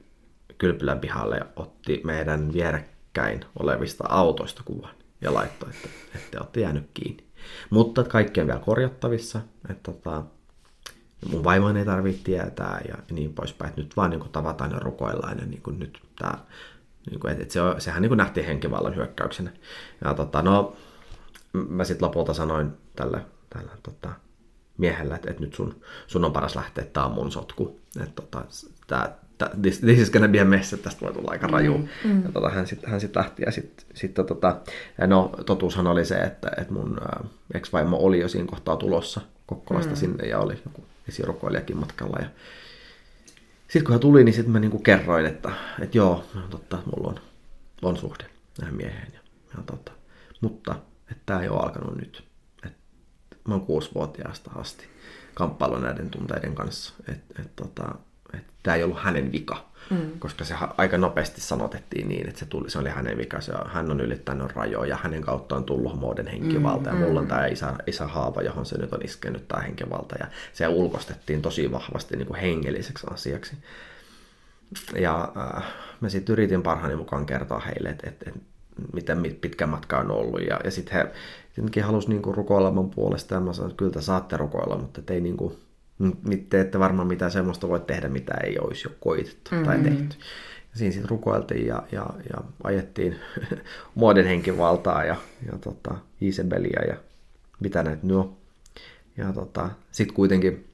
kylpylän 0.62 1.00
pihalle 1.00 1.38
ja 1.38 1.46
otti 1.56 2.02
meidän 2.04 2.54
vierekkäin 2.54 3.46
olevista 3.60 4.04
autoista 4.10 4.62
kuvan 4.66 4.96
ja 5.22 5.34
laittoi, 5.34 5.70
että, 5.70 5.90
että 6.16 6.28
te 6.32 6.38
olette 6.38 6.60
jäänyt 6.60 6.90
kiinni. 6.94 7.24
Mutta 7.70 8.04
kaikki 8.04 8.42
on 8.42 8.48
vielä 8.48 8.60
korjattavissa, 8.60 9.42
että 9.70 9.92
tota, 9.92 10.24
mun 11.32 11.44
vaimoin 11.44 11.78
ei 11.78 11.86
tarvitse 11.86 12.24
tietää 12.24 12.82
ja 12.88 12.96
niin 13.12 13.34
poispäin, 13.34 13.70
että 13.70 13.82
nyt 13.82 13.98
vaan 13.98 14.10
niin 14.10 14.20
kuin 14.20 14.32
tavataan 14.32 14.72
ja 14.72 14.80
rukoillaan 14.80 15.38
ja 15.38 15.46
niin 15.46 15.62
kuin 15.62 15.80
nyt 15.80 16.02
tämä 16.20 16.34
niin 17.10 17.20
kuin, 17.20 17.42
että 17.42 17.54
se 17.54 17.62
on, 17.62 17.82
sehän 17.82 18.02
niin 18.02 18.10
kuin 18.10 18.18
nähtiin 18.18 18.46
henkivallan 18.46 18.96
hyökkäyksenä. 18.96 19.52
Ja 20.04 20.14
tota, 20.14 20.42
no, 20.42 20.76
mä 21.54 21.84
sitten 21.84 22.06
lopulta 22.08 22.34
sanoin 22.34 22.72
tälle, 22.96 23.26
tälle 23.50 23.72
tota, 23.84 24.10
miehelle, 24.78 25.16
että, 25.16 25.30
että 25.30 25.42
nyt 25.42 25.54
sun, 25.54 25.82
sun 26.08 26.26
on 26.26 26.34
paras 26.34 26.56
lähteä, 26.56 26.82
että 26.82 26.94
tämä 26.94 27.06
on 27.06 27.12
mun 27.12 27.32
sotku. 27.32 27.80
Että 28.02 28.22
tota, 28.22 28.46
tää, 28.88 29.18
this, 29.62 29.80
this 29.80 30.00
is 30.00 30.12
gonna 30.12 30.28
be 30.28 30.40
a 30.40 30.46
mess, 30.46 30.74
että 30.74 30.84
tästä 30.84 31.02
voi 31.02 31.14
tulla 31.14 31.32
aika 31.32 31.48
raju. 31.48 31.78
Mm, 31.78 31.88
mm. 32.04 32.24
Ja 32.24 32.32
tota, 32.32 32.50
hän 32.50 32.68
sitten 32.68 32.90
hän 32.90 33.02
sit 33.02 33.16
lähti 33.16 33.44
ja 33.46 33.52
sitten 33.52 33.86
sit, 33.94 34.14
tota, 34.14 34.56
no, 35.08 35.32
totuushan 35.46 35.88
oli 35.88 36.06
se, 36.06 36.16
että, 36.16 36.52
että 36.58 36.74
mun 36.74 36.98
äh, 37.02 37.30
ex-vaimo 37.54 37.98
oli 37.98 38.20
jo 38.20 38.28
siinä 38.28 38.48
kohtaa 38.48 38.78
tulossa 38.78 39.22
Kokkolasta 39.46 39.92
mm. 39.92 39.96
sinne 39.96 40.28
ja 40.28 40.40
oli 40.40 40.54
joku 40.66 40.86
esirukoilijakin 41.08 41.78
matkalla. 41.78 42.18
Ja 42.20 42.30
sitten 43.68 43.84
kun 43.84 43.94
hän 43.94 44.00
tuli, 44.00 44.24
niin 44.24 44.34
sitten 44.34 44.52
mä 44.52 44.60
niinku 44.60 44.80
kerroin, 44.80 45.26
että, 45.26 45.52
että 45.82 45.98
joo, 45.98 46.26
no, 46.34 46.42
totta, 46.50 46.80
mulla 46.86 47.10
on, 47.10 47.20
on 47.82 47.98
suhde 47.98 48.26
tähän 48.60 48.76
mieheen. 48.76 49.14
Ja, 49.14 49.20
ja 49.58 49.64
totta. 49.66 49.92
Mutta 50.42 50.76
että 51.12 51.24
tämä 51.26 51.42
ei 51.42 51.50
ole 51.50 51.60
alkanut 51.60 51.98
nyt. 51.98 52.24
Et, 52.66 52.74
mä 53.48 53.54
oon 53.54 53.66
kuusivuotiaasta 53.66 54.52
asti 54.56 54.86
kamppailu 55.34 55.80
näiden 55.80 56.10
tunteiden 56.10 56.56
kanssa. 56.56 56.94
Että 57.08 57.42
et, 57.42 57.56
tota, 57.56 57.96
et, 58.34 58.44
tämä 58.64 58.76
ei 58.76 58.84
ollut 58.84 59.00
hänen 59.02 59.32
vika 59.32 59.72
mm. 59.92 60.20
koska 60.20 60.46
se 60.46 60.56
aika 60.78 60.98
nopeasti 60.98 61.42
sanotettiin 61.42 62.10
niin, 62.10 62.28
että 62.28 62.40
se, 62.40 62.46
tuli, 62.46 62.70
se 62.70 62.80
oli 62.80 62.90
hänen 62.90 63.18
vika, 63.18 63.42
se, 63.42 63.54
hän 63.66 63.92
on 63.92 64.02
ylittänyt 64.02 64.56
rajoja, 64.56 64.98
hänen 65.04 65.22
kautta 65.22 65.56
on 65.56 65.64
tullut 65.64 66.00
muoden 66.00 66.28
henkivalta, 66.28 66.92
mm, 66.92 67.02
ja 67.02 67.08
mulla 67.08 67.20
on 67.20 67.26
mm. 67.26 67.30
tämä 67.30 67.46
isä, 67.46 67.74
isä 67.88 68.08
haava, 68.08 68.42
johon 68.42 68.66
se 68.66 68.78
nyt 68.78 68.94
on 68.94 69.06
iskenyt 69.06 69.48
tämä 69.48 69.62
henkivalta, 69.62 70.16
ja 70.20 70.28
se 70.54 70.68
ulkostettiin 70.68 71.42
tosi 71.42 71.72
vahvasti 71.72 72.18
niin 72.18 72.28
kuin 72.28 72.40
hengelliseksi 72.40 73.08
asiaksi. 73.12 73.56
Ja 74.96 75.32
äh, 75.38 75.64
mä 76.02 76.10
sitten 76.10 76.34
yritin 76.34 76.64
parhaani 76.64 76.96
mukaan 76.96 77.26
kertoa 77.26 77.60
heille, 77.60 77.90
että, 77.90 78.10
että, 78.10 78.30
että 78.30 78.42
miten 78.94 79.38
pitkä 79.42 79.68
matka 79.68 80.00
on 80.00 80.12
ollut, 80.12 80.42
ja, 80.42 80.60
ja 80.64 80.72
sitten 80.72 80.94
he 80.94 81.12
tietenkin 81.56 81.84
halusivat 81.84 82.14
niinku 82.14 82.32
rukoilla 82.32 82.72
mun 82.72 82.90
puolesta, 82.90 83.34
ja 83.34 83.40
mä 83.40 83.54
sanoin, 83.54 83.72
että 83.72 83.78
kyllä 83.80 83.92
te 83.92 84.02
saatte 84.02 84.38
rukoilla, 84.38 84.78
mutta 84.78 85.02
te 85.02 85.14
ei 85.14 85.22
niinku, 86.02 86.46
te 86.50 86.62
ette 86.62 86.80
varmaan 86.80 87.08
mitään 87.08 87.32
semmoista 87.32 87.68
voi 87.68 87.80
tehdä, 87.80 88.10
mitä 88.10 88.34
ei 88.44 88.60
olisi 88.60 88.88
jo 88.88 88.96
koitettu 89.00 89.52
mm-hmm. 89.52 89.66
tai 89.66 89.80
tehty. 89.80 90.16
Ja 90.72 90.78
siinä 90.78 90.92
sitten 90.92 91.10
rukoiltiin 91.10 91.68
ja, 91.68 91.84
ja, 91.92 92.06
ja 92.34 92.42
ajettiin 92.64 93.20
muoden 93.96 94.26
henkivaltaa 94.26 95.04
ja, 95.04 95.16
ja 95.52 95.58
tota, 95.58 95.96
Isebelia 96.22 96.86
ja 96.88 96.96
mitä 97.60 97.84
näitä 97.84 98.08
nyt 98.08 98.32
Ja 99.18 99.34
tota, 99.34 99.70
sitten 99.92 100.16
kuitenkin 100.16 100.68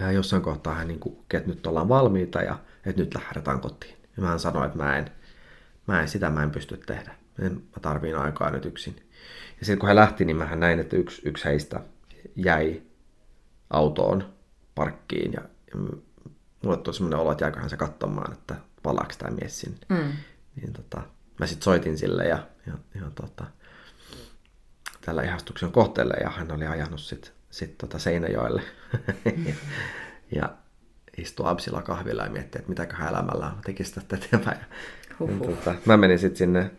ja 0.00 0.12
jossain 0.12 0.42
kohtaa 0.42 0.74
hän 0.74 0.88
niin 0.88 1.00
kuki, 1.00 1.36
että 1.36 1.48
nyt 1.48 1.66
ollaan 1.66 1.88
valmiita 1.88 2.42
ja 2.42 2.58
että 2.86 3.02
nyt 3.02 3.14
lähdetään 3.14 3.60
kotiin. 3.60 3.96
Ja 4.16 4.22
mä 4.22 4.38
sanoin, 4.38 4.66
että 4.66 4.78
mä 4.78 4.98
en, 4.98 5.10
mä 5.86 6.00
en 6.00 6.08
sitä 6.08 6.30
mä 6.30 6.42
en 6.42 6.50
pysty 6.50 6.76
tehdä. 6.76 7.14
Mä 7.50 7.80
tarviin 7.82 8.16
aikaa 8.16 8.50
nyt 8.50 8.64
yksin. 8.64 8.96
Ja 9.60 9.66
sitten 9.66 9.78
kun 9.78 9.88
he 9.88 9.94
lähti, 9.94 10.24
niin 10.24 10.36
mä 10.36 10.56
näin, 10.56 10.78
että 10.78 10.96
yksi, 10.96 11.22
yksi 11.24 11.44
heistä 11.44 11.80
jäi 12.36 12.82
autoon 13.70 14.34
parkkiin 14.74 15.32
ja, 15.32 15.40
ja 15.40 15.80
mulle 16.62 16.76
tuli 16.76 16.94
semmoinen 16.94 17.20
olo, 17.20 17.32
että 17.32 17.44
jääköhän 17.44 17.70
se 17.70 17.76
katsomaan, 17.76 18.32
että 18.32 18.54
palaako 18.82 19.12
tämä 19.18 19.36
mies 19.36 19.60
sinne. 19.60 19.78
Mm. 19.88 20.12
Niin 20.56 20.72
tota, 20.72 21.02
mä 21.38 21.46
sitten 21.46 21.64
soitin 21.64 21.98
sille 21.98 22.24
ja, 22.24 22.38
ja, 22.66 22.72
ja 22.94 23.10
tota, 23.14 23.44
tällä 25.00 25.22
ihastuksen 25.22 25.72
kohteelle 25.72 26.14
ja 26.14 26.30
hän 26.30 26.52
oli 26.52 26.66
ajanut 26.66 27.00
sitten 27.00 27.32
sit 27.50 27.78
tota 27.78 27.98
Seinäjoelle 27.98 28.62
ja, 29.46 29.54
ja 30.40 30.50
istui 31.16 31.48
Absilla 31.48 31.82
kahvilla 31.82 32.22
ja 32.22 32.30
mietti, 32.30 32.58
että 32.58 32.68
mitäköhän 32.68 33.08
elämällä 33.08 33.52
tekisi 33.64 33.94
tästä 33.94 34.16
eteenpäin. 34.16 34.58
Ja, 35.20 35.26
ja, 35.26 35.46
tota, 35.46 35.74
mä 35.86 35.96
menin 35.96 36.18
sitten 36.18 36.36
sinne 36.36 36.70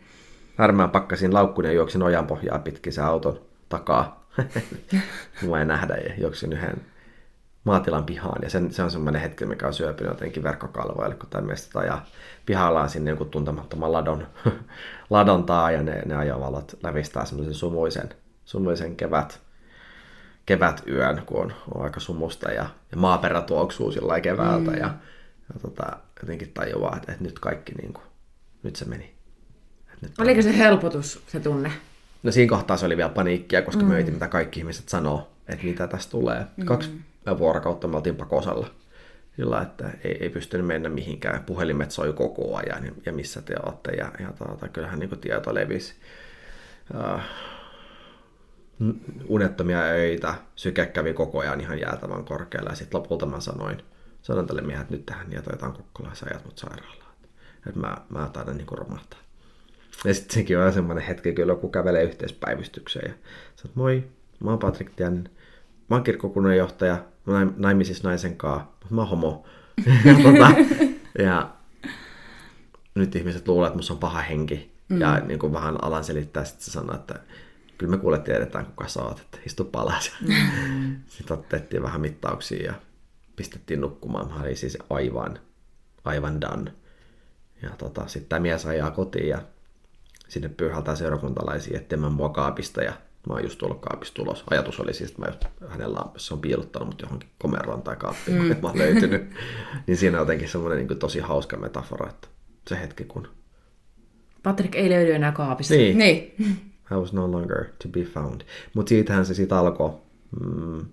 Härmään 0.56 0.90
pakkasin 0.90 1.34
laukkun 1.34 1.64
ja 1.64 1.72
juoksin 1.72 2.02
ojan 2.02 2.26
pohjaa 2.26 2.58
pitkin 2.58 2.92
se 2.92 3.02
auton 3.02 3.40
takaa 3.68 4.21
mua 5.42 5.58
ei 5.58 5.64
nähdä 5.64 5.94
ja 5.94 6.14
juoksin 6.18 6.52
yhden 6.52 6.76
maatilan 7.64 8.04
pihaan. 8.04 8.42
Ja 8.42 8.50
sen, 8.50 8.72
se 8.72 8.82
on 8.82 8.90
semmoinen 8.90 9.22
hetki, 9.22 9.44
mikä 9.44 9.66
on 9.66 9.74
syöpynyt 9.74 10.12
jotenkin 10.12 10.42
verkkokalvoille, 10.42 11.14
kun 11.14 11.30
tämä 11.30 11.46
miestä 11.46 11.78
ajaa 11.78 12.06
pihallaan 12.46 12.88
sinne 12.88 13.10
joku 13.10 13.24
tuntemattoman 13.24 13.92
ladon, 13.92 14.26
ladon 15.10 15.44
taa 15.44 15.70
ja 15.70 15.82
ne, 15.82 16.02
ne 16.06 16.14
ajovalot 16.14 16.78
lävistää 16.82 17.24
semmoisen 17.24 17.54
sumuisen, 17.54 18.08
sumuisen 18.44 18.96
kevät, 18.96 19.40
kevätyön, 20.46 21.22
kun 21.26 21.40
on, 21.40 21.54
on 21.74 21.84
aika 21.84 22.00
sumusta 22.00 22.50
ja, 22.50 22.66
ja 22.90 22.96
maaperä 22.96 23.42
tuoksuu 23.42 23.92
sillä 23.92 24.20
keväältä 24.20 24.70
mm. 24.70 24.76
ja, 24.76 24.94
ja 25.48 25.60
tota, 25.62 25.96
jotenkin 26.22 26.52
tajuaa, 26.52 26.96
että, 26.96 27.12
että 27.12 27.24
nyt 27.24 27.38
kaikki 27.38 27.72
niin 27.72 27.92
kuin, 27.92 28.04
nyt 28.62 28.76
se 28.76 28.84
meni. 28.84 29.14
Nyt 30.00 30.12
Oliko 30.18 30.42
se 30.42 30.58
helpotus, 30.58 31.22
se 31.26 31.40
tunne? 31.40 31.72
No 32.22 32.32
siinä 32.32 32.50
kohtaa 32.50 32.76
se 32.76 32.86
oli 32.86 32.96
vielä 32.96 33.10
paniikkia, 33.10 33.62
koska 33.62 33.82
mm. 33.82 33.88
me 33.88 34.02
mitä 34.02 34.28
kaikki 34.28 34.60
ihmiset 34.60 34.88
sanoo, 34.88 35.32
että 35.48 35.64
mitä 35.64 35.86
tästä 35.86 36.10
tulee. 36.10 36.46
Mm. 36.56 36.64
Kaksi 36.64 37.00
vuorokautta 37.38 37.88
me 37.88 37.96
oltiin 37.96 38.16
pakosalla. 38.16 38.66
Sillä, 39.36 39.62
että 39.62 39.90
ei, 40.04 40.16
ei 40.20 40.30
pystynyt 40.30 40.66
mennä 40.66 40.88
mihinkään. 40.88 41.44
Puhelimet 41.44 41.90
soi 41.90 42.12
koko 42.12 42.56
ajan 42.56 42.84
ja, 42.84 42.92
ja 43.06 43.12
missä 43.12 43.42
te 43.42 43.54
olette. 43.66 43.92
Ja, 43.92 44.12
ja 44.20 44.32
tuota, 44.38 44.68
kyllähän 44.68 44.98
niin 44.98 45.18
tieto 45.20 45.54
levisi. 45.54 45.94
Uh, 46.94 47.20
unettomia 49.28 49.80
öitä, 49.80 50.34
syke 50.56 50.86
kävi 50.86 51.12
koko 51.12 51.38
ajan 51.38 51.60
ihan 51.60 51.80
jäätävän 51.80 52.24
korkealla. 52.24 52.70
Ja 52.70 52.76
sitten 52.76 53.00
lopulta 53.00 53.26
mä 53.26 53.40
sanoin, 53.40 53.82
sanoin 54.22 54.46
tälle 54.46 54.62
miehelle, 54.62 54.82
että 54.82 54.94
nyt 54.94 55.06
tähän 55.06 55.32
jätetään 55.32 55.72
Kokkolaan, 55.72 56.16
sä 56.16 56.26
ajat 56.30 56.44
mut 56.44 56.58
sairaalaan. 56.58 57.12
Että 57.66 57.80
mä, 57.80 57.96
mä 58.08 58.30
taidan 58.32 58.56
niin 58.56 58.66
romahtaa. 58.70 59.21
Ja 60.04 60.14
sitten 60.14 60.34
sekin 60.34 60.58
on 60.58 60.72
semmoinen 60.72 61.04
hetki, 61.04 61.34
kun 61.34 61.48
joku 61.48 61.68
kävelee 61.68 62.02
yhteispäivystykseen 62.02 63.08
ja 63.10 63.14
sanoo, 63.56 63.72
moi, 63.74 64.04
mä 64.40 64.50
oon 64.50 64.58
Patrik 64.58 64.90
Tianen, 64.96 65.30
mä 65.90 65.96
oon 65.96 66.04
kirkkokunnan 66.04 66.56
johtaja, 66.56 67.04
mä 67.26 67.38
oon 67.38 67.54
naimisissa 67.56 68.08
naisen 68.08 68.36
kanssa, 68.36 68.66
mutta 68.80 68.94
mä 68.94 69.00
oon 69.00 69.10
homo. 69.10 69.46
ja, 70.04 70.14
tota, 70.22 70.54
ja 71.18 71.54
nyt 72.94 73.16
ihmiset 73.16 73.48
luulee, 73.48 73.66
että 73.66 73.76
musta 73.76 73.92
on 73.94 74.00
paha 74.00 74.20
henki. 74.20 74.72
Mm. 74.88 75.00
Ja 75.00 75.20
niin 75.20 75.38
kuin 75.38 75.52
vähän 75.52 75.84
alan 75.84 76.04
selittää, 76.04 76.44
sitten 76.44 76.64
se 76.64 76.70
sanoo, 76.70 76.94
että 76.94 77.20
kyllä 77.78 77.90
me 77.90 77.98
kuule 77.98 78.18
tiedetään, 78.18 78.66
kuka 78.66 78.88
sä 78.88 79.02
oot, 79.02 79.20
että 79.20 79.38
istu 79.46 79.64
palas. 79.64 80.12
Mm. 80.20 80.96
sitten 81.16 81.38
otettiin 81.38 81.82
vähän 81.82 82.00
mittauksia 82.00 82.66
ja 82.66 82.74
pistettiin 83.36 83.80
nukkumaan. 83.80 84.28
Mä 84.28 84.40
olin 84.40 84.56
siis 84.56 84.78
aivan, 84.90 85.38
aivan 86.04 86.40
done. 86.40 86.72
Ja 87.62 87.70
tota, 87.70 88.06
sitten 88.06 88.28
tämä 88.28 88.40
mies 88.40 88.66
ajaa 88.66 88.90
kotiin 88.90 89.28
ja 89.28 89.42
sinne 90.32 90.48
pyyhältää 90.48 90.96
seurakuntalaisia, 90.96 91.76
ettei 91.76 91.98
mä 91.98 92.10
mua 92.10 92.28
kaapista 92.28 92.82
ja 92.82 92.92
mä 93.28 93.34
oon 93.34 93.42
just 93.42 93.58
tullut 93.58 93.80
kaapista 93.80 94.22
ulos. 94.22 94.44
Ajatus 94.50 94.80
oli 94.80 94.94
siis, 94.94 95.10
että 95.10 95.22
mä 95.22 95.28
just, 95.28 95.44
hänen 95.68 95.88
on 96.32 96.40
piilottanut 96.40 96.88
mut 96.88 97.02
johonkin 97.02 97.28
komeroon 97.38 97.82
tai 97.82 97.96
kaappiin, 97.96 98.42
mm. 98.42 98.50
että 98.50 98.62
mä 98.62 98.68
oon 98.68 98.78
löytynyt. 98.78 99.30
niin 99.86 99.96
siinä 99.96 100.16
on 100.16 100.22
jotenkin 100.22 100.48
semmoinen 100.48 100.86
niin 100.86 100.98
tosi 100.98 101.20
hauska 101.20 101.56
metafora, 101.56 102.10
että 102.10 102.28
se 102.68 102.80
hetki 102.80 103.04
kun... 103.04 103.28
Patrick 104.42 104.74
ei 104.74 104.90
löydy 104.90 105.12
enää 105.12 105.32
kaapista. 105.32 105.74
Niin, 105.74 105.98
Niin. 105.98 106.34
I 106.90 106.94
was 106.94 107.12
no 107.12 107.32
longer 107.32 107.64
to 107.82 107.88
be 107.88 108.00
found. 108.00 108.40
Mutta 108.74 108.88
siitähän 108.88 109.26
se 109.26 109.34
sitten 109.34 109.58
alkoi 109.58 109.90
mm, 110.40 110.86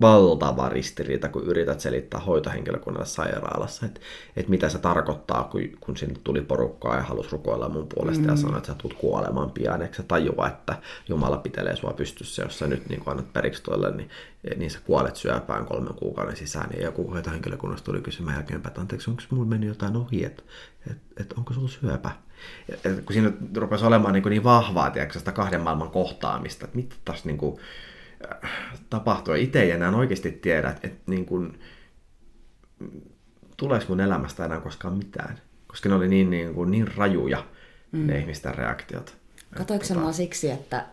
valtava 0.00 0.68
ristiriita, 0.68 1.28
kun 1.28 1.44
yrität 1.44 1.80
selittää 1.80 2.20
hoitohenkilökunnalle 2.20 3.06
sairaalassa, 3.06 3.86
että 3.86 4.00
et 4.36 4.48
mitä 4.48 4.68
se 4.68 4.78
tarkoittaa, 4.78 5.44
kun, 5.44 5.60
kun 5.80 5.96
sinne 5.96 6.14
tuli 6.24 6.40
porukkaa 6.40 6.96
ja 6.96 7.02
halusi 7.02 7.32
rukoilla 7.32 7.68
mun 7.68 7.86
puolesta 7.94 8.22
mm. 8.22 8.28
ja 8.28 8.36
sanoi, 8.36 8.56
että 8.56 8.66
sä 8.66 8.78
tulet 8.78 8.96
kuolemaan 8.96 9.50
pian, 9.50 9.82
eikö 9.82 9.94
sä 9.94 10.02
tajua, 10.02 10.48
että 10.48 10.78
Jumala 11.08 11.36
pitelee 11.36 11.76
sua 11.76 11.92
pystyssä, 11.92 12.42
jos 12.42 12.58
sä 12.58 12.66
nyt 12.66 12.88
niin 12.88 13.02
annat 13.06 13.32
periksi 13.32 13.62
toille, 13.62 13.96
niin, 13.96 14.10
niin 14.56 14.70
sä 14.70 14.78
kuolet 14.86 15.16
syöpään 15.16 15.66
kolmen 15.66 15.94
kuukauden 15.94 16.36
sisään. 16.36 16.70
Ja 16.76 16.82
joku 16.82 17.10
hoitohenkilökunnasta 17.10 17.84
tuli 17.84 18.00
kysymään 18.00 18.36
jälkeenpäin, 18.36 18.70
että 18.70 18.80
anteeksi, 18.80 19.10
onko 19.10 19.22
mulla 19.30 19.46
mennyt 19.46 19.68
jotain 19.68 19.96
ohi, 19.96 20.24
että 20.24 20.42
et, 20.90 20.98
et, 21.16 21.32
onko 21.32 21.54
sulla 21.54 21.68
syöpä? 21.68 22.10
Ja, 22.68 22.76
et, 22.84 23.04
kun 23.04 23.12
siinä 23.12 23.32
rupesi 23.56 23.84
olemaan 23.84 24.14
niin, 24.14 24.24
niin 24.28 24.44
vahvaa, 24.44 24.90
tiedätkö, 24.90 25.18
sitä 25.18 25.32
kahden 25.32 25.60
maailman 25.60 25.90
kohtaamista, 25.90 26.64
että 26.64 26.76
mitä 26.76 26.96
tässä 27.04 27.26
niin 27.26 27.38
kuin, 27.38 27.60
tapahtuu. 28.90 29.34
Itse 29.34 29.62
ei 29.62 29.70
enää 29.70 29.96
oikeasti 29.96 30.32
tiedä, 30.32 30.70
että, 30.70 30.88
että 30.88 31.00
niin 31.06 31.26
kuin, 31.26 31.58
tuleeko 33.56 33.84
mun 33.88 34.00
elämästä 34.00 34.44
enää 34.44 34.60
koskaan 34.60 34.96
mitään. 34.96 35.38
Koska 35.66 35.88
ne 35.88 35.94
oli 35.94 36.08
niin, 36.08 36.30
niin, 36.30 36.54
kuin, 36.54 36.70
niin 36.70 36.96
rajuja 36.96 37.44
mm. 37.92 38.06
ne 38.06 38.18
ihmisten 38.18 38.54
reaktiot. 38.54 39.16
Katoiko 39.56 39.84
mua 39.94 40.12
siksi, 40.12 40.50
että, 40.50 40.86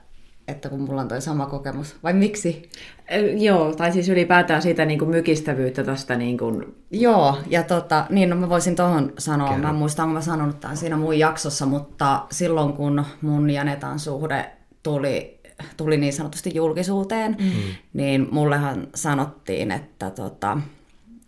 että 0.47 0.69
kun 0.69 0.81
mulla 0.81 1.01
on 1.01 1.07
toi 1.07 1.21
sama 1.21 1.45
kokemus? 1.45 1.95
Vai 2.03 2.13
miksi? 2.13 2.69
Ö, 3.11 3.15
Joo, 3.15 3.73
tai 3.73 3.91
siis 3.91 4.09
ylipäätään 4.09 4.61
siitä 4.61 4.85
niin 4.85 4.99
kuin 4.99 5.09
mykistävyyttä 5.09 5.83
tästä 5.83 6.15
niin 6.15 6.37
kuin... 6.37 6.75
Joo, 6.91 7.37
ja 7.47 7.63
tota, 7.63 8.05
niin 8.09 8.29
no 8.29 8.35
mä 8.35 8.49
voisin 8.49 8.75
tuohon 8.75 9.13
sanoa, 9.17 9.49
Kerro. 9.49 9.63
mä 9.63 9.69
en 9.69 9.75
muista, 9.75 10.03
onko 10.03 10.13
mä 10.13 10.21
sanonut 10.21 10.59
tämän 10.59 10.77
siinä 10.77 10.97
mun 10.97 11.19
jaksossa, 11.19 11.65
mutta 11.65 12.25
silloin 12.31 12.73
kun 12.73 13.05
mun 13.21 13.49
ja 13.49 13.63
Netan 13.63 13.99
suhde 13.99 14.51
tuli, 14.83 15.34
tuli 15.77 15.97
niin 15.97 16.13
sanotusti 16.13 16.51
julkisuuteen, 16.55 17.35
mm. 17.39 17.51
niin 17.93 18.27
mullehan 18.31 18.87
sanottiin, 18.95 19.71
että 19.71 20.09
tota, 20.09 20.57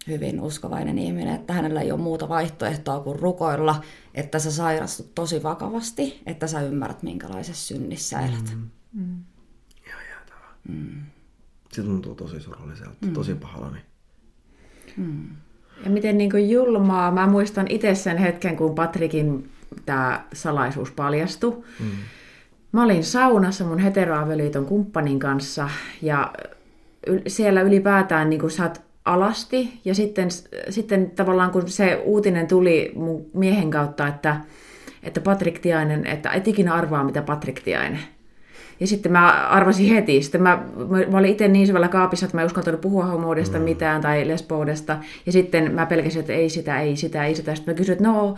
hyvin 0.07 0.41
uskovainen 0.41 0.97
ihminen, 0.97 1.36
että 1.36 1.53
hänellä 1.53 1.82
ei 1.82 1.91
ole 1.91 2.01
muuta 2.01 2.30
vaihtoehtoa 2.30 2.99
kuin 2.99 3.19
rukoilla, 3.19 3.82
että 4.13 4.39
sä 4.39 4.51
sairastut 4.51 5.15
tosi 5.15 5.43
vakavasti, 5.43 6.21
että 6.25 6.47
sä 6.47 6.61
ymmärrät, 6.61 7.03
minkälaisessa 7.03 7.67
synnissä 7.67 8.19
elät. 8.19 8.57
Mm. 8.93 9.19
Ihan 9.88 10.01
jäätävää. 10.09 10.55
Mm. 10.67 11.01
Se 11.71 11.84
tuntuu 11.84 12.15
tosi 12.15 12.39
surulliselta, 12.39 13.05
mm. 13.05 13.13
tosi 13.13 13.36
pahoillani. 13.36 13.80
Ja 15.84 15.89
miten 15.89 16.17
niin 16.17 16.32
kuin 16.32 16.49
julmaa. 16.49 17.11
Mä 17.11 17.28
muistan 17.28 17.65
itse 17.69 17.95
sen 17.95 18.17
hetken, 18.17 18.57
kun 18.57 18.75
Patrikin 18.75 19.49
tämä 19.86 20.25
salaisuus 20.34 20.91
paljastui. 20.91 21.63
Mm. 21.80 21.89
Mä 22.72 22.84
olin 22.84 23.03
saunassa 23.03 23.65
mun 23.65 23.80
heteroavioliiton 23.80 24.65
kumppanin 24.65 25.20
kanssa 25.20 25.70
ja 26.01 26.34
siellä 27.28 27.61
ylipäätään 27.61 28.30
niin 28.30 28.51
sä 28.51 28.63
oot 28.63 28.82
alasti 29.05 29.80
ja 29.86 29.95
sitten, 29.95 30.30
sitten 30.70 31.11
tavallaan 31.11 31.51
kun 31.51 31.70
se 31.70 32.01
uutinen 32.05 32.47
tuli 32.47 32.91
mun 32.95 33.26
miehen 33.34 33.72
kautta, 33.72 34.07
että, 34.07 34.36
että 35.03 35.22
Patrik 35.22 35.59
Tiainen, 35.59 36.07
että 36.07 36.30
et 36.30 36.47
ikinä 36.47 36.74
arvaa 36.74 37.03
mitä 37.03 37.22
Patrik 37.22 37.59
Tiainen. 37.59 38.16
Ja 38.79 38.87
sitten 38.87 39.11
mä 39.11 39.47
arvasin 39.47 39.89
heti. 39.89 40.21
Sitten 40.21 40.43
mä, 40.43 40.63
mä 41.11 41.17
olin 41.17 41.31
itse 41.31 41.47
niin 41.47 41.67
syvällä 41.67 41.87
kaapissa, 41.87 42.25
että 42.25 42.37
mä 42.37 42.41
en 42.41 42.45
uskaltanut 42.45 42.81
puhua 42.81 43.05
homoudesta 43.05 43.57
mm. 43.57 43.63
mitään 43.63 44.01
tai 44.01 44.27
lesboudesta. 44.27 44.97
Ja 45.25 45.31
sitten 45.31 45.71
mä 45.71 45.85
pelkäsin, 45.85 46.19
että 46.19 46.33
ei 46.33 46.49
sitä, 46.49 46.79
ei 46.79 46.95
sitä, 46.95 47.25
ei 47.25 47.35
sitä. 47.35 47.55
Sitten 47.55 47.73
mä 47.73 47.77
kysyin, 47.77 47.93
että 47.93 48.07
no, 48.07 48.35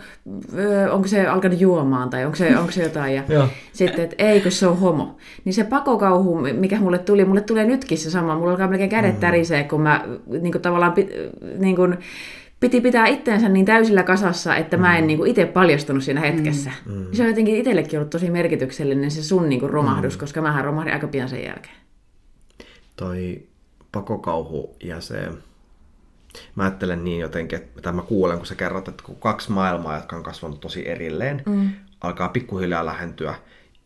onko 0.90 1.08
se 1.08 1.26
alkanut 1.26 1.60
juomaan 1.60 2.10
tai 2.10 2.24
onko 2.24 2.36
se, 2.36 2.58
onko 2.58 2.70
se 2.70 2.82
jotain. 2.82 3.14
Ja 3.14 3.48
sitten, 3.72 4.04
että 4.04 4.16
eikö 4.18 4.50
se 4.50 4.66
on 4.66 4.78
homo. 4.78 5.16
Niin 5.44 5.54
se 5.54 5.64
pakokauhu, 5.64 6.40
mikä 6.52 6.80
mulle 6.80 6.98
tuli, 6.98 7.24
mulle 7.24 7.40
tulee 7.40 7.64
nytkin 7.64 7.98
se 7.98 8.10
sama. 8.10 8.38
Mulla 8.38 8.50
alkaa 8.50 8.68
melkein 8.68 8.90
kädet 8.90 9.14
mm. 9.14 9.20
tärisee, 9.20 9.64
kun 9.64 9.80
mä 9.80 10.04
niin 10.26 10.52
kuin 10.52 10.62
tavallaan 10.62 10.94
niin 11.58 11.76
kuin, 11.76 11.98
piti 12.60 12.80
pitää 12.80 13.06
itteensä 13.06 13.48
niin 13.48 13.66
täysillä 13.66 14.02
kasassa, 14.02 14.56
että 14.56 14.76
mä 14.76 14.98
en 14.98 15.06
niin 15.06 15.26
itse 15.26 15.46
paljastunut 15.46 16.04
siinä 16.04 16.20
hetkessä. 16.20 16.70
Mm. 16.86 17.06
Se 17.12 17.22
on 17.22 17.28
jotenkin 17.28 17.56
itsellekin 17.56 17.98
ollut 17.98 18.10
tosi 18.10 18.30
merkityksellinen 18.30 19.10
se 19.10 19.22
sun 19.22 19.48
niin 19.48 19.60
kuin 19.60 19.70
romahdus, 19.70 20.14
mm. 20.14 20.20
koska 20.20 20.42
mähän 20.42 20.64
romahdin 20.64 20.92
aika 20.92 21.08
pian 21.08 21.28
sen 21.28 21.44
jälkeen. 21.44 21.76
Toi 22.96 23.42
pakokauhu 23.92 24.76
ja 24.82 25.00
se... 25.00 25.28
Mä 26.54 26.62
ajattelen 26.62 27.04
niin 27.04 27.20
jotenkin, 27.20 27.58
että 27.58 27.92
mä 27.92 28.02
kuulen, 28.02 28.38
kun 28.38 28.46
sä 28.46 28.54
kerrot, 28.54 28.88
että 28.88 29.02
kun 29.06 29.16
kaksi 29.16 29.52
maailmaa, 29.52 29.96
jotka 29.96 30.16
on 30.16 30.22
kasvanut 30.22 30.60
tosi 30.60 30.88
erilleen, 30.88 31.42
mm. 31.46 31.70
alkaa 32.00 32.28
pikkuhiljaa 32.28 32.86
lähentyä, 32.86 33.34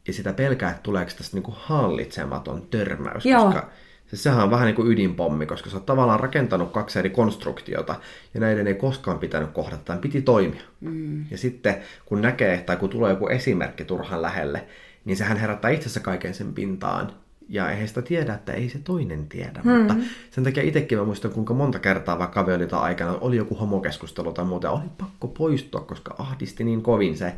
ja 0.06 0.12
sitä 0.12 0.32
pelkää, 0.32 0.70
että 0.70 0.82
tuleeko 0.82 1.10
tästä 1.16 1.36
niinku 1.36 1.54
hallitsematon 1.56 2.66
törmäys, 2.70 3.26
Joo. 3.26 3.44
koska 3.44 3.70
se, 4.06 4.16
sehän 4.16 4.44
on 4.44 4.50
vähän 4.50 4.66
niin 4.66 4.76
kuin 4.76 4.88
ydinpommi, 4.88 5.46
koska 5.46 5.70
sä 5.70 5.76
oot 5.76 5.86
tavallaan 5.86 6.20
rakentanut 6.20 6.72
kaksi 6.72 6.98
eri 6.98 7.10
konstruktiota, 7.10 7.94
ja 8.34 8.40
näiden 8.40 8.66
ei 8.66 8.74
koskaan 8.74 9.18
pitänyt 9.18 9.50
kohdata, 9.50 9.82
tämän 9.84 10.00
piti 10.00 10.22
toimia. 10.22 10.62
Mm. 10.80 11.24
Ja 11.30 11.38
sitten 11.38 11.76
kun 12.06 12.22
näkee, 12.22 12.58
tai 12.58 12.76
kun 12.76 12.90
tulee 12.90 13.10
joku 13.10 13.26
esimerkki 13.26 13.84
turhan 13.84 14.22
lähelle, 14.22 14.64
niin 15.04 15.16
sehän 15.16 15.36
herättää 15.36 15.70
itsessä 15.70 16.00
kaiken 16.00 16.34
sen 16.34 16.52
pintaan, 16.52 17.12
ja 17.48 17.70
eihän 17.70 17.88
sitä 17.88 18.02
tiedä, 18.02 18.34
että 18.34 18.52
ei 18.52 18.68
se 18.68 18.78
toinen 18.78 19.28
tiedä. 19.28 19.60
Mm. 19.64 19.70
Mutta 19.70 19.94
sen 20.30 20.44
takia 20.44 20.62
itsekin 20.62 20.98
mä 20.98 21.04
muistan, 21.04 21.30
kuinka 21.30 21.54
monta 21.54 21.78
kertaa 21.78 22.18
vaikka 22.18 22.40
avioliiton 22.40 22.80
aikana 22.80 23.18
oli 23.20 23.36
joku 23.36 23.54
homokeskustelu 23.54 24.32
tai 24.32 24.44
muuta, 24.44 24.70
oli 24.70 24.88
pakko 24.98 25.28
poistua, 25.28 25.80
koska 25.80 26.14
ahdisti 26.18 26.64
niin 26.64 26.82
kovin 26.82 27.16
se, 27.16 27.34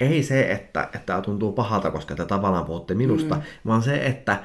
ei 0.00 0.22
se, 0.22 0.50
että, 0.50 0.82
että 0.82 0.98
tämä 1.06 1.20
tuntuu 1.20 1.52
pahalta, 1.52 1.90
koska 1.90 2.14
te 2.14 2.26
tavallaan 2.26 2.64
puhutte 2.64 2.94
minusta, 2.94 3.34
mm. 3.34 3.42
vaan 3.66 3.82
se, 3.82 4.06
että 4.06 4.36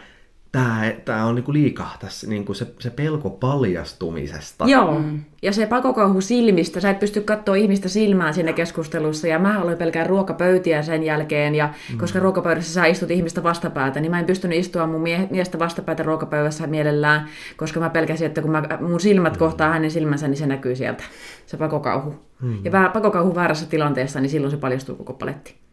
tämä, 0.55 0.91
tämä 1.05 1.25
on 1.25 1.35
niinku 1.35 1.53
liikaa 1.53 1.95
tässä, 1.99 2.27
niinku 2.27 2.53
se, 2.53 2.67
se 2.79 2.89
pelko 2.89 3.29
paljastumisesta. 3.29 4.65
Joo, 4.67 4.99
mm. 4.99 5.19
ja 5.41 5.53
se 5.53 5.65
pakokauhu 5.65 6.21
silmistä, 6.21 6.79
sä 6.79 6.89
et 6.89 6.99
pysty 6.99 7.21
katsoa 7.21 7.55
ihmistä 7.55 7.89
silmään 7.89 8.33
siinä 8.33 8.53
keskustelussa, 8.53 9.27
ja 9.27 9.39
mä 9.39 9.61
aloin 9.61 9.77
pelkää 9.77 10.03
ruokapöytiä 10.03 10.81
sen 10.81 11.03
jälkeen, 11.03 11.55
ja 11.55 11.69
mm. 11.91 11.97
koska 11.97 12.19
ruokapöydässä 12.19 12.73
sä 12.73 12.85
istut 12.85 13.11
ihmistä 13.11 13.43
vastapäätä, 13.43 13.99
niin 13.99 14.11
mä 14.11 14.19
en 14.19 14.25
pystynyt 14.25 14.59
istua 14.59 14.87
mun 14.87 15.01
mie- 15.01 15.27
miestä 15.31 15.59
vastapäätä 15.59 16.03
ruokapöydässä 16.03 16.67
mielellään, 16.67 17.27
koska 17.57 17.79
mä 17.79 17.89
pelkäsin, 17.89 18.27
että 18.27 18.41
kun 18.41 18.51
mä, 18.51 18.63
mun 18.81 18.99
silmät 18.99 19.37
kohtaa 19.37 19.69
hänen 19.69 19.91
silmänsä, 19.91 20.27
niin 20.27 20.37
se 20.37 20.45
näkyy 20.45 20.75
sieltä, 20.75 21.03
se 21.45 21.57
pakokauhu. 21.57 22.15
Mm. 22.41 22.57
Ja 22.63 22.89
pakokauhu 22.93 23.35
väärässä 23.35 23.65
tilanteessa, 23.65 24.19
niin 24.19 24.29
silloin 24.29 24.51
se 24.51 24.57
paljastuu 24.57 24.95
koko 24.95 25.13
paletti. 25.13 25.64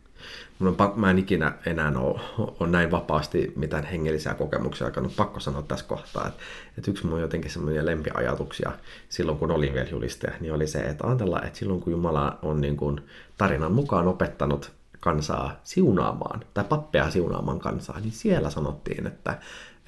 Mun 0.59 0.69
on 0.69 0.77
pakko, 0.77 1.01
mä 1.01 1.11
en 1.11 1.19
ikinä 1.19 1.53
enää 1.67 1.93
ole, 1.97 2.21
ole 2.61 2.69
näin 2.69 2.91
vapaasti 2.91 3.53
mitään 3.57 3.85
hengellisiä 3.85 4.35
kokemuksia 4.35 4.87
alkanut. 4.87 5.17
Pakko 5.17 5.41
sanoa 5.41 5.63
tässä 5.63 5.85
kohtaa, 5.85 6.29
että, 6.29 6.43
että 6.79 6.91
yksi 6.91 7.07
mun 7.07 7.21
jotenkin 7.21 7.51
semmoinen 7.51 7.87
lempiajatuksia 7.87 8.73
silloin, 9.09 9.39
kun 9.39 9.51
olin 9.51 9.75
vielä 9.75 9.89
julistaja, 9.89 10.33
niin 10.41 10.53
oli 10.53 10.67
se, 10.67 10.79
että 10.79 11.07
ajatellaan, 11.07 11.47
että 11.47 11.59
silloin 11.59 11.81
kun 11.81 11.93
Jumala 11.93 12.39
on 12.43 12.61
niin 12.61 12.77
kuin 12.77 13.01
tarinan 13.39 13.73
mukaan 13.73 14.09
opettanut 14.09 14.73
kansaa 15.01 15.61
siunaamaan, 15.65 16.41
tai 16.55 16.65
pappeja 16.65 17.11
siunaamaan 17.11 17.59
kansaa, 17.59 18.01
niin 18.01 18.13
siellä 18.13 18.51
sanottiin, 18.51 19.07
että, 19.07 19.39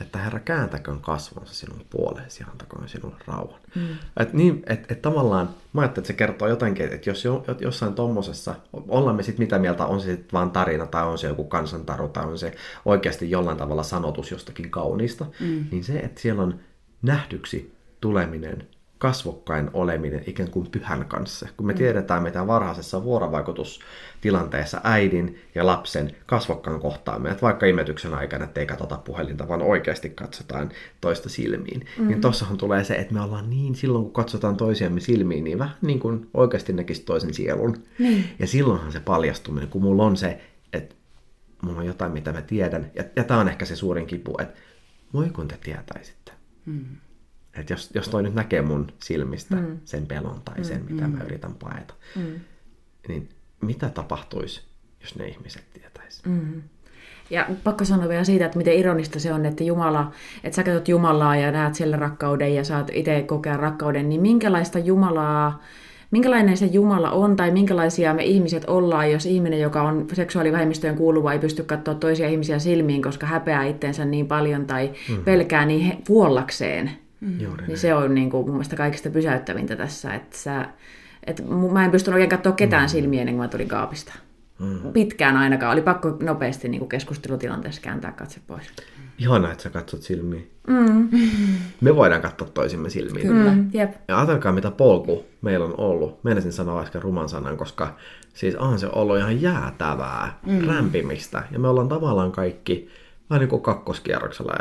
että 0.00 0.18
Herra 0.18 0.40
kääntäköön 0.40 1.00
kasvonsa 1.00 1.54
sinun 1.54 1.86
puoleesi 1.90 2.42
ja 2.42 2.46
antakoon 2.50 2.88
sinulle 2.88 3.16
rauhan. 3.26 3.60
Mm. 3.74 3.88
Et 4.20 4.32
niin, 4.32 4.62
et, 4.66 4.92
et 4.92 5.02
tavallaan, 5.02 5.50
mä 5.72 5.80
ajattelin, 5.80 6.02
että 6.02 6.06
se 6.06 6.12
kertoo 6.12 6.48
jotenkin, 6.48 6.92
että 6.92 7.10
jos 7.10 7.24
jo, 7.24 7.44
jossain 7.60 7.94
tommosessa, 7.94 8.54
ollaan 8.72 9.16
me 9.16 9.22
sitten 9.22 9.44
mitä 9.44 9.58
mieltä, 9.58 9.86
on 9.86 10.00
se 10.00 10.10
sitten 10.10 10.32
vaan 10.32 10.50
tarina, 10.50 10.86
tai 10.86 11.06
on 11.06 11.18
se 11.18 11.26
joku 11.26 11.44
kansantaru, 11.44 12.08
tai 12.08 12.24
on 12.24 12.38
se 12.38 12.54
oikeasti 12.84 13.30
jollain 13.30 13.56
tavalla 13.56 13.82
sanotus 13.82 14.30
jostakin 14.30 14.70
kauniista, 14.70 15.26
mm. 15.40 15.64
niin 15.70 15.84
se, 15.84 15.98
että 15.98 16.20
siellä 16.20 16.42
on 16.42 16.60
nähdyksi 17.02 17.74
tuleminen, 18.00 18.68
kasvokkain 18.98 19.70
oleminen 19.72 20.22
ikään 20.26 20.50
kuin 20.50 20.70
pyhän 20.70 21.04
kanssa. 21.04 21.48
Kun 21.56 21.66
me 21.66 21.72
mm. 21.72 21.76
tiedetään, 21.76 22.22
mitä 22.22 22.46
varhaisessa 22.46 23.04
vuorovaikutustilanteessa 23.04 24.80
äidin 24.84 25.38
ja 25.54 25.66
lapsen 25.66 26.16
kasvokkaan 26.26 26.80
kohtaaminen, 26.80 27.32
että 27.32 27.42
vaikka 27.42 27.66
imetyksen 27.66 28.14
aikana, 28.14 28.44
että 28.44 28.60
ei 28.60 28.66
katsota 28.66 28.96
puhelinta, 28.96 29.48
vaan 29.48 29.62
oikeasti 29.62 30.10
katsotaan 30.10 30.70
toista 31.00 31.28
silmiin, 31.28 31.86
mm. 31.98 32.08
niin 32.08 32.20
tossahan 32.20 32.56
tulee 32.56 32.84
se, 32.84 32.94
että 32.94 33.14
me 33.14 33.20
ollaan 33.20 33.50
niin, 33.50 33.74
silloin 33.74 34.04
kun 34.04 34.12
katsotaan 34.12 34.56
toisiamme 34.56 35.00
silmiin, 35.00 35.44
niin 35.44 35.58
vähän 35.58 35.76
niin 35.82 36.00
kuin 36.00 36.30
oikeasti 36.34 36.72
näkisi 36.72 37.02
toisen 37.02 37.34
sielun. 37.34 37.76
Mm. 37.98 38.22
Ja 38.38 38.46
silloinhan 38.46 38.92
se 38.92 39.00
paljastuminen, 39.00 39.68
kun 39.68 39.82
mulla 39.82 40.04
on 40.04 40.16
se, 40.16 40.40
että 40.72 40.94
mulla 41.62 41.80
on 41.80 41.86
jotain, 41.86 42.12
mitä 42.12 42.32
mä 42.32 42.42
tiedän, 42.42 42.90
ja, 42.94 43.04
ja 43.16 43.24
tämä 43.24 43.40
on 43.40 43.48
ehkä 43.48 43.64
se 43.64 43.76
suurin 43.76 44.06
kipu, 44.06 44.36
että 44.38 44.60
voi 45.12 45.30
kun 45.30 45.48
te 45.48 45.58
tietäisitte. 45.62 46.32
Mm 46.66 46.84
Että 47.58 47.72
jos, 47.72 47.90
jos 47.94 48.08
toi 48.08 48.22
nyt 48.22 48.34
näkee 48.34 48.62
mun 48.62 48.86
silmistä 48.98 49.56
mm. 49.56 49.78
sen 49.84 50.06
pelon 50.06 50.40
tai 50.44 50.64
sen, 50.64 50.84
mitä 50.90 51.08
mä 51.08 51.24
yritän 51.24 51.54
paeta, 51.54 51.94
mm. 52.16 52.40
niin 53.08 53.28
mitä 53.60 53.88
tapahtuisi, 53.88 54.62
jos 55.00 55.16
ne 55.16 55.28
ihmiset 55.28 55.64
tietäisi? 55.72 56.28
Mm. 56.28 56.62
Ja 57.30 57.46
pakko 57.64 57.84
sanoa 57.84 58.08
vielä 58.08 58.24
siitä, 58.24 58.46
että 58.46 58.58
miten 58.58 58.74
ironista 58.74 59.20
se 59.20 59.32
on, 59.32 59.46
että 59.46 59.64
Jumala, 59.64 60.12
että 60.44 60.56
sä 60.56 60.62
katsot 60.62 60.88
Jumalaa 60.88 61.36
ja 61.36 61.52
näet 61.52 61.74
siellä 61.74 61.96
rakkauden 61.96 62.54
ja 62.54 62.64
saat 62.64 62.90
itse 62.94 63.22
kokea 63.22 63.56
rakkauden, 63.56 64.08
niin 64.08 64.20
minkälaista 64.20 64.78
Jumalaa, 64.78 65.62
minkälainen 66.10 66.56
se 66.56 66.66
Jumala 66.66 67.10
on 67.10 67.36
tai 67.36 67.50
minkälaisia 67.50 68.14
me 68.14 68.24
ihmiset 68.24 68.64
ollaan, 68.66 69.12
jos 69.12 69.26
ihminen, 69.26 69.60
joka 69.60 69.82
on 69.82 70.06
seksuaalivähemmistöön 70.12 70.96
kuuluva, 70.96 71.32
ei 71.32 71.38
pysty 71.38 71.62
katsoa 71.62 71.94
toisia 71.94 72.28
ihmisiä 72.28 72.58
silmiin, 72.58 73.02
koska 73.02 73.26
häpeää 73.26 73.64
itteensä 73.64 74.04
niin 74.04 74.26
paljon 74.26 74.66
tai 74.66 74.92
mm. 75.08 75.24
pelkää 75.24 75.66
niin 75.66 75.80
he, 75.80 75.98
puollakseen. 76.06 77.03
Mm. 77.24 77.66
Niin 77.66 77.78
se 77.78 77.94
on 77.94 78.14
niin 78.14 78.30
kuin, 78.30 78.46
mun 78.46 78.54
mielestä 78.54 78.76
kaikista 78.76 79.10
pysäyttävintä 79.10 79.76
tässä, 79.76 80.14
että 80.14 80.36
sä, 80.38 80.68
että 81.26 81.42
mä 81.72 81.84
en 81.84 81.90
pystynyt 81.90 82.14
oikein 82.14 82.30
katsoa 82.30 82.52
ketään 82.52 82.84
mm. 82.84 82.88
silmiä 82.88 83.20
ennen 83.20 83.34
kuin 83.34 83.44
mä 83.44 83.48
tulin 83.48 83.68
kaapista. 83.68 84.12
Mm. 84.58 84.92
Pitkään 84.92 85.36
ainakaan. 85.36 85.72
Oli 85.72 85.82
pakko 85.82 86.16
nopeasti 86.22 86.68
niin 86.68 86.78
kuin 86.78 86.88
keskustelutilanteessa 86.88 87.82
kääntää 87.82 88.12
katse 88.12 88.40
pois. 88.46 88.66
Ihanaa, 89.18 89.52
että 89.52 89.62
sä 89.62 89.70
katsot 89.70 90.02
silmiin. 90.02 90.50
Mm. 90.66 91.08
Me 91.80 91.96
voidaan 91.96 92.20
katsoa 92.20 92.48
toisimme 92.48 92.90
silmiin. 92.90 93.26
Kyllä, 93.26 93.54
mm. 93.54 93.70
jep. 93.72 93.94
Ja 94.08 94.18
ajatelkaa, 94.18 94.52
mitä 94.52 94.70
polku 94.70 95.24
meillä 95.42 95.66
on 95.66 95.74
ollut. 95.78 96.24
Meinasin 96.24 96.52
sanoa 96.52 96.82
äsken 96.82 97.02
ruman 97.02 97.28
sanan, 97.28 97.56
koska 97.56 97.96
siis 98.34 98.56
onhan 98.56 98.78
se 98.78 98.88
ollut 98.92 99.18
ihan 99.18 99.42
jäätävää, 99.42 100.38
mm. 100.46 100.66
rämpimistä. 100.66 101.42
Ja 101.50 101.58
me 101.58 101.68
ollaan 101.68 101.88
tavallaan 101.88 102.32
kaikki 102.32 102.88
vähän 103.30 103.40
niin 103.40 103.48
kuin 103.48 103.62
kakkoskierroksella 103.62 104.52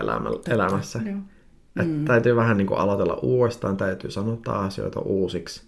elämässä. 0.48 1.00
Että 1.00 1.33
mm. 1.76 2.06
Täytyy 2.06 2.36
vähän 2.36 2.58
niin 2.58 2.68
kuin 2.68 2.80
aloitella 2.80 3.20
uudestaan, 3.22 3.78
täytyy 3.78 4.12
sanottaa 4.12 4.66
asioita 4.66 5.00
uusiksi. 5.00 5.62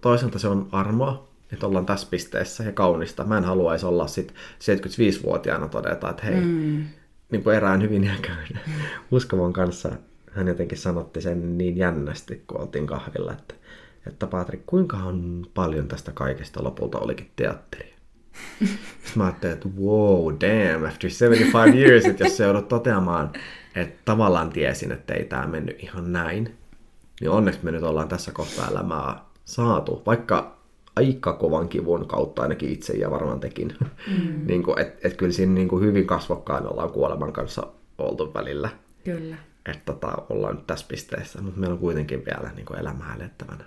Toisaalta 0.00 0.38
se 0.38 0.48
on 0.48 0.68
armoa, 0.72 1.28
että 1.52 1.66
ollaan 1.66 1.86
tässä 1.86 2.06
pisteessä 2.10 2.64
ja 2.64 2.72
kaunista. 2.72 3.24
Mä 3.24 3.38
en 3.38 3.44
haluaisi 3.44 3.86
olla 3.86 4.06
sit 4.06 4.32
75-vuotiaana 4.32 5.68
todeta, 5.68 6.10
että 6.10 6.26
hei, 6.26 6.40
mm. 6.40 6.84
niin 7.30 7.42
kuin 7.42 7.56
erään 7.56 7.82
hyvin 7.82 8.04
iäkään 8.04 8.46
uskovan 9.10 9.52
kanssa 9.52 9.92
hän 10.32 10.48
jotenkin 10.48 10.78
sanotti 10.78 11.20
sen 11.20 11.58
niin 11.58 11.76
jännästi, 11.76 12.44
kun 12.46 12.60
oltiin 12.60 12.86
kahvilla, 12.86 13.32
että, 13.32 13.54
että 14.06 14.26
Patrik, 14.26 14.60
kuinka 14.66 14.96
on 14.96 15.46
paljon 15.54 15.88
tästä 15.88 16.12
kaikesta 16.12 16.64
lopulta 16.64 16.98
olikin 16.98 17.30
teatteri? 17.36 17.92
Sitten 18.58 19.12
mä 19.14 19.24
ajattelin, 19.24 19.52
että 19.52 19.68
wow, 19.80 20.34
damn, 20.34 20.86
after 20.86 21.10
75 21.10 21.78
years, 21.78 22.04
että 22.04 22.24
jos 22.24 22.36
se 22.36 22.44
joudut 22.44 22.68
toteamaan, 22.68 23.32
että 23.74 24.02
tavallaan 24.04 24.50
tiesin, 24.50 24.92
että 24.92 25.14
ei 25.14 25.24
tämä 25.24 25.46
mennyt 25.46 25.82
ihan 25.82 26.12
näin, 26.12 26.56
niin 27.20 27.30
onneksi 27.30 27.60
me 27.62 27.70
nyt 27.70 27.82
ollaan 27.82 28.08
tässä 28.08 28.32
kohtaa 28.32 28.68
elämää 28.68 29.24
saatu, 29.44 30.02
vaikka 30.06 30.56
aika 30.96 31.32
kovan 31.32 31.68
kivun 31.68 32.08
kautta 32.08 32.42
ainakin 32.42 32.68
itse 32.68 32.92
ja 32.92 33.10
varmaan 33.10 33.40
tekin. 33.40 33.74
Mm. 34.06 34.46
niin 34.48 34.62
kuin, 34.62 34.78
et, 34.78 35.04
et 35.04 35.16
kyllä 35.16 35.32
siinä 35.32 35.54
niin 35.54 35.68
kuin 35.68 35.84
hyvin 35.84 36.06
kasvokkain 36.06 36.66
ollaan 36.66 36.90
kuoleman 36.90 37.32
kanssa 37.32 37.66
oltu 37.98 38.34
välillä. 38.34 38.68
Kyllä. 39.04 39.36
Että 39.66 39.92
tota, 39.92 40.22
ollaan 40.30 40.54
nyt 40.54 40.66
tässä 40.66 40.86
pisteessä, 40.88 41.42
mutta 41.42 41.60
meillä 41.60 41.74
on 41.74 41.80
kuitenkin 41.80 42.24
vielä 42.24 42.50
niin 42.56 42.66
kuin 42.66 42.78
elämää 42.78 43.14
elettävänä. 43.16 43.64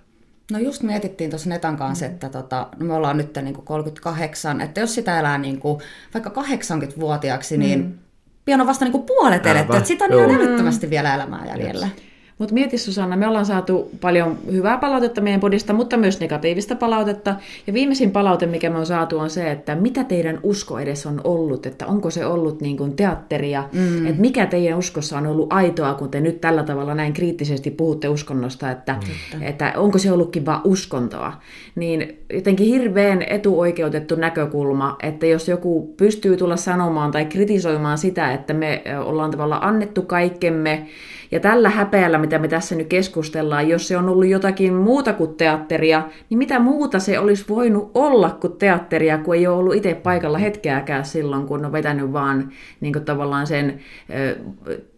No 0.51 0.59
just 0.59 0.83
mietittiin 0.83 1.29
tuossa 1.29 1.49
Netan 1.49 1.77
kanssa, 1.77 2.05
mm. 2.05 2.11
että 2.11 2.29
tota, 2.29 2.67
no 2.79 2.85
me 2.85 2.93
ollaan 2.93 3.17
nyt 3.17 3.37
niin 3.41 3.53
kuin 3.53 3.65
38, 3.65 4.61
että 4.61 4.81
jos 4.81 4.95
sitä 4.95 5.19
elää 5.19 5.37
niin 5.37 5.59
kuin, 5.59 5.81
vaikka 6.13 6.29
80-vuotiaaksi, 6.29 7.57
niin 7.57 7.79
mm. 7.79 7.97
Pian 8.45 8.61
on 8.61 8.67
vasta 8.67 8.85
niin 8.85 8.91
kuin 8.91 9.03
puolet 9.03 9.45
eletty, 9.45 9.77
että 9.77 9.87
sitä 9.87 10.05
on 10.05 10.13
ihan 10.13 10.31
älyttömästi 10.41 10.89
vielä 10.89 11.15
elämää 11.15 11.45
jäljellä. 11.45 11.85
Yes. 11.85 12.14
Mutta 12.37 12.53
mieti 12.53 12.77
Susanna, 12.77 13.15
me 13.15 13.27
ollaan 13.27 13.45
saatu 13.45 13.89
paljon 14.01 14.37
hyvää 14.51 14.77
palautetta 14.77 15.21
meidän 15.21 15.39
podista, 15.39 15.73
mutta 15.73 15.97
myös 15.97 16.19
negatiivista 16.19 16.75
palautetta. 16.75 17.35
Ja 17.67 17.73
viimeisin 17.73 18.11
palaute, 18.11 18.45
mikä 18.45 18.69
me 18.69 18.77
on 18.77 18.85
saatu, 18.85 19.19
on 19.19 19.29
se, 19.29 19.51
että 19.51 19.75
mitä 19.75 20.03
teidän 20.03 20.39
usko 20.43 20.79
edes 20.79 21.05
on 21.05 21.21
ollut, 21.23 21.65
että 21.65 21.87
onko 21.87 22.09
se 22.09 22.25
ollut 22.25 22.61
niin 22.61 22.77
kuin 22.77 22.95
teatteria, 22.95 23.63
mm. 23.73 24.07
että 24.07 24.21
mikä 24.21 24.45
teidän 24.45 24.77
uskossa 24.77 25.17
on 25.17 25.27
ollut 25.27 25.53
aitoa, 25.53 25.93
kun 25.93 26.09
te 26.09 26.21
nyt 26.21 26.41
tällä 26.41 26.63
tavalla 26.63 26.95
näin 26.95 27.13
kriittisesti 27.13 27.71
puhutte 27.71 28.09
uskonnosta, 28.09 28.71
että, 28.71 28.95
mm. 29.33 29.41
että 29.41 29.73
onko 29.77 29.97
se 29.97 30.11
ollutkin 30.11 30.45
vain 30.45 30.61
uskontoa. 30.63 31.33
Niin 31.75 32.25
jotenkin 32.33 32.67
hirveän 32.67 33.21
etuoikeutettu 33.21 34.15
näkökulma, 34.15 34.95
että 35.03 35.25
jos 35.25 35.47
joku 35.47 35.93
pystyy 35.97 36.37
tulla 36.37 36.57
sanomaan 36.57 37.11
tai 37.11 37.25
kritisoimaan 37.25 37.97
sitä, 37.97 38.33
että 38.33 38.53
me 38.53 38.83
ollaan 39.05 39.31
tavallaan 39.31 39.63
annettu 39.63 40.01
kaikkemme, 40.01 40.87
ja 41.31 41.39
tällä 41.39 41.69
häpeällä, 41.69 42.17
mitä 42.25 42.39
me 42.39 42.47
tässä 42.47 42.75
nyt 42.75 42.87
keskustellaan, 42.87 43.69
jos 43.69 43.87
se 43.87 43.97
on 43.97 44.09
ollut 44.09 44.27
jotakin 44.27 44.73
muuta 44.73 45.13
kuin 45.13 45.35
teatteria, 45.35 46.09
niin 46.29 46.37
mitä 46.37 46.59
muuta 46.59 46.99
se 46.99 47.19
olisi 47.19 47.45
voinut 47.49 47.91
olla 47.93 48.29
kuin 48.29 48.53
teatteria, 48.53 49.17
kun 49.17 49.35
ei 49.35 49.47
ole 49.47 49.57
ollut 49.57 49.75
itse 49.75 49.93
paikalla 49.93 50.37
hetkeäkään 50.37 51.05
silloin, 51.05 51.45
kun 51.45 51.65
on 51.65 51.71
vetänyt 51.71 52.13
vaan 52.13 52.51
niin 52.81 52.93
kuin 52.93 53.05
tavallaan 53.05 53.47
sen 53.47 53.79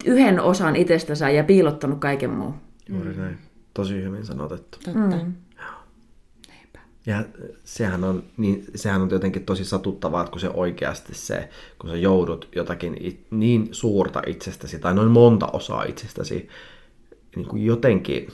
yhden 0.04 0.40
osan 0.40 0.76
itsestänsä 0.76 1.30
ja 1.30 1.44
piilottanut 1.44 1.98
kaiken 1.98 2.30
muun. 2.30 2.54
Juuri 2.88 3.14
näin. 3.16 3.38
Tosi 3.74 4.02
hyvin 4.02 4.24
sanotettu. 4.24 4.78
Totta. 4.84 5.16
Mm. 5.16 5.32
Ja 7.06 7.24
sehän 7.64 8.04
on, 8.04 8.22
niin, 8.36 8.64
sehän 8.74 9.02
on 9.02 9.10
jotenkin 9.10 9.44
tosi 9.44 9.64
satuttavaa, 9.64 10.20
että 10.20 10.30
kun 10.30 10.40
se 10.40 10.50
oikeasti 10.54 11.14
se, 11.14 11.48
kun 11.78 11.90
sä 11.90 11.96
joudut 11.96 12.48
jotakin 12.54 13.16
niin 13.30 13.68
suurta 13.72 14.22
itsestäsi 14.26 14.78
tai 14.78 14.94
noin 14.94 15.10
monta 15.10 15.46
osaa 15.46 15.84
itsestäsi 15.84 16.48
niin 17.36 17.46
kuin 17.46 17.64
jotenkin 17.64 18.28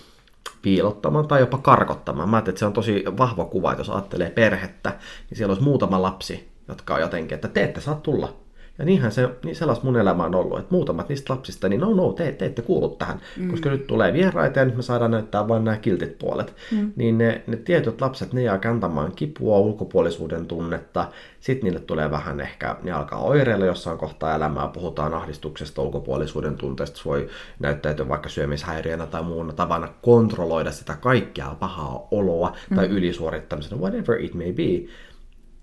piilottamaan 0.62 1.28
tai 1.28 1.40
jopa 1.40 1.58
karkottamaan. 1.58 2.28
Mä 2.28 2.38
että 2.38 2.58
se 2.58 2.66
on 2.66 2.72
tosi 2.72 3.04
vahva 3.18 3.44
kuva, 3.44 3.72
että 3.72 3.80
jos 3.80 3.90
ajattelee 3.90 4.30
perhettä, 4.30 4.98
niin 5.30 5.38
siellä 5.38 5.52
olisi 5.52 5.64
muutama 5.64 6.02
lapsi, 6.02 6.48
jotka 6.68 6.94
on 6.94 7.00
jotenkin, 7.00 7.34
että 7.34 7.48
te 7.48 7.64
ette 7.64 7.80
saa 7.80 7.94
tulla 7.94 8.43
ja 8.78 8.84
niinhän 8.84 9.12
se, 9.12 9.28
niin 9.44 9.56
sellaista 9.56 9.84
mun 9.84 9.96
elämä 9.96 10.24
on 10.24 10.34
ollut, 10.34 10.58
että 10.58 10.74
muutamat 10.74 11.08
niistä 11.08 11.32
lapsista, 11.32 11.68
niin 11.68 11.80
no 11.80 11.94
no, 11.94 12.12
te, 12.12 12.32
te 12.32 12.46
ette 12.46 12.62
kuulu 12.62 12.88
tähän, 12.88 13.20
mm. 13.36 13.50
koska 13.50 13.70
nyt 13.70 13.86
tulee 13.86 14.12
vieraita 14.12 14.58
ja 14.58 14.64
nyt 14.64 14.76
me 14.76 14.82
saadaan 14.82 15.10
näyttää 15.10 15.48
vain 15.48 15.64
nämä 15.64 15.76
kiltit 15.76 16.18
puolet. 16.18 16.54
Mm. 16.72 16.92
Niin 16.96 17.18
ne, 17.18 17.42
ne 17.46 17.56
tietyt 17.56 18.00
lapset, 18.00 18.32
ne 18.32 18.42
jää 18.42 18.58
kantamaan 18.58 19.12
kipua, 19.12 19.58
ulkopuolisuuden 19.58 20.46
tunnetta, 20.46 21.08
sitten 21.40 21.64
niille 21.64 21.80
tulee 21.80 22.10
vähän 22.10 22.40
ehkä, 22.40 22.76
ne 22.82 22.92
alkaa 22.92 23.20
oireilla 23.20 23.66
jossain 23.66 23.98
kohtaa 23.98 24.34
elämää, 24.34 24.68
puhutaan 24.68 25.14
ahdistuksesta, 25.14 25.82
ulkopuolisuuden 25.82 26.56
tunteesta, 26.56 26.98
se 26.98 27.04
voi 27.04 27.28
näyttäytyä 27.58 28.08
vaikka 28.08 28.28
syömishäiriönä 28.28 29.06
tai 29.06 29.22
muuna 29.22 29.52
tavana 29.52 29.88
kontrolloida 30.02 30.72
sitä 30.72 30.96
kaikkea 31.00 31.56
pahaa 31.60 32.08
oloa 32.10 32.52
mm. 32.70 32.76
tai 32.76 32.86
ylisuorittamisena, 32.86 33.80
whatever 33.80 34.20
it 34.20 34.34
may 34.34 34.52
be 34.52 34.88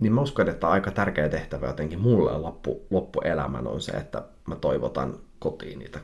niin 0.02 0.14
mä 0.14 0.22
uskon, 0.22 0.50
että 0.50 0.70
aika 0.70 0.92
tärkeä 0.92 1.30
tehtävä 1.30 1.68
jotenkin 1.68 2.00
mulle 2.00 2.38
loppu, 2.38 2.86
loppuelämän 2.90 3.68
on 3.68 3.82
se, 3.82 3.92
että 3.92 4.24
mä 4.48 4.56
toivotan 4.56 5.20
kotiin 5.40 5.80
niitä 5.80 6.00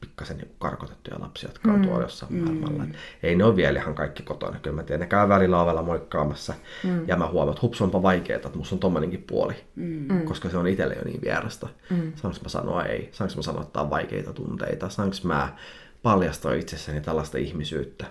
pikkasen 0.00 0.36
niin 0.36 0.54
karkotettuja 0.58 1.20
lapsia, 1.20 1.48
jotka 1.48 1.70
on 1.70 1.78
mm. 1.78 1.82
tuolla 1.82 2.02
jossain 2.02 2.32
mm. 2.32 2.38
maailmalla. 2.38 2.84
Et 2.84 2.90
ei 3.22 3.36
ne 3.36 3.44
ole 3.44 3.56
vielä 3.56 3.78
ihan 3.78 3.94
kaikki 3.94 4.22
kotona. 4.22 4.58
Kyllä 4.58 4.76
mä 4.76 4.82
tiedän, 4.82 5.00
ne 5.00 5.06
käy 5.06 5.28
välillä 5.28 5.62
ovella 5.62 5.82
moikkaamassa. 5.82 6.54
Mm. 6.84 7.08
Ja 7.08 7.16
mä 7.16 7.26
huomaan, 7.28 7.52
että 7.52 7.62
hups 7.62 7.82
onpa 7.82 8.02
vaikeaa, 8.02 8.36
että 8.36 8.58
musta 8.58 8.74
on 8.74 8.78
tommonenkin 8.78 9.24
puoli. 9.26 9.54
Mm. 9.76 10.24
Koska 10.24 10.50
se 10.50 10.58
on 10.58 10.66
itselle 10.66 10.94
jo 10.94 11.04
niin 11.04 11.20
vierasta. 11.22 11.68
Mm. 11.90 12.12
Saanko 12.16 12.38
mä 12.42 12.48
sanoa 12.48 12.84
ei? 12.84 13.08
Saanko 13.12 13.36
mä 13.36 13.42
sanoa, 13.42 13.62
että 13.62 13.80
on 13.80 13.90
vaikeita 13.90 14.32
tunteita? 14.32 14.88
Saanko 14.88 15.16
mä 15.22 15.56
paljastaa 16.02 16.52
itsessäni 16.52 17.00
tällaista 17.00 17.38
ihmisyyttä? 17.38 18.06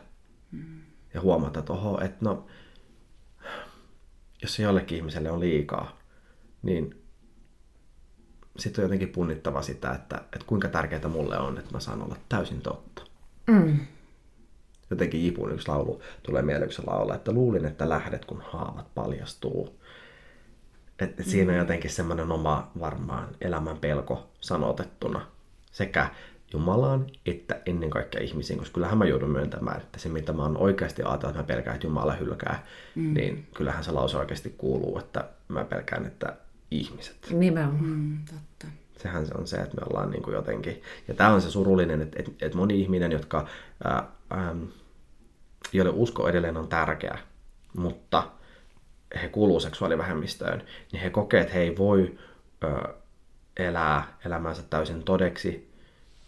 Mm. 0.51 0.81
Ja 1.13 1.21
huomata, 1.21 1.59
että 1.59 1.73
oho, 1.73 2.01
että 2.01 2.17
no 2.21 2.45
jos 4.45 4.55
se 4.55 4.63
jollekin 4.63 4.97
ihmiselle 4.97 5.31
on 5.31 5.39
liikaa, 5.39 5.99
niin 6.61 7.03
sitten 8.57 8.81
on 8.81 8.85
jotenkin 8.85 9.09
punnittava 9.09 9.61
sitä, 9.61 9.91
että, 9.91 10.17
että 10.17 10.45
kuinka 10.47 10.67
tärkeää 10.67 11.07
mulle 11.07 11.39
on, 11.39 11.57
että 11.57 11.71
mä 11.71 11.79
saan 11.79 12.01
olla 12.01 12.15
täysin 12.29 12.61
totta. 12.61 13.01
Mm. 13.47 13.79
Jotenkin 14.89 15.25
Jipun 15.25 15.51
yksi 15.51 15.67
laulu 15.67 16.01
tulee 16.23 16.41
mieleen, 16.41 16.71
kun 16.75 16.93
laulaa, 16.93 17.15
että 17.15 17.31
luulin, 17.31 17.65
että 17.65 17.89
lähdet, 17.89 18.25
kun 18.25 18.43
haavat 18.45 18.95
paljastuu. 18.95 19.81
Et, 20.99 21.19
et 21.19 21.25
siinä 21.25 21.51
on 21.51 21.55
mm. 21.55 21.59
jotenkin 21.59 21.91
semmoinen 21.91 22.31
oma 22.31 22.71
varmaan 22.79 23.27
elämän 23.41 23.77
pelko 23.77 24.29
sanotettuna 24.41 25.27
sekä 25.71 26.09
Jumalaan, 26.53 27.05
että 27.25 27.61
ennen 27.65 27.89
kaikkea 27.89 28.21
ihmisiin, 28.21 28.59
koska 28.59 28.73
kyllähän 28.73 28.97
mä 28.97 29.05
joudun 29.05 29.29
myöntämään, 29.29 29.81
että 29.81 29.99
se 29.99 30.09
mitä 30.09 30.33
mä 30.33 30.43
oon 30.43 30.57
oikeasti 30.57 31.03
ajatellut, 31.03 31.29
että 31.29 31.41
mä 31.41 31.47
pelkään, 31.55 31.75
että 31.75 31.87
Jumala 31.87 32.13
hylkää, 32.13 32.65
mm. 32.95 33.13
niin 33.13 33.47
kyllähän 33.53 33.83
se 33.83 33.91
lause 33.91 34.17
oikeasti 34.17 34.55
kuuluu, 34.57 34.99
että 34.99 35.29
mä 35.47 35.65
pelkään, 35.65 36.05
että 36.05 36.35
ihmiset. 36.71 37.27
Nimenomaan. 37.29 37.85
Mm, 37.85 38.17
totta. 38.25 38.67
Sehän 38.97 39.25
se 39.25 39.33
on 39.37 39.47
se, 39.47 39.57
että 39.57 39.75
me 39.75 39.87
ollaan 39.89 40.11
niin 40.11 40.23
kuin 40.23 40.33
jotenkin, 40.33 40.81
ja 41.07 41.13
tämä 41.13 41.33
on 41.33 41.41
se 41.41 41.51
surullinen, 41.51 42.01
että, 42.01 42.19
että, 42.19 42.31
että 42.41 42.57
moni 42.57 42.81
ihminen, 42.81 43.11
jotka, 43.11 43.47
ää, 43.83 44.07
ää, 44.29 44.55
joille 45.73 45.91
usko 45.95 46.29
edelleen 46.29 46.57
on 46.57 46.67
tärkeä, 46.67 47.17
mutta 47.77 48.31
he 49.21 49.27
kuuluu 49.27 49.59
seksuaalivähemmistöön, 49.59 50.63
niin 50.91 51.01
he 51.01 51.09
kokee, 51.09 51.41
että 51.41 51.53
he 51.53 51.59
ei 51.59 51.77
voi 51.77 52.17
ää, 52.61 52.89
elää 53.57 54.17
elämänsä 54.25 54.63
täysin 54.69 55.03
todeksi, 55.03 55.74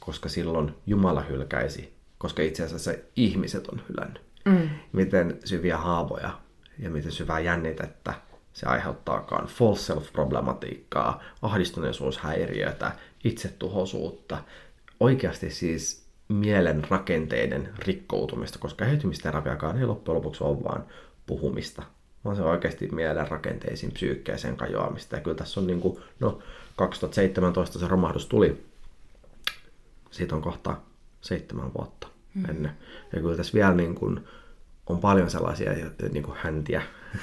koska 0.08 0.30
silloin 0.30 0.76
Jumala 0.86 1.22
hylkäisi 1.22 1.98
koska 2.18 2.44
itse 2.44 2.64
asiassa 2.64 2.92
ihmiset 3.16 3.68
on 3.68 3.82
hylännyt. 3.90 4.22
Mm. 4.46 4.70
Miten 4.92 5.40
syviä 5.46 5.78
haavoja 5.78 6.40
ja 6.80 6.90
miten 6.90 7.12
syvää 7.12 7.40
jännitettä 7.40 8.14
se 8.54 8.66
aiheuttaakaan 8.66 9.48
false 9.48 9.94
self-problematiikkaa, 9.94 11.24
ahdistuneisuushäiriötä, 11.42 12.92
itsetuhoisuutta, 13.24 14.38
oikeasti 15.00 15.50
siis 15.50 16.08
mielen 16.28 16.84
rakenteiden 16.90 17.70
rikkoutumista, 17.80 18.60
koska 18.60 18.86
eheytymisterapiakaan 18.86 19.78
ei 19.78 19.86
loppujen 19.86 20.16
lopuksi 20.16 20.44
ole 20.44 20.64
vaan 20.64 20.84
puhumista, 21.26 21.84
vaan 22.26 22.36
se 22.36 22.42
on 22.42 22.52
oikeasti 22.52 22.88
mielen 22.92 23.28
rakenteisiin 23.28 23.92
psyykkeeseen 23.92 24.58
kajoamista. 24.58 25.16
Ja 25.16 25.22
kyllä 25.22 25.38
tässä 25.38 25.60
on 25.60 25.68
niin 25.68 25.82
kuin, 25.82 26.00
no 26.20 26.40
2017 26.76 27.80
se 27.80 27.88
romahdus 27.88 28.26
tuli, 28.26 28.66
siitä 30.18 30.36
on 30.36 30.42
kohta 30.42 30.78
seitsemän 31.22 31.74
vuotta 31.74 32.08
mm. 32.34 32.46
ennen. 32.50 32.72
Ja 33.14 33.22
kyllä 33.22 33.38
tässä 33.38 33.54
vielä 33.54 33.74
niin 33.74 33.96
kuin, 33.96 34.28
on 34.88 35.00
paljon 35.00 35.30
sellaisia 35.30 35.72
niin 36.12 36.24
kuin 36.24 36.38
häntiä 36.42 36.82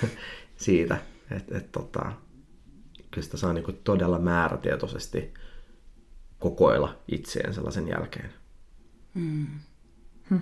siitä, 0.56 0.96
että 1.30 1.58
et, 1.58 1.72
tota, 1.72 2.12
kyllä 3.10 3.24
sitä 3.24 3.36
saa 3.36 3.52
niin 3.52 3.64
kuin 3.64 3.80
todella 3.84 4.18
määrätietoisesti 4.18 5.34
kokoilla 6.38 6.96
itseään 7.08 7.54
sellaisen 7.54 7.88
jälkeen. 7.88 8.32
Mm. 9.14 9.46
Hm. 10.30 10.36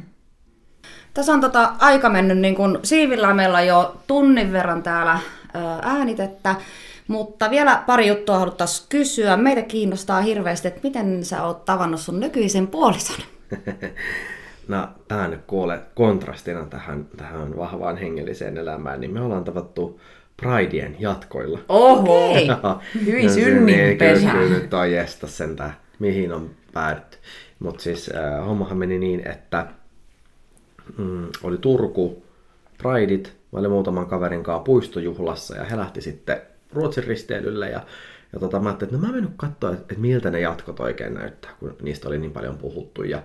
Tässä 1.14 1.32
on 1.32 1.40
tota 1.40 1.74
aika 1.78 2.11
mennyt 2.11 2.38
niin 2.38 2.55
kuin 2.55 2.78
siivillä. 2.82 3.34
Meillä 3.34 3.59
on 3.59 3.66
jo 3.66 4.03
tunnin 4.07 4.53
verran 4.53 4.82
täällä 4.82 5.18
äänitettä. 5.82 6.57
Mutta 7.13 7.51
vielä 7.51 7.83
pari 7.87 8.09
juttua 8.09 8.39
haluttaisiin 8.39 8.87
kysyä. 8.89 9.37
Meitä 9.37 9.63
kiinnostaa 9.63 10.21
hirveästi, 10.21 10.69
että 10.69 10.81
miten 10.83 11.25
sä 11.25 11.45
oot 11.45 11.65
tavannut 11.65 12.01
sun 12.01 12.21
nykyisen 12.21 12.67
puolison? 12.67 13.17
no, 14.69 14.89
tämä 15.09 15.29
nyt 15.29 15.41
kuule 15.47 15.81
kontrastina 15.95 16.65
tähän, 16.65 17.07
tähän 17.17 17.57
vahvaan 17.57 17.97
hengelliseen 17.97 18.57
elämään, 18.57 19.01
niin 19.01 19.11
me 19.11 19.21
ollaan 19.21 19.45
tavattu 19.45 20.01
Prideen 20.37 20.97
jatkoilla. 20.99 21.59
Oho! 21.69 22.33
Okay. 22.33 23.05
Hyvin 23.05 23.27
no, 23.27 23.33
synninpesä. 23.33 24.21
Niin, 24.21 24.31
kyllä, 24.31 24.59
nyt 24.59 24.75
on 24.75 24.93
jesta 24.93 25.27
sentään, 25.27 25.77
mihin 25.99 26.33
on 26.33 26.51
päädytty. 26.73 27.19
Mutta 27.59 27.83
siis 27.83 28.11
äh, 28.15 28.47
hommahan 28.47 28.79
meni 28.79 28.99
niin, 28.99 29.29
että 29.29 29.67
mm, 30.99 31.29
oli 31.43 31.59
Turku, 31.59 32.23
Prideit, 32.83 33.37
mä 33.53 33.59
olin 33.59 33.71
muutaman 33.71 34.07
kaverin 34.07 34.43
kanssa 34.43 34.65
puistojuhlassa 34.65 35.57
ja 35.57 35.65
he 35.65 35.77
lähti 35.77 36.01
sitten 36.01 36.51
Ruotsin 36.73 37.05
risteilylle 37.05 37.70
ja, 37.70 37.81
ja 38.33 38.39
tota, 38.41 38.61
mä 38.61 38.68
ajattelin, 38.68 38.95
että 38.95 39.07
no 39.07 39.12
mä 39.12 39.18
mennyt 39.18 39.35
katsoa, 39.37 39.70
että, 39.70 39.83
että 39.83 40.01
miltä 40.03 40.31
ne 40.31 40.41
jatkot 40.41 40.81
oikein 40.81 41.14
näyttää, 41.14 41.51
kun 41.61 41.77
niistä 41.83 42.09
oli 42.09 42.18
niin 42.18 42.33
paljon 42.33 42.59
puhuttu. 42.59 43.03
Ja, 43.03 43.23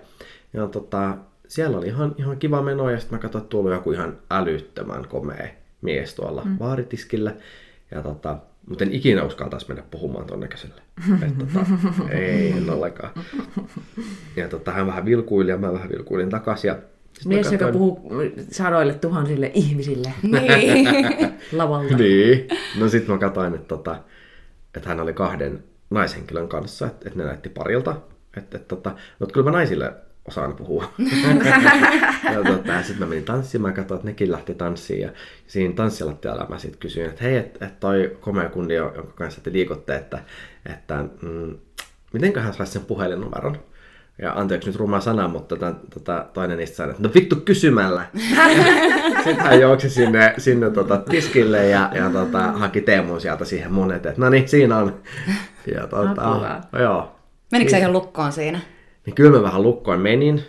ja 0.52 0.66
tota, 0.66 1.16
siellä 1.48 1.78
oli 1.78 1.86
ihan, 1.86 2.14
ihan 2.18 2.38
kiva 2.38 2.62
meno 2.62 2.90
ja 2.90 3.00
sitten 3.00 3.18
mä 3.18 3.22
katsoin, 3.22 3.42
että 3.42 3.50
tuolla 3.50 3.74
joku 3.74 3.92
ihan 3.92 4.18
älyttömän 4.30 5.08
komea 5.08 5.48
mies 5.80 6.14
tuolla 6.14 6.42
mm. 6.44 6.58
vaaritiskillä. 6.58 7.34
Ja 7.90 8.02
tota, 8.02 8.38
mutta 8.68 8.84
en 8.84 8.92
ikinä 8.92 9.24
uskaltaisi 9.24 9.68
mennä 9.68 9.82
puhumaan 9.90 10.26
ton 10.26 10.40
näköiselle. 10.40 10.82
Et, 11.26 11.38
tota, 11.38 11.66
ei, 12.10 12.52
en 12.52 12.70
ollenkaan. 12.70 13.10
Ja 14.36 14.48
tota, 14.48 14.72
hän 14.72 14.86
vähän 14.86 15.04
vilkuili 15.04 15.50
ja 15.50 15.58
mä 15.58 15.72
vähän 15.72 15.88
vilkuilin 15.88 16.30
takaisin. 16.30 16.68
Ja 16.68 16.78
Mies, 17.24 17.46
katsoin... 17.46 17.60
joka 17.60 17.72
puhuu 17.72 18.10
sadoille 18.50 18.94
tuhansille 18.94 19.50
ihmisille 19.54 20.12
niin. 20.22 20.88
lavalta. 21.52 21.96
Niin. 21.96 22.48
No 22.78 22.88
sit 22.88 23.08
mä 23.08 23.18
katsoin, 23.18 23.54
että, 23.54 23.68
tota, 23.68 23.96
että 24.74 24.88
hän 24.88 25.00
oli 25.00 25.12
kahden 25.12 25.64
naishenkilön 25.90 26.48
kanssa, 26.48 26.86
että, 26.86 27.08
että 27.08 27.18
ne 27.18 27.24
näytti 27.24 27.48
parilta. 27.48 27.90
Että, 28.36 28.56
että, 28.56 28.68
tota, 28.68 28.94
mutta 29.18 29.32
kyllä 29.32 29.50
mä 29.50 29.56
naisille 29.56 29.92
osaan 30.28 30.56
puhua. 30.56 30.92
ja 32.34 32.42
tota, 32.46 32.82
sitten 32.82 32.98
mä 32.98 33.06
menin 33.06 33.24
tanssimaan, 33.24 33.74
katsoin, 33.74 33.98
että 33.98 34.08
nekin 34.08 34.32
lähti 34.32 34.54
tanssiin. 34.54 35.00
Ja 35.00 35.10
siinä 35.46 35.74
tanssilattialla 35.74 36.46
mä 36.48 36.58
sitten 36.58 36.80
kysyin, 36.80 37.06
että 37.06 37.24
hei, 37.24 37.36
että, 37.36 37.66
että 37.66 37.80
toi 37.80 38.16
komea 38.20 38.48
kundi, 38.48 38.74
jonka 38.74 39.02
kanssa 39.02 39.40
te 39.40 39.52
liikutte, 39.52 39.96
että, 39.96 40.18
että 40.66 41.04
mm, 41.22 41.58
mitenköhän 42.12 42.54
saisi 42.54 42.72
sen 42.72 42.84
puhelinnumeron? 42.84 43.58
Ja 44.22 44.32
anteeksi 44.32 44.68
nyt 44.68 44.76
ruma 44.76 45.00
sana, 45.00 45.28
mutta 45.28 45.56
tota, 45.56 45.74
tota, 45.94 46.26
toinen 46.32 46.58
niistä 46.58 46.76
sanoi, 46.76 46.90
että 46.90 47.02
no 47.02 47.14
vittu 47.14 47.36
kysymällä. 47.36 48.06
Sitten 49.24 49.40
hän 49.40 49.60
juoksi 49.60 49.90
sinne, 49.90 50.34
sinne 50.38 50.70
tota, 50.70 50.96
tiskille 50.98 51.68
ja, 51.68 51.90
ja 51.94 52.10
tota, 52.10 52.42
haki 52.42 52.80
Teemun 52.80 53.20
sieltä 53.20 53.44
siihen 53.44 53.72
mun 53.72 53.92
eteen. 53.92 54.14
No 54.18 54.30
niin, 54.30 54.48
siinä 54.48 54.76
on. 54.76 55.00
Ja, 55.74 55.86
tota, 55.86 56.62
no, 56.72 56.80
joo. 56.80 57.16
Menikö 57.52 57.70
se 57.70 57.78
ihan 57.78 57.92
lukkoon 57.92 58.32
siinä? 58.32 58.60
Niin 59.06 59.14
kyllä 59.14 59.30
mä 59.30 59.42
vähän 59.42 59.62
lukkoon 59.62 60.00
menin, 60.00 60.42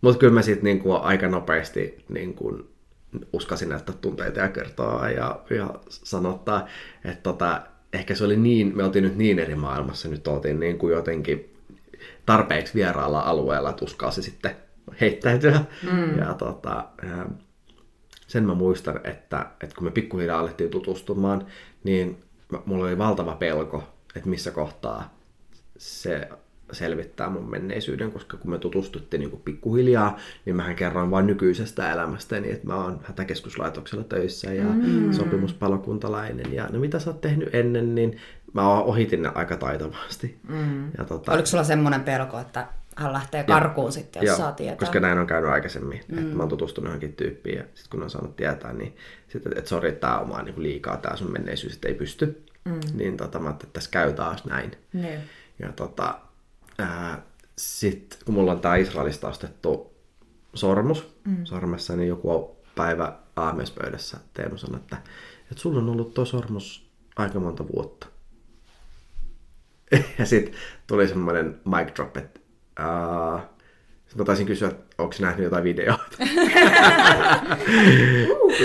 mutta 0.00 0.18
kyllä 0.18 0.32
mä 0.32 0.42
sitten 0.42 0.64
niinku 0.64 0.92
aika 0.92 1.28
nopeasti 1.28 2.04
niinku 2.08 2.58
uskasin 3.32 3.68
näyttää 3.68 3.94
tunteita 4.00 4.40
ja 4.40 4.48
kertoa 4.48 5.10
ja, 5.10 5.40
ja 5.50 5.74
sanottaa, 5.88 6.66
että 7.04 7.22
tota, 7.22 7.62
ehkä 7.92 8.14
se 8.14 8.24
oli 8.24 8.36
niin, 8.36 8.76
me 8.76 8.84
oltiin 8.84 9.04
nyt 9.04 9.16
niin 9.16 9.38
eri 9.38 9.54
maailmassa, 9.54 10.08
nyt 10.08 10.28
oltiin 10.28 10.60
niin 10.60 10.78
kuin 10.78 10.94
jotenkin 10.94 11.55
tarpeeksi 12.26 12.74
vieraalla 12.74 13.20
alueella, 13.20 13.70
että 13.70 13.84
uskalsi 13.84 14.22
sitten 14.22 14.56
heittäytyä. 15.00 15.60
Mm. 15.92 16.18
Ja 16.18 16.34
tota, 16.34 16.84
sen 18.26 18.44
mä 18.44 18.54
muistan, 18.54 19.00
että, 19.04 19.46
että 19.62 19.74
kun 19.76 19.84
me 19.84 19.90
pikkuhiljaa 19.90 20.40
alettiin 20.40 20.70
tutustumaan, 20.70 21.46
niin 21.84 22.24
mulla 22.64 22.84
oli 22.84 22.98
valtava 22.98 23.34
pelko, 23.34 23.84
että 24.16 24.28
missä 24.28 24.50
kohtaa 24.50 25.14
se 25.78 26.28
selvittää 26.72 27.30
mun 27.30 27.50
menneisyyden, 27.50 28.12
koska 28.12 28.36
kun 28.36 28.50
me 28.50 28.58
tutustuttiin 28.58 29.20
niin 29.20 29.40
pikkuhiljaa, 29.44 30.16
niin 30.44 30.56
mähän 30.56 30.76
kerroin 30.76 31.10
vain 31.10 31.26
nykyisestä 31.26 31.92
elämästäni, 31.92 32.52
että 32.52 32.66
mä 32.66 32.74
oon 32.74 33.00
hätäkeskuslaitoksella 33.02 34.04
töissä 34.04 34.52
ja 34.52 34.64
mm. 34.64 35.12
sopimuspalokuntalainen 35.12 36.52
ja 36.52 36.68
no 36.72 36.78
mitä 36.78 36.98
sä 36.98 37.10
oot 37.10 37.20
tehnyt 37.20 37.54
ennen, 37.54 37.94
niin 37.94 38.18
mä 38.52 38.80
ohitin 38.80 39.22
ne 39.22 39.30
aika 39.34 39.56
taitavasti. 39.56 40.38
Mm. 40.48 40.86
Ja 40.98 41.04
tota... 41.04 41.32
Oliko 41.32 41.46
sulla 41.46 41.64
semmoinen 41.64 42.00
pelko, 42.00 42.38
että 42.38 42.66
hän 42.96 43.12
lähtee 43.12 43.44
karkuun 43.44 43.88
ja, 43.88 43.92
sitten, 43.92 44.20
jos 44.20 44.26
joo, 44.26 44.36
saa 44.36 44.52
tietää? 44.52 44.76
koska 44.76 45.00
näin 45.00 45.18
on 45.18 45.26
käynyt 45.26 45.50
aikaisemmin, 45.50 46.00
mm. 46.08 46.18
että 46.18 46.36
mä 46.36 46.42
oon 46.42 46.48
tutustunut 46.48 46.88
johonkin 46.88 47.12
tyyppiin 47.12 47.56
ja 47.56 47.64
sitten 47.74 47.90
kun 47.90 48.02
on 48.02 48.10
saanut 48.10 48.36
tietää, 48.36 48.72
niin 48.72 48.96
sitten, 49.28 49.58
että 49.58 49.68
sori, 49.68 49.92
tää 49.92 50.18
on 50.18 50.28
vaan 50.28 50.44
niin 50.44 50.62
liikaa, 50.62 50.96
tää 50.96 51.16
sun 51.16 51.32
menneisyys, 51.32 51.74
että 51.74 51.88
ei 51.88 51.94
pysty. 51.94 52.42
Mm. 52.64 52.80
Niin 52.94 53.16
tota, 53.16 53.38
mä 53.38 53.50
että 53.50 53.66
tässä 53.72 53.90
käy 53.90 54.12
taas 54.12 54.44
näin. 54.44 54.72
Mm. 54.92 55.04
Ja 55.58 55.72
tota, 55.72 56.18
sitten 57.58 58.18
kun 58.24 58.34
mulla 58.34 58.52
on 58.52 58.60
tämä 58.60 58.76
Israelista 58.76 59.28
ostettu 59.28 59.94
sormus 60.54 61.14
mm. 61.24 61.44
sormessa, 61.44 61.96
niin 61.96 62.08
joku 62.08 62.56
päivä 62.74 63.12
aamiaispöydässä 63.36 64.16
Teemu 64.34 64.56
sanoi, 64.56 64.80
että, 64.80 64.96
että 65.50 65.62
sulla 65.62 65.78
on 65.78 65.88
ollut 65.88 66.14
tuo 66.14 66.24
sormus 66.24 66.90
aika 67.16 67.40
monta 67.40 67.64
vuotta. 67.74 68.06
ja 70.18 70.26
sitten 70.26 70.54
tuli 70.86 71.08
semmoinen 71.08 71.60
mic 71.64 71.96
drop, 71.96 72.16
että 72.16 72.40
uh, 72.80 73.40
sitten 74.06 74.18
mä 74.18 74.24
taisin 74.24 74.46
kysyä, 74.46 74.68
että 74.68 74.94
onko 74.98 75.14
nähnyt 75.20 75.44
jotain 75.44 75.64
videoita. 75.64 76.16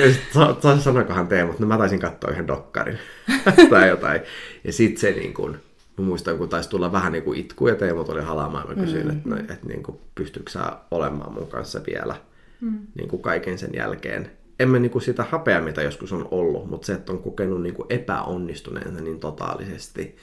ja 0.02 0.14
sitten 0.14 0.82
sanoikohan 0.82 1.28
Teemu, 1.28 1.52
että 1.52 1.64
no 1.64 1.68
mä 1.68 1.78
taisin 1.78 2.00
katsoa 2.00 2.32
yhden 2.32 2.48
dokkarin 2.48 3.00
tai 3.70 3.90
jotain. 3.90 4.22
Ja 4.64 4.74
sitten 4.74 5.02
se 5.02 5.12
niin 5.12 5.34
kuin, 5.34 5.58
Mä 5.98 6.06
muistan, 6.06 6.38
kun 6.38 6.50
taisi 6.50 6.70
tulla 6.70 6.92
vähän 6.92 7.12
niin 7.12 7.24
kuin 7.24 7.40
itku 7.40 7.68
ja 7.68 7.76
Teemu 7.76 8.04
tuli 8.04 8.22
halaamaan. 8.22 8.70
Mä 8.70 8.76
kysyin, 8.76 9.06
mm. 9.06 9.12
että, 9.12 9.30
no, 9.30 9.38
että 9.38 9.68
niin 9.68 9.84
kuin, 9.84 9.98
pystyykö 10.16 10.52
sä 10.52 10.78
olemaan 10.92 11.34
mun 11.34 11.48
kanssa 11.48 11.82
vielä 11.88 12.16
mm. 12.62 12.88
niin 12.96 13.10
kuin 13.10 13.22
kaiken 13.22 13.58
sen 13.58 13.70
jälkeen. 13.74 14.32
Emme 14.60 14.80
niin 14.80 14.92
kuin 14.92 15.02
sitä 15.02 15.24
hapea, 15.24 15.62
mitä 15.62 15.82
joskus 15.82 16.14
on 16.14 16.28
ollut, 16.32 16.70
mutta 16.70 16.86
se, 16.86 16.94
että 16.94 17.12
on 17.12 17.24
kokenut 17.24 17.62
niin 17.62 17.76
kuin 17.76 17.86
epäonnistuneensa 17.90 19.02
niin 19.02 19.20
totaalisesti, 19.20 20.16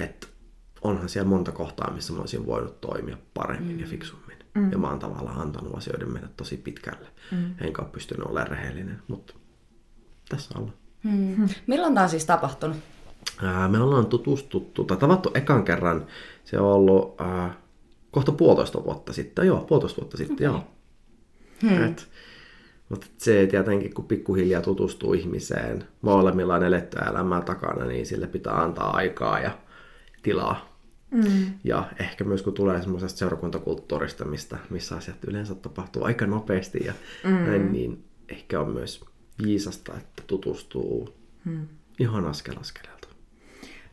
että 0.00 0.26
onhan 0.82 1.08
siellä 1.08 1.28
monta 1.28 1.52
kohtaa, 1.52 1.92
missä 1.94 2.12
mä 2.12 2.20
olisin 2.20 2.46
voinut 2.46 2.80
toimia 2.80 3.16
paremmin 3.34 3.76
mm. 3.76 3.80
ja 3.80 3.86
fiksummin. 3.86 4.36
Mm. 4.54 4.72
Ja 4.72 4.78
mä 4.78 4.88
oon 4.88 4.98
tavallaan 4.98 5.40
antanut 5.40 5.76
asioiden 5.76 6.12
mennä 6.12 6.28
tosi 6.36 6.56
pitkälle. 6.56 7.08
Mm. 7.32 7.54
Enkä 7.60 7.82
ole 7.82 7.90
pystynyt 7.90 8.26
olemaan 8.26 8.50
rehellinen, 8.50 9.02
mutta 9.08 9.34
tässä 10.28 10.58
ollaan. 10.58 10.74
Mm. 11.02 11.48
Milloin 11.66 11.94
tämä 11.94 12.04
on 12.04 12.10
siis 12.10 12.24
tapahtunut? 12.24 12.76
Me 13.68 13.82
ollaan 13.82 14.06
tutustuttu, 14.06 14.84
tai 14.84 14.96
tavattu 14.96 15.30
ekan 15.34 15.64
kerran, 15.64 16.06
se 16.44 16.58
on 16.58 16.72
ollut 16.72 17.20
ää, 17.20 17.54
kohta 18.10 18.32
puolitoista 18.32 18.84
vuotta 18.84 19.12
sitten, 19.12 19.46
joo, 19.46 19.60
puolitoista 19.60 20.00
vuotta 20.00 20.16
sitten, 20.16 20.50
okay. 20.50 20.60
joo. 20.60 20.64
Hmm. 21.62 21.84
Et, 21.84 22.08
mutta 22.88 23.06
se 23.18 23.46
tietenkin, 23.50 23.94
kun 23.94 24.04
pikkuhiljaa 24.04 24.62
tutustuu 24.62 25.12
ihmiseen, 25.12 25.84
molemmilla 26.02 26.66
elettyä 26.66 27.06
elämää 27.10 27.40
takana, 27.40 27.84
niin 27.84 28.06
sille 28.06 28.26
pitää 28.26 28.62
antaa 28.62 28.90
aikaa 28.90 29.40
ja 29.40 29.58
tilaa. 30.22 30.70
Mm. 31.10 31.52
Ja 31.64 31.84
ehkä 32.00 32.24
myös 32.24 32.42
kun 32.42 32.52
tulee 32.52 32.82
semmoisesta 32.82 33.18
seurakuntakulttuurista, 33.18 34.24
mistä, 34.24 34.58
missä 34.70 34.96
asiat 34.96 35.24
yleensä 35.26 35.54
tapahtuu 35.54 36.04
aika 36.04 36.26
nopeasti 36.26 36.78
ja 36.84 36.92
mm. 37.24 37.30
näin, 37.30 37.72
niin 37.72 38.04
ehkä 38.28 38.60
on 38.60 38.70
myös 38.70 39.04
viisasta, 39.42 39.92
että 39.96 40.22
tutustuu 40.26 41.14
mm. 41.44 41.66
ihan 41.98 42.26
askel 42.26 42.54
askeleelta. 42.60 42.99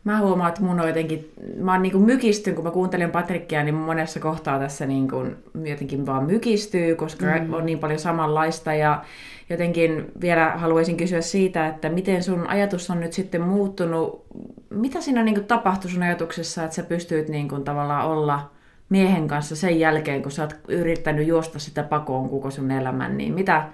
Mä 0.08 0.20
huomaan, 0.20 0.50
että 0.50 0.62
mun 0.62 0.80
on 0.80 0.88
jotenkin, 0.88 1.32
mä 1.60 1.72
oon 1.72 1.82
niinku 1.82 2.00
mykistyn, 2.00 2.56
kun 2.56 2.64
mä 2.64 2.72
kuuntelen 2.72 3.12
Patrikkia, 3.12 3.64
niin 3.64 3.76
monessa 3.76 4.20
kohtaa 4.20 4.60
tässä 4.60 4.86
niinku 4.86 5.26
jotenkin 5.64 6.06
vaan 6.06 6.26
mykistyy, 6.26 6.96
koska 6.96 7.26
mm. 7.26 7.54
on 7.54 7.66
niin 7.66 7.80
paljon 7.80 8.00
samanlaista. 8.00 8.74
Ja 8.74 9.04
jotenkin 9.50 10.06
vielä 10.22 10.50
haluaisin 10.50 10.98
kysyä 10.98 11.22
siitä, 11.22 11.68
että 11.68 11.90
miten 11.90 12.24
sun 12.24 12.48
ajatus 12.48 12.90
on 12.90 13.00
nyt 13.00 13.14
sitten 13.14 13.42
muuttunut, 13.42 14.26
mitä 14.70 15.02
siinä 15.02 15.24
niinku 15.24 15.42
tapahtui 15.42 15.92
sun 15.92 16.04
ajatuksessa, 16.04 16.64
että 16.64 16.76
sä 16.76 16.84
pystyt 16.84 17.30
niinku 17.30 17.60
tavallaan 17.60 18.06
olla 18.06 18.52
miehen 18.90 19.28
kanssa 19.28 19.56
sen 19.56 19.80
jälkeen, 19.80 20.22
kun 20.22 20.32
sä 20.32 20.42
oot 20.42 20.56
yrittänyt 20.68 21.28
juosta 21.28 21.60
sitä 21.60 21.84
pakoon 21.84 22.30
koko 22.30 22.52
sun 22.52 22.72
elämän, 22.72 23.18
niin 23.18 23.34
mitä, 23.34 23.68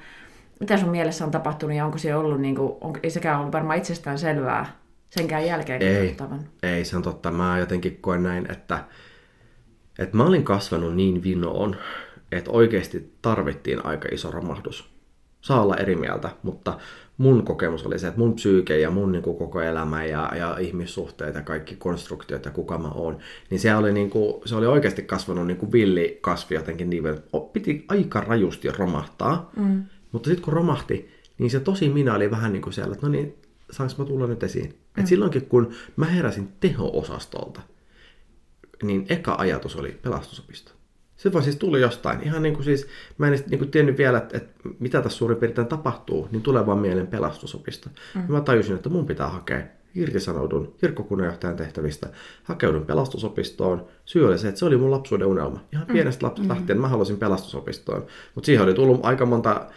mitä 0.60 0.78
sun 0.78 0.90
mielessä 0.90 1.26
on 1.26 1.32
tapahtunut 1.32 1.78
ja 1.78 1.86
onko 1.86 1.98
se 1.98 2.16
ollut, 2.16 2.42
niin 2.42 2.56
kuin, 2.56 2.74
on, 2.82 2.94
ei 3.04 3.10
sekään 3.10 3.40
ollut 3.40 3.54
varmaan 3.54 3.78
itsestään 3.78 4.20
selvää 4.20 4.83
senkään 5.14 5.46
jälkeen? 5.46 5.82
Ei, 5.82 6.16
ei, 6.64 6.86
se 6.86 6.98
on 6.98 7.04
totta. 7.04 7.32
Mä 7.32 7.60
jotenkin 7.60 7.98
koen 8.02 8.24
näin, 8.24 8.52
että, 8.52 8.84
että 10.00 10.18
mä 10.18 10.26
olin 10.26 10.44
kasvanut 10.44 10.96
niin 10.96 11.24
vinoon, 11.24 11.76
että 12.32 12.52
oikeasti 12.52 13.14
tarvittiin 13.22 13.86
aika 13.86 14.08
iso 14.12 14.32
romahdus. 14.32 14.94
Saa 15.42 15.62
olla 15.62 15.78
eri 15.78 15.96
mieltä, 15.96 16.30
mutta 16.44 16.80
mun 17.18 17.46
kokemus 17.46 17.86
oli 17.86 18.00
se, 18.00 18.08
että 18.08 18.20
mun 18.20 18.34
psyyke 18.34 18.80
ja 18.80 18.92
mun 18.92 19.12
niin 19.12 19.24
kuin 19.24 19.38
koko 19.38 19.62
elämä 19.62 20.06
ja, 20.06 20.32
ja 20.38 20.58
ihmissuhteet 20.58 21.36
ja 21.36 21.42
kaikki 21.42 21.76
konstruktiot 21.76 22.46
ja 22.46 22.52
kuka 22.52 22.78
mä 22.78 22.88
oon, 22.88 23.18
niin 23.50 23.60
se 23.60 23.76
oli, 23.76 23.94
niin 23.94 24.10
kuin, 24.10 24.42
se 24.46 24.56
oli 24.56 24.66
oikeasti 24.66 25.02
kasvanut 25.02 25.48
niin 25.48 25.58
kuin 25.58 25.72
villi 25.72 26.18
kasvi 26.22 26.56
jotenkin 26.56 26.90
niin, 26.90 27.08
että 27.08 27.40
piti 27.54 27.86
aika 27.88 28.22
rajusti 28.22 28.72
romahtaa. 28.72 29.52
Mm. 29.56 29.84
Mutta 30.12 30.30
sitten 30.30 30.44
kun 30.44 30.54
romahti, 30.54 31.10
niin 31.38 31.52
se 31.52 31.60
tosi 31.60 31.90
minä 31.90 32.16
oli 32.16 32.32
vähän 32.32 32.54
niin 32.54 32.62
kuin 32.62 32.74
siellä, 32.74 32.94
että 32.94 33.06
no 33.06 33.12
niin, 33.12 33.36
saanko 33.72 33.96
mä 33.98 34.06
tulla 34.06 34.28
nyt 34.28 34.44
esiin? 34.44 34.83
Mm. 34.98 35.02
Et 35.02 35.08
silloinkin 35.08 35.46
kun 35.46 35.74
mä 35.96 36.06
heräsin 36.06 36.54
teho-osastolta, 36.60 37.62
niin 38.84 39.06
eka 39.10 39.36
ajatus 39.38 39.76
oli 39.76 40.00
pelastusopisto. 40.02 40.72
Se 41.16 41.34
vaan 41.34 41.44
siis 41.44 41.56
tuli 41.56 41.82
jostain. 41.82 42.22
Ihan 42.22 42.44
niin 42.44 42.54
kuin 42.54 42.64
siis, 42.64 42.88
mä 43.18 43.28
en 43.28 43.44
niin 43.50 43.60
kuin 43.60 43.72
tiennyt 43.72 43.98
vielä, 43.98 44.18
että, 44.18 44.38
että 44.38 44.70
mitä 44.80 45.02
tässä 45.02 45.18
suurin 45.18 45.38
piirtein 45.38 45.68
tapahtuu, 45.68 46.28
niin 46.32 46.42
tulee 46.42 46.66
vaan 46.66 46.80
mieleen 46.80 47.08
pelastusopisto. 47.08 47.90
Mm. 48.16 48.22
mä 48.28 48.42
tajusin, 48.42 48.76
että 48.76 48.90
mun 48.90 49.06
pitää 49.06 49.30
hakea 49.30 49.64
irtisanoudun 49.96 50.76
kirkkokunnanjohtajan 50.78 51.56
tehtävistä, 51.56 52.10
hakeudun 52.44 52.86
pelastusopistoon. 52.86 53.86
Syy 54.06 54.28
oli 54.28 54.38
se, 54.38 54.48
että 54.48 54.60
se 54.60 54.66
oli 54.66 54.78
mun 54.78 54.92
lapsuuden 54.92 55.28
unelma. 55.28 55.64
Ihan 55.74 55.88
mm. 55.88 55.94
pienestä 55.94 56.26
lapsesta 56.26 56.54
mm. 56.54 56.58
lähtien 56.58 56.82
mä 56.82 56.88
halusin 56.88 57.18
pelastusopistoon. 57.18 58.06
Mutta 58.36 58.46
siihen 58.46 58.64
oli 58.64 58.74
tullut 58.74 59.00
aika 59.04 59.26
monta 59.26 59.68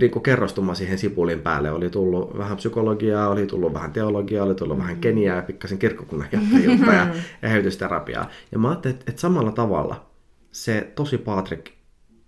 niin 0.00 0.10
kuin 0.10 0.22
kerrostuma 0.22 0.74
siihen 0.74 0.98
sipulin 0.98 1.40
päälle. 1.40 1.70
Oli 1.72 1.90
tullut 1.90 2.38
vähän 2.38 2.56
psykologiaa, 2.56 3.28
oli 3.28 3.46
tullut 3.46 3.74
vähän 3.74 3.92
teologiaa, 3.92 4.44
oli 4.44 4.54
tullut 4.54 4.76
mm. 4.76 4.82
vähän 4.82 4.96
keniaa 4.96 5.36
ja 5.36 5.42
pikkasen 5.42 5.78
kirkkokunnan 5.78 6.28
johtajuutta 6.32 6.92
ja 6.92 7.14
eheytysterapiaa. 7.42 8.30
Ja 8.52 8.58
mä 8.58 8.68
ajattelin, 8.68 8.94
että, 8.96 9.10
että 9.10 9.20
samalla 9.20 9.52
tavalla 9.52 10.06
se 10.52 10.92
tosi 10.94 11.18
Patrick 11.18 11.66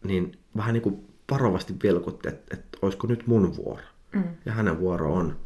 niin 0.05 0.33
vähän 0.57 0.73
niin 0.73 0.83
kuin 0.83 1.07
varovasti 1.31 1.75
vilkutti, 1.83 2.29
että, 2.29 2.57
että 2.57 2.79
olisiko 2.83 3.07
nyt 3.07 3.27
mun 3.27 3.57
vuoro. 3.57 3.83
Mm. 4.13 4.25
Ja 4.47 4.53
hänen 4.53 4.81
vuoro 4.81 5.15
on 5.15 5.37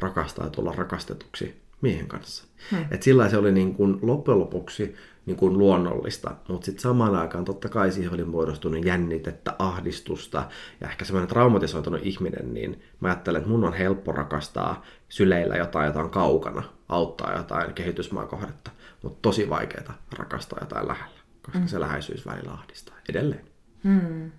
rakastaa 0.00 0.44
ja 0.44 0.50
tulla 0.50 0.72
rakastetuksi 0.76 1.63
miehen 1.80 2.06
kanssa. 2.06 2.44
Hmm. 2.70 2.84
Et 2.90 3.02
sillä 3.02 3.28
se 3.28 3.36
oli 3.36 3.52
niin 3.52 3.74
kuin 3.74 3.98
loppujen 4.02 4.40
lopuksi 4.40 4.94
niin 5.26 5.36
kuin 5.36 5.58
luonnollista, 5.58 6.34
mutta 6.48 6.64
sitten 6.64 6.82
samaan 6.82 7.16
aikaan 7.16 7.44
totta 7.44 7.68
kai 7.68 7.92
siihen 7.92 8.14
oli 8.14 8.24
muodostunut 8.24 8.84
jännitettä, 8.84 9.54
ahdistusta 9.58 10.48
ja 10.80 10.88
ehkä 10.88 11.04
semmoinen 11.04 11.28
traumatisoitunut 11.28 12.00
ihminen, 12.02 12.54
niin 12.54 12.82
mä 13.00 13.08
ajattelen, 13.08 13.38
että 13.38 13.50
mun 13.50 13.64
on 13.64 13.72
helppo 13.72 14.12
rakastaa 14.12 14.82
syleillä 15.08 15.56
jotain, 15.56 15.86
jotain 15.86 16.10
kaukana, 16.10 16.62
auttaa 16.88 17.36
jotain 17.36 17.74
kehitysmaakohdetta, 17.74 18.70
mutta 19.02 19.18
tosi 19.22 19.50
vaikeaa 19.50 19.98
rakastaa 20.18 20.58
jotain 20.60 20.88
lähellä, 20.88 21.20
koska 21.42 21.58
hmm. 21.58 21.68
se 21.68 21.80
läheisyys 21.80 22.26
välillä 22.26 22.52
ahdistaa 22.52 22.96
edelleen. 23.08 23.44
Hmm. 23.84 24.30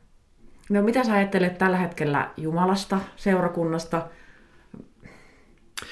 No 0.69 0.81
mitä 0.81 1.03
sä 1.03 1.13
ajattelet 1.13 1.57
tällä 1.57 1.77
hetkellä 1.77 2.31
Jumalasta, 2.37 2.99
seurakunnasta, 3.15 4.07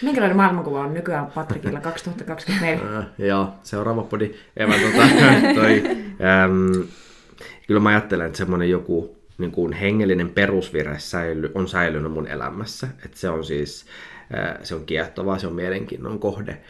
Minkälainen 0.02 0.38
maailmankuva 0.38 0.82
on 0.82 0.94
nykyään 0.94 1.28
Patrikilla 1.28 1.82
2024? 1.82 2.74
äh, 3.00 3.06
joo, 3.18 3.54
seuraava 3.64 4.04
podi. 4.04 4.32
Eva, 4.58 4.74
tota, 4.74 5.08
toi, 5.56 5.84
äm, 6.44 6.88
kyllä 7.68 7.80
mä 7.80 7.90
ajattelen, 7.90 8.26
että 8.26 8.38
semmoinen 8.38 8.70
joku 8.70 9.18
niin 9.38 9.52
kuin 9.52 9.74
hengellinen 9.74 10.30
perusvire 10.30 11.00
säily, 11.00 11.52
on 11.56 11.68
säilynyt 11.68 12.12
mun 12.12 12.28
elämässä. 12.28 12.88
Että 13.06 13.18
se 13.18 13.30
on 13.30 13.44
siis 13.46 13.86
äh, 14.38 14.58
se 14.64 14.76
on 14.76 14.86
kiehtovaa, 14.86 15.40
se 15.40 15.48
on 15.48 15.54
mielenkiinnon 15.54 16.20
kohde. 16.20 16.62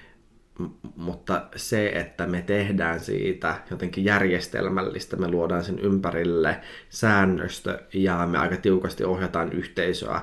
M- 0.60 0.66
mutta 0.96 1.48
se, 1.56 1.88
että 1.88 2.28
me 2.28 2.42
tehdään 2.42 3.00
siitä 3.00 3.56
jotenkin 3.72 4.06
järjestelmällistä, 4.06 5.16
me 5.16 5.32
luodaan 5.32 5.64
sen 5.64 5.80
ympärille 5.80 6.60
säännöstö 6.90 7.80
ja 7.94 8.28
me 8.28 8.38
aika 8.38 8.58
tiukasti 8.58 9.04
ohjataan 9.04 9.54
yhteisöä 9.54 10.22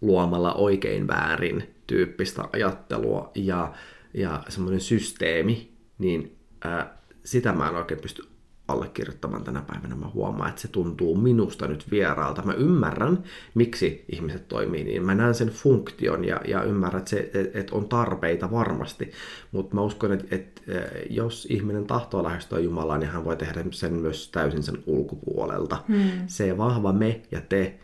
luomalla 0.00 0.54
oikein 0.54 1.06
väärin 1.06 1.77
tyyppistä 1.88 2.44
ajattelua 2.52 3.30
ja, 3.34 3.72
ja 4.14 4.44
semmoinen 4.48 4.80
systeemi, 4.80 5.72
niin 5.98 6.36
ää, 6.64 6.98
sitä 7.24 7.52
mä 7.52 7.68
en 7.68 7.76
oikein 7.76 8.00
pysty 8.00 8.22
allekirjoittamaan 8.68 9.44
tänä 9.44 9.62
päivänä. 9.62 9.94
Mä 9.96 10.08
huomaan, 10.08 10.48
että 10.48 10.60
se 10.60 10.68
tuntuu 10.68 11.14
minusta 11.14 11.66
nyt 11.66 11.90
vieraalta. 11.90 12.42
Mä 12.42 12.52
ymmärrän, 12.52 13.22
miksi 13.54 14.04
ihmiset 14.12 14.48
toimii 14.48 14.84
niin. 14.84 15.04
Mä 15.04 15.14
näen 15.14 15.34
sen 15.34 15.48
funktion 15.48 16.24
ja, 16.24 16.40
ja 16.48 16.62
ymmärrän, 16.62 16.98
että, 16.98 17.10
se, 17.10 17.30
että 17.54 17.76
on 17.76 17.88
tarpeita 17.88 18.50
varmasti. 18.50 19.12
Mutta 19.52 19.74
mä 19.74 19.80
uskon, 19.80 20.12
että, 20.12 20.36
että 20.36 20.62
jos 21.10 21.46
ihminen 21.50 21.86
tahtoo 21.86 22.24
lähestyä 22.24 22.58
Jumalaa, 22.58 22.98
niin 22.98 23.10
hän 23.10 23.24
voi 23.24 23.36
tehdä 23.36 23.64
sen 23.70 23.92
myös 23.92 24.30
täysin 24.30 24.62
sen 24.62 24.78
ulkopuolelta. 24.86 25.84
Hmm. 25.88 26.10
Se 26.26 26.58
vahva 26.58 26.92
me 26.92 27.22
ja 27.30 27.40
te 27.40 27.78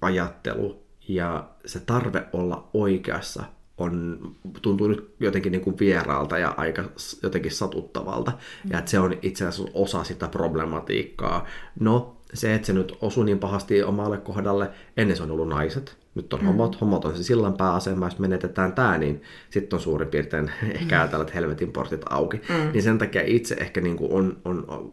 ajattelu 0.00 0.85
ja 1.08 1.48
se 1.66 1.80
tarve 1.80 2.24
olla 2.32 2.70
oikeassa 2.74 3.44
on, 3.78 4.20
tuntuu 4.62 4.88
nyt 4.88 5.14
jotenkin 5.20 5.52
niin 5.52 5.62
kuin 5.62 5.78
vieraalta 5.80 6.38
ja 6.38 6.54
aika 6.56 6.84
jotenkin 7.22 7.52
satuttavalta. 7.52 8.30
Mm. 8.30 8.70
Ja 8.72 8.78
että 8.78 8.90
se 8.90 8.98
on 8.98 9.14
itse 9.22 9.46
asiassa 9.46 9.72
osa 9.74 10.04
sitä 10.04 10.28
problematiikkaa. 10.28 11.46
No, 11.80 12.16
se, 12.34 12.54
että 12.54 12.66
se 12.66 12.72
nyt 12.72 12.98
osui 13.00 13.24
niin 13.24 13.38
pahasti 13.38 13.82
omalle 13.82 14.18
kohdalle, 14.18 14.70
ennen 14.96 15.16
se 15.16 15.22
on 15.22 15.30
ollut 15.30 15.48
naiset. 15.48 15.96
Nyt 16.14 16.32
on 16.32 16.40
mm. 16.40 16.46
homot, 16.46 16.80
homot 16.80 17.04
on 17.04 17.16
se 17.16 17.22
sillan 17.22 17.56
pääasema, 17.56 18.06
jos 18.06 18.18
menetetään 18.18 18.72
tämä, 18.72 18.98
niin 18.98 19.22
sitten 19.50 19.76
on 19.76 19.80
suurin 19.80 20.08
piirtein 20.08 20.50
ehkä 20.80 21.00
ajatella, 21.00 21.22
että 21.22 21.34
helvetin 21.34 21.72
portit 21.72 22.02
auki. 22.10 22.36
Mm. 22.36 22.72
Niin 22.72 22.82
sen 22.82 22.98
takia 22.98 23.22
itse 23.24 23.54
ehkä 23.54 23.80
niin 23.80 23.96
kuin 23.96 24.12
on, 24.12 24.36
on, 24.44 24.64
on 24.68 24.92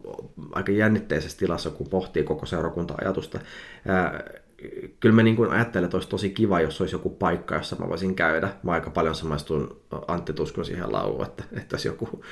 aika 0.52 0.72
jännitteisessä 0.72 1.38
tilassa, 1.38 1.70
kun 1.70 1.88
pohtii 1.88 2.22
koko 2.22 2.46
seurakunta-ajatusta 2.46 3.40
kyllä 5.00 5.14
mä 5.14 5.22
niin 5.22 5.36
kuin 5.36 5.50
ajattelen, 5.50 5.84
että 5.84 5.96
olisi 5.96 6.08
tosi 6.08 6.30
kiva, 6.30 6.60
jos 6.60 6.80
olisi 6.80 6.94
joku 6.94 7.10
paikka, 7.10 7.54
jossa 7.54 7.76
mä 7.76 7.88
voisin 7.88 8.14
käydä. 8.14 8.48
Mä 8.62 8.72
aika 8.72 8.90
paljon 8.90 9.14
samaistun 9.14 9.80
Antti 10.08 10.32
Tuskun 10.32 10.64
siihen 10.64 10.92
lauluun, 10.92 11.26
että, 11.26 11.44
että 11.52 11.76
olisi 11.76 11.88
joku, 11.88 12.24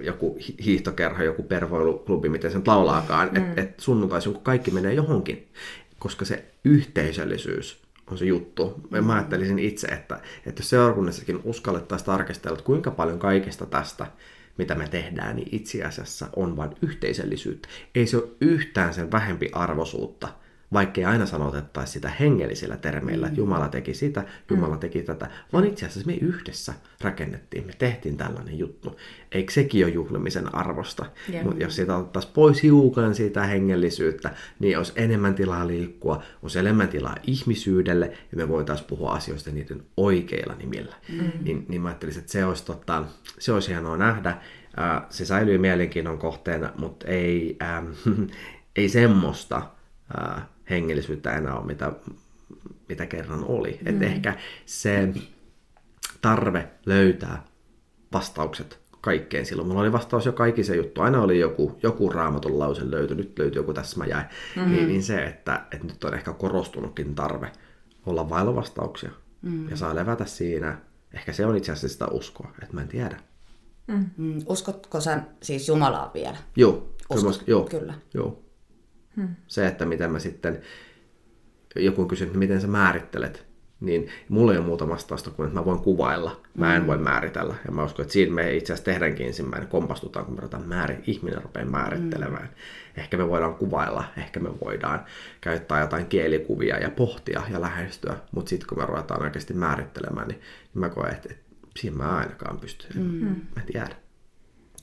joku 0.00 0.38
hiihtokerho, 0.64 1.22
joku 1.22 1.42
pervoiluklubi, 1.42 2.28
miten 2.28 2.50
se 2.50 2.58
nyt 2.58 2.68
laulaakaan, 2.68 3.28
mm. 3.28 3.36
että 3.36 3.60
et 3.60 3.80
sunnuntaisin, 3.80 4.32
kun 4.32 4.42
kaikki 4.42 4.70
menee 4.70 4.94
johonkin, 4.94 5.48
koska 5.98 6.24
se 6.24 6.44
yhteisöllisyys 6.64 7.82
on 8.10 8.18
se 8.18 8.24
juttu. 8.24 8.80
Mm. 8.90 9.04
Mä 9.04 9.14
ajattelisin 9.14 9.58
itse, 9.58 9.86
että, 9.86 10.20
että 10.46 10.60
jos 10.60 10.70
seurakunnassakin 10.70 11.40
uskallettaisiin 11.44 12.06
tarkastella, 12.06 12.54
että 12.54 12.66
kuinka 12.66 12.90
paljon 12.90 13.18
kaikesta 13.18 13.66
tästä 13.66 14.06
mitä 14.58 14.74
me 14.74 14.88
tehdään, 14.88 15.36
niin 15.36 15.48
itse 15.52 15.84
asiassa 15.84 16.28
on 16.36 16.56
vain 16.56 16.70
yhteisöllisyyttä. 16.82 17.68
Ei 17.94 18.06
se 18.06 18.16
ole 18.16 18.28
yhtään 18.40 18.94
sen 18.94 19.12
vähempi 19.12 19.48
arvoisuutta, 19.52 20.28
vaikkei 20.72 21.04
aina 21.04 21.26
sanotettaisi 21.26 21.92
sitä 21.92 22.08
hengellisillä 22.08 22.76
termeillä, 22.76 23.26
että 23.26 23.40
mm. 23.40 23.44
Jumala 23.44 23.68
teki 23.68 23.94
sitä, 23.94 24.24
Jumala 24.50 24.74
mm. 24.74 24.80
teki 24.80 25.02
tätä, 25.02 25.30
vaan 25.52 25.64
itse 25.64 25.86
asiassa 25.86 26.06
me 26.06 26.14
yhdessä 26.14 26.74
rakennettiin, 27.00 27.66
me 27.66 27.72
tehtiin 27.78 28.16
tällainen 28.16 28.58
juttu. 28.58 28.96
Eikö 29.32 29.52
sekin 29.52 29.84
ole 29.84 29.92
juhlimisen 29.92 30.54
arvosta? 30.54 31.06
Yeah. 31.32 31.44
Mutta 31.44 31.62
jos 31.62 31.76
siitä 31.76 31.96
otettaisiin 31.96 32.34
pois 32.34 32.62
hiukan 32.62 33.14
siitä 33.14 33.46
hengellisyyttä, 33.46 34.30
niin 34.58 34.78
olisi 34.78 34.92
enemmän 34.96 35.34
tilaa 35.34 35.66
liikkua, 35.66 36.22
olisi 36.42 36.58
enemmän 36.58 36.88
tilaa 36.88 37.16
ihmisyydelle, 37.26 38.06
ja 38.06 38.36
me 38.36 38.48
voitaisiin 38.48 38.88
puhua 38.88 39.12
asioista 39.12 39.50
niiden 39.50 39.82
oikeilla 39.96 40.54
nimillä. 40.54 40.94
Mm. 41.12 41.30
Niin, 41.42 41.66
niin 41.68 41.80
mä 41.80 41.88
ajattelisin, 41.88 42.20
että 42.20 42.32
se 42.32 42.44
olisi, 42.44 42.64
totta, 42.64 43.04
se 43.38 43.52
olisi 43.52 43.68
hienoa 43.68 43.96
nähdä. 43.96 44.38
Se 45.10 45.24
säilyy 45.24 45.58
mielenkiinnon 45.58 46.18
kohteena, 46.18 46.72
mutta 46.78 47.06
ei, 47.06 47.56
ähm, 47.62 47.86
ei 48.76 48.88
semmoista, 48.88 49.62
hengellisyyttä 50.70 51.36
enää 51.36 51.58
ole, 51.58 51.66
mitä, 51.66 51.92
mitä 52.88 53.06
kerran 53.06 53.44
oli. 53.44 53.78
Mm. 53.80 53.86
Että 53.86 54.04
ehkä 54.04 54.36
se 54.66 55.08
tarve 56.20 56.68
löytää 56.86 57.44
vastaukset 58.12 58.80
kaikkeen 59.00 59.46
silloin. 59.46 59.68
Mulla 59.68 59.80
oli 59.80 59.92
vastaus 59.92 60.26
jo 60.26 60.32
kaikki 60.32 60.76
juttu. 60.76 61.00
Aina 61.00 61.22
oli 61.22 61.38
joku, 61.38 61.78
joku 61.82 62.10
raamatun 62.10 62.58
lause 62.58 62.90
löyty, 62.90 63.14
nyt 63.14 63.38
löytyi 63.38 63.58
joku 63.58 63.74
tässä 63.74 63.98
mä 63.98 64.06
jäin. 64.06 64.26
Mm-hmm. 64.56 64.72
Niin, 64.72 64.88
niin 64.88 65.02
se, 65.02 65.24
että, 65.24 65.64
että 65.72 65.86
nyt 65.86 66.04
on 66.04 66.14
ehkä 66.14 66.32
korostunutkin 66.32 67.14
tarve 67.14 67.52
olla 68.06 68.28
vailla 68.30 68.54
vastauksia. 68.54 69.10
Mm. 69.42 69.68
Ja 69.68 69.76
saa 69.76 69.94
levätä 69.94 70.24
siinä 70.24 70.78
Ehkä 71.14 71.32
se 71.32 71.46
on 71.46 71.56
itse 71.56 71.72
asiassa 71.72 71.88
sitä 71.88 72.06
uskoa, 72.06 72.50
että 72.62 72.74
mä 72.74 72.80
en 72.80 72.88
tiedä. 72.88 73.20
Mm, 74.16 74.42
uskotko 74.46 75.00
sä 75.00 75.22
siis 75.42 75.68
Jumalaa 75.68 76.10
vielä? 76.14 76.36
Joo, 76.56 76.72
kyllä, 76.72 76.88
Uskot, 77.10 77.30
uskon- 77.30 77.44
joo, 77.46 77.64
kyllä. 77.64 77.94
Joo. 78.14 78.42
Se, 79.46 79.66
että 79.66 79.84
miten 79.84 80.12
mä 80.12 80.18
sitten, 80.18 80.60
joku 81.76 82.02
on 82.02 82.08
kysynyt, 82.08 82.28
että 82.28 82.38
miten 82.38 82.60
sä 82.60 82.66
määrittelet, 82.66 83.48
niin 83.80 84.08
mulla 84.28 84.52
ei 84.52 84.58
ole 84.58 84.66
muuta 84.66 84.88
vastausta 84.88 85.30
kuin, 85.30 85.46
että 85.46 85.58
mä 85.58 85.64
voin 85.64 85.78
kuvailla. 85.78 86.40
Mä 86.54 86.76
en 86.76 86.86
voi 86.86 86.98
määritellä. 86.98 87.54
Ja 87.66 87.72
mä 87.72 87.84
uskon, 87.84 88.02
että 88.02 88.12
siinä 88.12 88.32
me 88.32 88.54
itse 88.54 88.72
asiassa 88.72 88.84
tehdäänkin 88.84 89.26
ensimmäinen, 89.26 89.68
kompastutaan, 89.68 90.24
kun 90.24 90.34
me 90.34 90.40
ruvetaan 90.40 90.68
määri, 90.68 90.98
ihminen 91.06 91.42
rupeaa 91.42 91.66
määrittelemään. 91.66 92.50
Ehkä 92.96 93.16
me 93.16 93.28
voidaan 93.28 93.54
kuvailla, 93.54 94.04
ehkä 94.16 94.40
me 94.40 94.60
voidaan 94.64 95.04
käyttää 95.40 95.80
jotain 95.80 96.06
kielikuvia 96.06 96.78
ja 96.78 96.90
pohtia 96.90 97.42
ja 97.50 97.60
lähestyä. 97.60 98.16
Mutta 98.32 98.48
sitten 98.48 98.68
kun 98.68 98.78
me 98.78 98.86
ruvetaan 98.86 99.22
oikeasti 99.22 99.54
määrittelemään, 99.54 100.28
niin, 100.28 100.40
niin 100.40 100.80
mä 100.80 100.88
koen, 100.88 101.14
että, 101.14 101.28
että 101.30 101.44
siihen 101.78 101.98
mä 101.98 102.16
ainakaan 102.16 102.60
pysty. 102.60 102.98
Mm. 102.98 103.26
Mä 103.26 103.60
en 103.60 103.66
tiedä. 103.72 103.96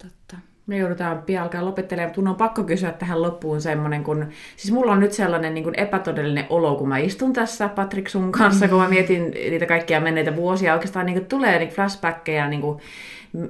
Totta. 0.03 0.37
Me 0.67 0.77
joudutaan 0.77 1.21
pian 1.21 1.43
alkaa 1.43 1.65
lopettelemaan, 1.65 2.13
mutta 2.17 2.29
on 2.29 2.35
pakko 2.35 2.63
kysyä 2.63 2.91
tähän 2.91 3.21
loppuun 3.21 3.61
semmoinen, 3.61 4.03
kun... 4.03 4.25
Siis 4.55 4.73
mulla 4.73 4.91
on 4.91 4.99
nyt 4.99 5.11
sellainen 5.11 5.53
niin 5.53 5.63
kuin 5.63 5.79
epätodellinen 5.79 6.45
olo, 6.49 6.75
kun 6.75 6.89
mä 6.89 6.97
istun 6.97 7.33
tässä 7.33 7.67
Patrik 7.67 8.09
sun 8.09 8.31
kanssa, 8.31 8.67
kun 8.67 8.81
mä 8.81 8.89
mietin 8.89 9.31
niitä 9.31 9.65
kaikkia 9.65 9.99
menneitä 9.99 10.35
vuosia. 10.35 10.73
Oikeastaan 10.73 11.05
niin 11.05 11.17
kuin 11.17 11.25
tulee 11.25 11.59
niin 11.59 11.69
flashbackkejä 11.69 12.47
niin 12.47 12.61
kuin 12.61 12.79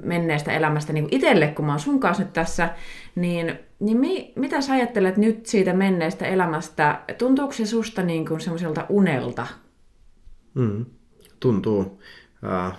menneestä 0.02 0.52
elämästä 0.52 0.92
niin 0.92 1.04
kuin 1.04 1.14
itselle, 1.14 1.46
kun 1.46 1.64
mä 1.64 1.72
oon 1.72 1.80
sun 1.80 2.00
kanssa 2.00 2.22
nyt 2.22 2.32
tässä. 2.32 2.68
Niin, 3.14 3.58
niin 3.80 3.96
mi, 3.98 4.32
mitä 4.36 4.60
sä 4.60 4.72
ajattelet 4.72 5.16
nyt 5.16 5.46
siitä 5.46 5.72
menneestä 5.72 6.26
elämästä? 6.26 7.00
Tuntuuko 7.18 7.52
se 7.52 7.66
susta 7.66 8.02
niin 8.02 8.26
kuin 8.26 8.40
semmoiselta 8.40 8.86
unelta? 8.88 9.46
Mm. 10.54 10.84
Tuntuu. 11.40 12.00
Uh, 12.42 12.74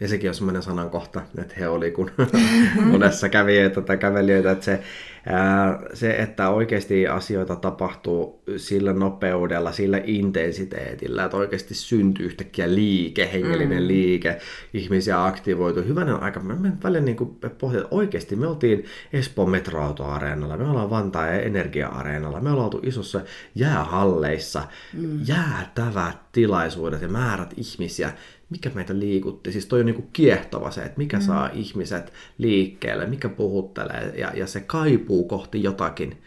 ja 0.00 0.08
sekin 0.08 0.30
on 0.30 0.34
semmoinen 0.34 0.62
sanankohta, 0.62 1.22
että 1.38 1.54
he 1.60 1.68
oli 1.68 1.90
kun 1.90 2.10
monessa 2.92 3.28
kävijöitä 3.28 3.80
tai 3.80 3.98
kävelijöitä, 3.98 4.50
että 4.50 4.64
se, 4.64 4.80
ää, 5.26 5.80
se, 5.94 6.10
että 6.10 6.50
oikeasti 6.50 7.06
asioita 7.06 7.56
tapahtuu 7.56 8.42
sillä 8.56 8.92
nopeudella, 8.92 9.72
sillä 9.72 10.00
intensiteetillä, 10.04 11.24
että 11.24 11.36
oikeasti 11.36 11.74
syntyy 11.74 12.26
yhtäkkiä 12.26 12.74
liike, 12.74 13.30
hengellinen 13.32 13.82
mm. 13.82 13.88
liike, 13.88 14.38
ihmisiä 14.74 15.24
aktivoituu. 15.24 15.82
Hyvänen 15.82 16.22
aika, 16.22 16.40
mä 16.40 16.54
menen 16.54 16.82
välillä 16.82 17.04
niin 17.04 17.16
kuin 17.16 17.38
pohtia, 17.58 17.80
että 17.80 17.94
oikeasti 17.94 18.36
me 18.36 18.46
oltiin 18.46 18.84
Espoon 19.12 19.50
metroautoareenalla, 19.50 20.56
me 20.56 20.70
ollaan 20.70 20.90
Vantaan 20.90 21.34
Energia-areenalla, 21.34 22.40
me 22.40 22.50
ollaan 22.50 22.64
oltu 22.64 22.80
isossa 22.82 23.20
jäähalleissa, 23.54 24.62
mm. 24.92 25.20
jäätävät 25.26 26.16
tilaisuudet 26.32 27.02
ja 27.02 27.08
määrät 27.08 27.54
ihmisiä, 27.56 28.12
mikä 28.50 28.70
meitä 28.74 28.98
liikutti. 28.98 29.52
Siis 29.52 29.66
toi 29.66 29.80
on 29.80 29.86
niinku 29.86 30.04
kiehtova 30.12 30.70
se, 30.70 30.82
että 30.82 30.98
mikä 30.98 31.16
mm. 31.16 31.22
saa 31.22 31.50
ihmiset 31.52 32.12
liikkeelle, 32.38 33.06
mikä 33.06 33.28
puhuttelee 33.28 34.12
ja, 34.16 34.32
ja 34.34 34.46
se 34.46 34.60
kaipuu 34.60 35.28
kohti 35.28 35.62
jotakin. 35.62 36.22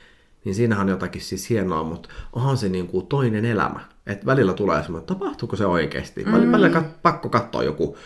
Niin 0.46 0.56
siinähän 0.56 0.86
on 0.88 0.92
jotakin 0.92 1.22
siis 1.22 1.50
hienoa, 1.50 1.84
mutta 1.84 2.10
onhan 2.34 2.58
se 2.58 2.70
niinku 2.70 3.02
toinen 3.02 3.46
elämä. 3.46 3.80
Et 4.08 4.26
välillä 4.26 4.54
tulee 4.54 4.84
semmoinen, 4.84 5.04
että 5.04 5.14
tapahtuuko 5.14 5.56
se 5.56 5.66
oikeasti. 5.66 6.24
Mm. 6.24 6.52
Välillä 6.52 6.80
kat- 6.80 7.00
pakko 7.02 7.30
katsoa 7.30 7.64
joku 7.64 7.98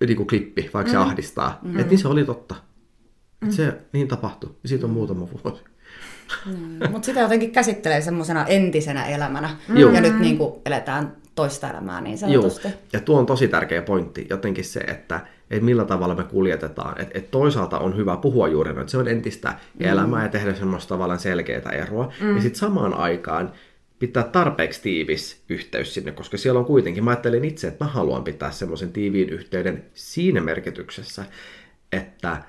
niinku 0.00 0.24
klippi, 0.24 0.70
vaikka 0.74 0.90
mm. 0.90 0.92
se 0.92 0.96
ahdistaa. 0.96 1.58
Mm. 1.62 1.78
Että 1.78 1.90
niin 1.90 1.98
se 1.98 2.08
oli 2.08 2.24
totta. 2.24 2.54
Mm. 3.40 3.50
Se 3.50 3.78
niin 3.92 4.08
tapahtui. 4.08 4.50
Ja 4.62 4.68
siitä 4.68 4.86
on 4.86 4.92
muutama 4.92 5.28
vuosi. 5.44 5.62
Mm. 6.46 6.90
Mutta 6.90 7.06
sitä 7.06 7.20
jotenkin 7.20 7.52
käsittelee 7.52 8.00
semmoisena 8.00 8.46
entisenä 8.46 9.06
elämänä. 9.06 9.56
Joo. 9.74 9.92
Ja 9.92 10.00
nyt 10.00 10.18
niin 10.18 10.38
kuin 10.38 10.54
eletään 10.66 11.16
toista 11.34 11.70
elämää 11.70 12.00
niin 12.00 12.18
Joo, 12.20 12.30
sanotusti. 12.30 12.68
ja 12.92 13.00
tuo 13.00 13.18
on 13.18 13.26
tosi 13.26 13.48
tärkeä 13.48 13.82
pointti, 13.82 14.26
jotenkin 14.30 14.64
se, 14.64 14.80
että, 14.80 15.20
että 15.50 15.64
millä 15.64 15.84
tavalla 15.84 16.14
me 16.14 16.24
kuljetetaan. 16.24 17.00
Että 17.00 17.18
et 17.18 17.30
toisaalta 17.30 17.78
on 17.78 17.96
hyvä 17.96 18.16
puhua 18.16 18.48
juuri 18.48 18.70
että 18.70 18.90
se 18.90 18.98
on 18.98 19.08
entistä 19.08 19.48
mm. 19.48 19.86
elämää 19.86 20.22
ja 20.22 20.28
tehdä 20.28 20.54
semmoista 20.54 20.88
tavallaan 20.88 21.18
selkeää 21.18 21.72
eroa. 21.72 22.12
Mm. 22.20 22.36
Ja 22.36 22.42
sitten 22.42 22.60
samaan 22.60 22.94
aikaan 22.94 23.52
pitää 23.98 24.22
tarpeeksi 24.22 24.82
tiivis 24.82 25.44
yhteys 25.48 25.94
sinne, 25.94 26.12
koska 26.12 26.36
siellä 26.36 26.60
on 26.60 26.66
kuitenkin, 26.66 27.04
mä 27.04 27.10
ajattelin 27.10 27.44
itse, 27.44 27.68
että 27.68 27.84
mä 27.84 27.90
haluan 27.90 28.24
pitää 28.24 28.50
semmoisen 28.50 28.92
tiiviin 28.92 29.28
yhteyden 29.28 29.84
siinä 29.94 30.40
merkityksessä, 30.40 31.24
että 31.92 32.42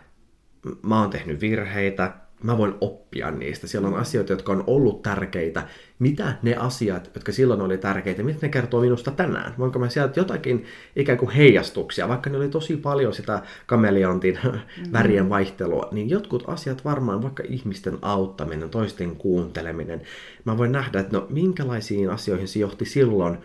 mä 0.82 1.00
oon 1.02 1.10
tehnyt 1.10 1.42
virheitä, 1.42 2.14
mä 2.46 2.58
voin 2.58 2.74
oppia 2.82 3.32
niistä. 3.32 3.68
Siellä 3.68 3.88
on 3.88 3.96
asioita, 3.96 4.34
jotka 4.34 4.52
on 4.52 4.64
ollut 4.68 5.02
tärkeitä. 5.02 5.68
Mitä 6.00 6.36
ne 6.42 6.56
asiat, 6.56 7.12
jotka 7.16 7.32
silloin 7.32 7.62
oli 7.62 7.78
tärkeitä, 7.78 8.24
mitä 8.24 8.40
ne 8.42 8.50
kertoo 8.50 8.82
minusta 8.82 9.12
tänään? 9.12 9.54
Voinko 9.58 9.80
mä 9.80 9.90
sieltä 9.90 10.20
jotakin 10.20 10.66
ikään 10.96 11.18
kuin 11.18 11.32
heijastuksia, 11.32 12.08
vaikka 12.08 12.30
ne 12.30 12.38
oli 12.38 12.50
tosi 12.50 12.78
paljon 12.78 13.14
sitä 13.14 13.42
kameleontin 13.66 14.40
värien 14.94 15.30
vaihtelua, 15.30 15.90
niin 15.92 16.10
jotkut 16.10 16.44
asiat 16.48 16.86
varmaan, 16.86 17.24
vaikka 17.24 17.44
ihmisten 17.48 17.98
auttaminen, 18.02 18.70
toisten 18.70 19.16
kuunteleminen, 19.16 20.02
mä 20.46 20.58
voin 20.58 20.72
nähdä, 20.72 21.00
että 21.00 21.18
no 21.18 21.28
minkälaisiin 21.30 22.10
asioihin 22.10 22.48
se 22.48 22.60
johti 22.60 22.86
silloin, 22.86 23.38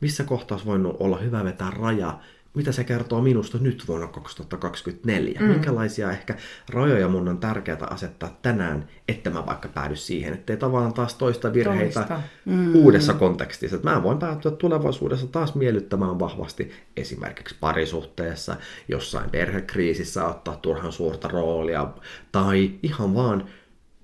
missä 0.00 0.24
kohtaa 0.24 0.56
olisi 0.56 0.66
voinut 0.66 0.96
olla 1.00 1.18
hyvä 1.18 1.44
vetää 1.44 1.70
raja, 1.70 2.18
mitä 2.58 2.72
se 2.72 2.84
kertoo 2.84 3.20
minusta 3.22 3.58
nyt 3.60 3.84
vuonna 3.88 4.06
2024. 4.06 5.40
Mm. 5.40 5.46
Minkälaisia 5.46 6.10
ehkä 6.10 6.36
rajoja 6.68 7.08
mun 7.08 7.28
on 7.28 7.38
tärkeää 7.38 7.86
asettaa 7.90 8.38
tänään, 8.42 8.88
että 9.08 9.30
mä 9.30 9.46
vaikka 9.46 9.68
päädy 9.68 9.96
siihen, 9.96 10.34
ettei 10.34 10.56
tavallaan 10.56 10.94
taas 10.94 11.14
toista 11.14 11.52
virheitä 11.52 11.94
Toista. 12.00 12.22
mm. 12.44 12.74
uudessa 12.74 13.14
kontekstissa. 13.14 13.76
Että 13.76 13.90
mä 13.90 14.02
voin 14.02 14.18
päätyä 14.18 14.50
tulevaisuudessa 14.50 15.26
taas 15.26 15.54
miellyttämään 15.54 16.18
vahvasti 16.18 16.72
esimerkiksi 16.96 17.56
parisuhteessa, 17.60 18.56
jossain 18.88 19.30
perhekriisissä 19.30 20.24
ottaa 20.24 20.56
turhan 20.56 20.92
suurta 20.92 21.28
roolia, 21.28 21.88
tai 22.32 22.70
ihan 22.82 23.14
vaan 23.14 23.44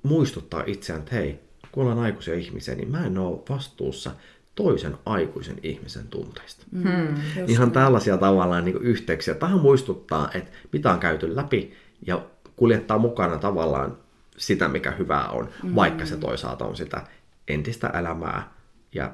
muistuttaa 0.03 0.63
itseään, 0.67 1.03
että 1.03 1.15
hei, 1.15 1.41
kun 1.73 1.83
ollaan 1.83 1.99
aikuisia 1.99 2.35
ihmisiä, 2.35 2.75
niin 2.75 2.91
mä 2.91 3.07
en 3.07 3.19
ole 3.19 3.41
vastuussa 3.49 4.11
toisen 4.55 4.97
aikuisen 5.07 5.57
ihmisen 5.63 6.09
tunteista. 6.09 6.67
Mm. 6.71 7.15
Ihan 7.47 7.71
tällaisia 7.71 8.19
tavallaan 8.19 8.65
niin 8.65 8.83
yhteyksiä. 8.83 9.35
Tähän 9.35 9.61
muistuttaa, 9.61 10.31
että 10.35 10.51
mitä 10.73 10.93
on 10.93 11.01
käyty 11.01 11.37
läpi 11.37 11.75
ja 12.07 12.23
kuljettaa 12.57 12.99
mukana 12.99 13.39
tavallaan 13.39 13.97
sitä, 14.37 14.69
mikä 14.69 14.91
hyvää 14.91 15.29
on, 15.29 15.49
mm. 15.63 15.75
vaikka 15.75 16.07
se 16.07 16.17
toisaalta 16.17 16.65
on 16.65 16.77
sitä 16.77 17.05
entistä 17.49 17.89
elämää 17.89 18.53
ja 18.95 19.13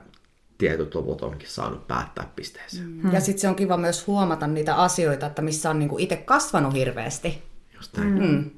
tietyt 0.59 0.95
luvut 0.95 1.23
onkin 1.23 1.49
saanut 1.49 1.89
päättää 1.89 2.31
pisteeseen. 2.37 2.89
Mm. 2.89 3.13
Ja 3.13 3.21
sitten 3.21 3.41
se 3.41 3.49
on 3.49 3.55
kiva 3.55 3.77
myös 3.77 4.07
huomata 4.07 4.47
niitä 4.47 4.75
asioita, 4.75 5.27
että 5.27 5.43
missä 5.43 5.71
on 5.71 5.79
niinku 5.79 5.99
itse 5.99 6.17
kasvanut 6.17 6.75
hirveästi. 6.75 7.43
Just 7.75 7.97
näin. 7.97 8.23
Mm. 8.23 8.51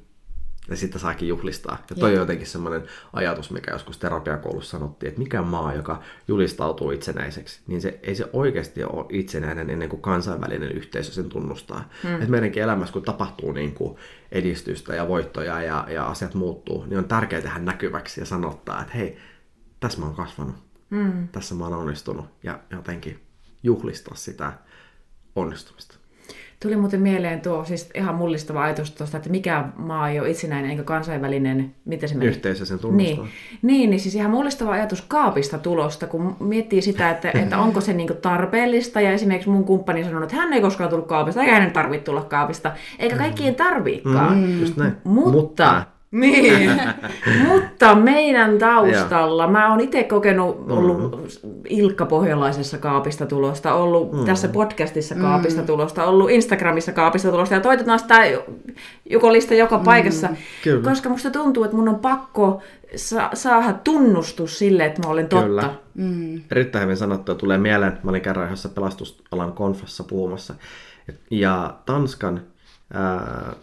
Ja 0.69 0.75
sitten 0.75 1.01
saakin 1.01 1.27
juhlistaa. 1.27 1.77
Ja 1.89 1.95
toi 1.95 2.11
on 2.11 2.19
jotenkin 2.19 2.47
semmoinen 2.47 2.83
ajatus, 3.13 3.51
mikä 3.51 3.71
joskus 3.71 3.97
terapiakoulussa 3.97 4.71
sanottiin, 4.71 5.07
että 5.07 5.21
mikä 5.21 5.41
maa, 5.41 5.73
joka 5.73 6.01
julistautuu 6.27 6.91
itsenäiseksi, 6.91 7.59
niin 7.67 7.81
se 7.81 7.99
ei 8.03 8.15
se 8.15 8.29
oikeasti 8.33 8.83
ole 8.83 9.05
itsenäinen 9.09 9.69
ennen 9.69 9.89
kuin 9.89 10.01
kansainvälinen 10.01 10.71
yhteisö 10.71 11.11
sen 11.11 11.29
tunnustaa. 11.29 11.89
Mm. 12.03 12.15
Että 12.15 12.29
meidänkin 12.29 12.63
elämässä, 12.63 12.93
kun 12.93 13.01
tapahtuu 13.01 13.51
niin 13.51 13.73
kuin 13.73 13.97
edistystä 14.31 14.95
ja 14.95 15.07
voittoja 15.07 15.61
ja, 15.61 15.85
ja 15.89 16.05
asiat 16.05 16.33
muuttuu, 16.33 16.85
niin 16.85 16.97
on 16.97 17.07
tärkeää 17.07 17.41
tehdä 17.41 17.59
näkyväksi 17.59 18.21
ja 18.21 18.25
sanottaa, 18.25 18.81
että 18.81 18.93
hei, 18.93 19.17
tässä 19.79 19.99
mä 19.99 20.05
oon 20.05 20.15
kasvanut, 20.15 20.55
mm. 20.89 21.27
tässä 21.27 21.55
mä 21.55 21.63
oon 21.63 21.73
onnistunut 21.73 22.25
ja 22.43 22.59
jotenkin 22.69 23.19
juhlistaa 23.63 24.15
sitä 24.15 24.53
onnistumista. 25.35 26.02
Tuli 26.63 26.75
muuten 26.75 27.01
mieleen 27.01 27.41
tuo 27.41 27.65
siis 27.65 27.89
ihan 27.95 28.15
mullistava 28.15 28.63
ajatus 28.63 28.91
tuosta, 28.91 29.17
että 29.17 29.29
mikä 29.29 29.65
maa 29.75 30.09
ei 30.09 30.19
ole 30.19 30.29
itsenäinen 30.29 30.71
eikä 30.71 30.83
kansainvälinen, 30.83 31.75
miten 31.85 32.09
se 32.09 32.15
meni? 32.15 32.29
Yhteisö 32.29 32.65
sen 32.65 32.79
tunnustaa. 32.79 33.25
Niin, 33.25 33.33
niin, 33.61 33.89
niin 33.89 33.99
siis 33.99 34.15
ihan 34.15 34.31
mullistava 34.31 34.71
ajatus 34.71 35.01
kaapista 35.01 35.57
tulosta, 35.57 36.07
kun 36.07 36.35
miettii 36.39 36.81
sitä, 36.81 37.09
että, 37.09 37.31
että 37.31 37.57
onko 37.57 37.81
se 37.81 37.93
niinku 37.93 38.13
tarpeellista. 38.13 39.01
Ja 39.01 39.11
esimerkiksi 39.11 39.49
mun 39.49 39.63
kumppani 39.63 40.03
sanoi, 40.03 40.23
että 40.23 40.35
hän 40.35 40.53
ei 40.53 40.61
koskaan 40.61 40.89
tullut 40.89 41.07
kaapista, 41.07 41.41
eikä 41.41 41.53
hänen 41.53 41.71
tarvitse 41.71 42.05
tulla 42.05 42.21
kaapista. 42.21 42.71
Eikä 42.99 43.15
kaikkien 43.15 43.55
tarviikaan. 43.55 44.37
Mm, 44.37 44.59
just 44.59 44.77
näin. 44.77 44.93
Mutta, 45.03 45.31
Mutta 45.31 45.85
niin. 46.13 46.81
Mutta 47.47 47.95
meidän 47.95 48.57
taustalla, 48.57 49.47
mä 49.47 49.69
oon 49.69 49.79
itse 49.79 50.03
kokenut, 50.03 50.71
ollut 50.71 51.31
Ilkka 51.69 52.05
Pohjalaisessa 52.05 52.77
kaapista 52.77 53.25
tulosta, 53.25 53.73
ollut 53.73 54.11
mm. 54.11 54.25
tässä 54.25 54.47
podcastissa 54.47 55.15
kaapista 55.15 55.61
mm. 55.61 55.67
tulosta, 55.67 56.05
ollut 56.05 56.29
Instagramissa 56.29 56.91
kaapista 56.91 57.31
tulosta 57.31 57.55
ja 57.55 57.61
toitetaan 57.61 57.99
sitä 57.99 58.15
jukolista 59.09 59.53
joka 59.53 59.77
paikassa. 59.77 60.29
Kyllä. 60.63 60.89
Koska 60.89 61.09
musta 61.09 61.31
tuntuu, 61.31 61.63
että 61.63 61.75
mun 61.75 61.89
on 61.89 61.99
pakko 61.99 62.61
sa- 62.95 63.29
saada 63.33 63.73
tunnustus 63.73 64.59
sille, 64.59 64.85
että 64.85 65.01
mä 65.07 65.11
olen 65.11 65.27
totta. 65.27 65.45
Kyllä. 65.45 65.69
Mm. 65.93 66.41
Erittäin 66.51 66.83
hyvin 66.83 66.97
sanottu. 66.97 67.35
Tulee 67.35 67.57
mieleen, 67.57 67.99
mä 68.03 68.09
olin 68.09 68.21
kerran 68.21 68.45
yhdessä 68.45 68.69
pelastusalan 68.69 69.53
konfassa 69.53 70.03
puhumassa. 70.03 70.53
Ja 71.31 71.73
Tanskan 71.85 72.41
ää, 72.93 73.53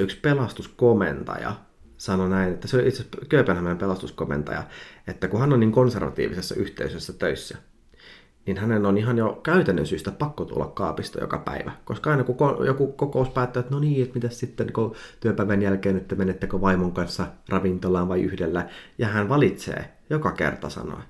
yksi 0.00 0.18
pelastuskomentaja 0.22 1.52
sanoi 1.96 2.28
näin, 2.28 2.54
että 2.54 2.68
se 2.68 2.76
oli 2.76 2.88
itse 2.88 3.02
asiassa 3.02 3.26
Kööpenhaminan 3.28 3.78
pelastuskomentaja, 3.78 4.62
että 5.06 5.28
kun 5.28 5.40
hän 5.40 5.52
on 5.52 5.60
niin 5.60 5.72
konservatiivisessa 5.72 6.54
yhteisössä 6.54 7.12
töissä, 7.12 7.58
niin 8.46 8.56
hänen 8.56 8.86
on 8.86 8.98
ihan 8.98 9.18
jo 9.18 9.40
käytännön 9.42 9.86
syystä 9.86 10.10
pakko 10.10 10.44
tulla 10.44 10.66
kaapista 10.66 11.20
joka 11.20 11.38
päivä. 11.38 11.72
Koska 11.84 12.10
aina 12.10 12.24
kun 12.24 12.66
joku 12.66 12.92
kokous 12.92 13.28
päättää, 13.28 13.60
että 13.60 13.74
no 13.74 13.80
niin, 13.80 14.02
että 14.02 14.14
mitä 14.14 14.28
sitten 14.28 14.72
kun 14.72 14.94
työpäivän 15.20 15.62
jälkeen, 15.62 15.96
että 15.96 16.14
menettekö 16.14 16.60
vaimon 16.60 16.92
kanssa 16.92 17.26
ravintolaan 17.48 18.08
vai 18.08 18.22
yhdellä, 18.22 18.68
ja 18.98 19.08
hän 19.08 19.28
valitsee 19.28 19.92
joka 20.10 20.32
kerta 20.32 20.68
sanoa, 20.68 21.02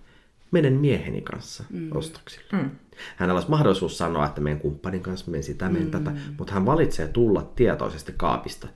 menen 0.55 0.73
mieheni 0.73 1.21
kanssa 1.21 1.65
mm. 1.71 1.91
ostoksille. 1.95 2.47
Mm. 2.53 2.71
Hänellä 3.17 3.39
olisi 3.39 3.51
mahdollisuus 3.51 3.99
sanoa, 3.99 4.27
että 4.27 4.41
menen 4.41 4.61
kumppanin 4.61 5.03
kanssa, 5.03 5.31
menen 5.31 5.43
sitä, 5.43 5.69
menen 5.69 5.85
mm. 5.85 5.91
tätä, 5.91 6.13
mutta 6.39 6.53
hän 6.53 6.67
valitsee 6.67 7.09
tulla 7.09 7.53
tietoisesti 7.57 8.15
kaapista 8.17 8.69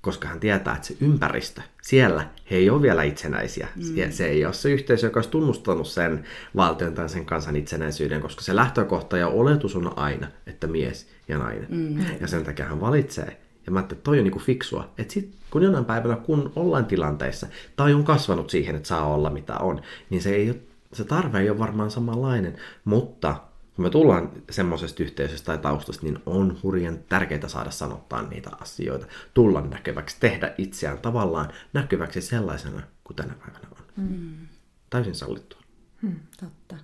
koska 0.00 0.28
hän 0.28 0.40
tietää, 0.40 0.74
että 0.74 0.86
se 0.86 0.96
ympäristö, 1.00 1.60
siellä 1.82 2.26
he 2.50 2.56
ei 2.56 2.70
ole 2.70 2.82
vielä 2.82 3.02
itsenäisiä. 3.02 3.68
Mm. 3.76 4.10
Se 4.10 4.26
ei 4.26 4.44
ole 4.44 4.54
se 4.54 4.70
yhteisö, 4.70 5.06
joka 5.06 5.18
olisi 5.18 5.30
tunnustanut 5.30 5.86
sen 5.86 6.24
valtion 6.56 6.94
tai 6.94 7.08
sen 7.08 7.26
kansan 7.26 7.56
itsenäisyyden, 7.56 8.20
koska 8.20 8.42
se 8.42 8.56
lähtökohta 8.56 9.16
ja 9.16 9.28
oletus 9.28 9.76
on 9.76 9.98
aina, 9.98 10.28
että 10.46 10.66
mies 10.66 11.08
ja 11.28 11.38
nainen. 11.38 11.66
Mm. 11.68 11.98
Ja 12.20 12.26
sen 12.26 12.44
takia 12.44 12.66
hän 12.66 12.80
valitsee. 12.80 13.40
Ja 13.66 13.72
mä 13.72 13.78
ajattelin, 13.78 13.98
että 13.98 14.04
toi 14.04 14.18
on 14.18 14.24
niinku 14.24 14.38
fiksua. 14.38 14.90
Että 14.98 15.14
sit, 15.14 15.34
kun 15.50 15.62
jonain 15.62 15.84
päivänä, 15.84 16.16
kun 16.16 16.52
ollaan 16.56 16.86
tilanteissa, 16.86 17.46
tai 17.76 17.94
on 17.94 18.04
kasvanut 18.04 18.50
siihen, 18.50 18.76
että 18.76 18.88
saa 18.88 19.14
olla 19.14 19.30
mitä 19.30 19.58
on, 19.58 19.80
niin 20.10 20.22
se, 20.22 20.34
ei 20.34 20.50
ole, 20.50 20.58
se 20.92 21.04
tarve 21.04 21.40
ei 21.40 21.50
ole 21.50 21.58
varmaan 21.58 21.90
samanlainen. 21.90 22.56
Mutta 22.84 23.36
kun 23.76 23.82
me 23.84 23.90
tullaan 23.90 24.30
semmoisesta 24.50 25.02
yhteisöstä 25.02 25.46
tai 25.46 25.58
taustasta, 25.58 26.02
niin 26.02 26.18
on 26.26 26.58
hurjan 26.62 26.98
tärkeää 27.08 27.48
saada 27.48 27.70
sanottaa 27.70 28.22
niitä 28.22 28.50
asioita, 28.60 29.06
tulla 29.34 29.60
näkeväksi, 29.60 30.16
tehdä 30.20 30.54
itseään 30.58 30.98
tavallaan 30.98 31.48
näkyväksi 31.72 32.20
sellaisena 32.20 32.82
kuin 33.04 33.16
tänä 33.16 33.34
päivänä 33.34 33.68
on. 33.70 33.84
Mm. 33.96 34.46
Täysin 34.90 35.14
sallittua. 35.14 35.60
Hmm, 36.02 36.16
totta. 36.40 36.76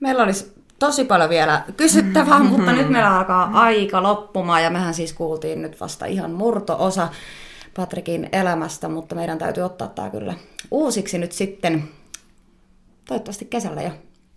Meillä 0.00 0.22
olisi 0.22 0.52
tosi 0.78 1.04
paljon 1.04 1.30
vielä 1.30 1.64
kysyttävää, 1.76 2.38
mm-hmm. 2.38 2.52
mutta 2.56 2.72
nyt 2.72 2.88
meillä 2.88 3.16
alkaa 3.16 3.50
aika 3.52 4.02
loppumaan 4.02 4.62
ja 4.62 4.70
mehän 4.70 4.94
siis 4.94 5.12
kuultiin 5.12 5.62
nyt 5.62 5.80
vasta 5.80 6.06
ihan 6.06 6.30
murto-osa 6.30 7.08
Patrikin 7.76 8.28
elämästä, 8.32 8.88
mutta 8.88 9.14
meidän 9.14 9.38
täytyy 9.38 9.62
ottaa 9.62 9.88
tämä 9.88 10.10
kyllä 10.10 10.34
uusiksi 10.70 11.18
nyt 11.18 11.32
sitten 11.32 11.88
toivottavasti 13.08 13.44
kesällä 13.44 13.82
jo. 13.82 13.90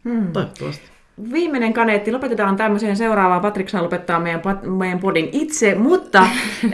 Hmm. 0.03 0.31
Toivottavasti. 0.33 0.95
Viimeinen 1.31 1.73
kaneetti. 1.73 2.11
Lopetetaan 2.11 2.55
tämmöiseen 2.55 2.97
seuraavaan. 2.97 3.41
Patrik 3.41 3.69
saa 3.69 3.83
lopettaa 3.83 4.19
meidän, 4.19 4.41
meidän 4.61 4.99
podin 4.99 5.29
itse, 5.31 5.75
mutta 5.75 6.19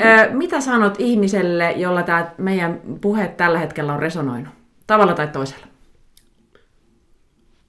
äh, 0.06 0.34
mitä 0.34 0.62
sanot 0.62 0.96
ihmiselle, 1.00 1.72
jolla 1.72 2.04
tämä 2.04 2.32
meidän 2.38 2.82
puhe 3.02 3.28
tällä 3.28 3.60
hetkellä 3.60 3.94
on 3.94 4.00
resonoinut? 4.00 4.54
Tavalla 4.88 5.14
tai 5.14 5.28
toisella. 5.28 5.68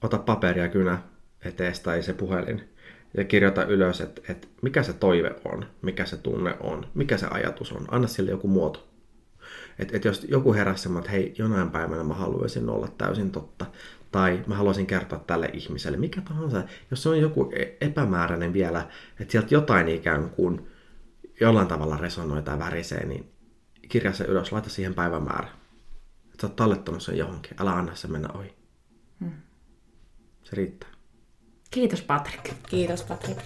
Ota 0.01 0.17
paperia 0.17 0.67
kynä 0.67 0.97
eteestä 1.45 1.83
tai 1.83 2.03
se 2.03 2.13
puhelin 2.13 2.69
ja 3.17 3.23
kirjoita 3.23 3.65
ylös, 3.65 4.01
että, 4.01 4.21
että 4.29 4.47
mikä 4.61 4.83
se 4.83 4.93
toive 4.93 5.35
on, 5.45 5.65
mikä 5.81 6.05
se 6.05 6.17
tunne 6.17 6.57
on, 6.59 6.87
mikä 6.93 7.17
se 7.17 7.27
ajatus 7.31 7.71
on. 7.71 7.85
Anna 7.91 8.07
sille 8.07 8.31
joku 8.31 8.47
muoto. 8.47 8.87
Että 9.79 9.97
et 9.97 10.05
jos 10.05 10.25
joku 10.29 10.53
heräsi 10.53 10.89
että 10.97 11.11
hei, 11.11 11.33
jonain 11.37 11.69
päivänä 11.69 12.03
mä 12.03 12.13
haluaisin 12.13 12.69
olla 12.69 12.87
täysin 12.97 13.31
totta, 13.31 13.65
tai 14.13 14.43
mä 14.47 14.55
haluaisin 14.55 14.87
kertoa 14.87 15.19
tälle 15.19 15.49
ihmiselle, 15.53 15.97
mikä 15.97 16.21
tahansa, 16.21 16.63
jos 16.91 17.03
se 17.03 17.09
on 17.09 17.21
joku 17.21 17.51
e- 17.55 17.77
epämääräinen 17.81 18.53
vielä, 18.53 18.87
että 19.19 19.31
sieltä 19.31 19.53
jotain 19.53 19.87
ikään 19.87 20.29
kuin 20.29 20.67
jollain 21.39 21.67
tavalla 21.67 21.97
resonoi 21.97 22.43
tai 22.43 22.59
värisee, 22.59 23.05
niin 23.05 23.31
kirja 23.89 24.13
se 24.13 24.23
ylös, 24.23 24.51
laita 24.51 24.69
siihen 24.69 24.93
päivämäärä. 24.93 25.47
Että 26.25 26.41
sä 26.41 26.47
oot 26.47 26.55
tallettanut 26.55 27.03
sen 27.03 27.17
johonkin, 27.17 27.57
älä 27.61 27.71
anna 27.71 27.95
se 27.95 28.07
mennä 28.07 28.29
ohi. 28.33 28.55
Hmm. 29.19 29.31
Se 30.43 30.55
riittää. 30.55 30.89
Kiitos 31.71 32.01
Patrik. 32.01 32.49
Kiitos 32.69 33.03
Patrik. 33.03 33.37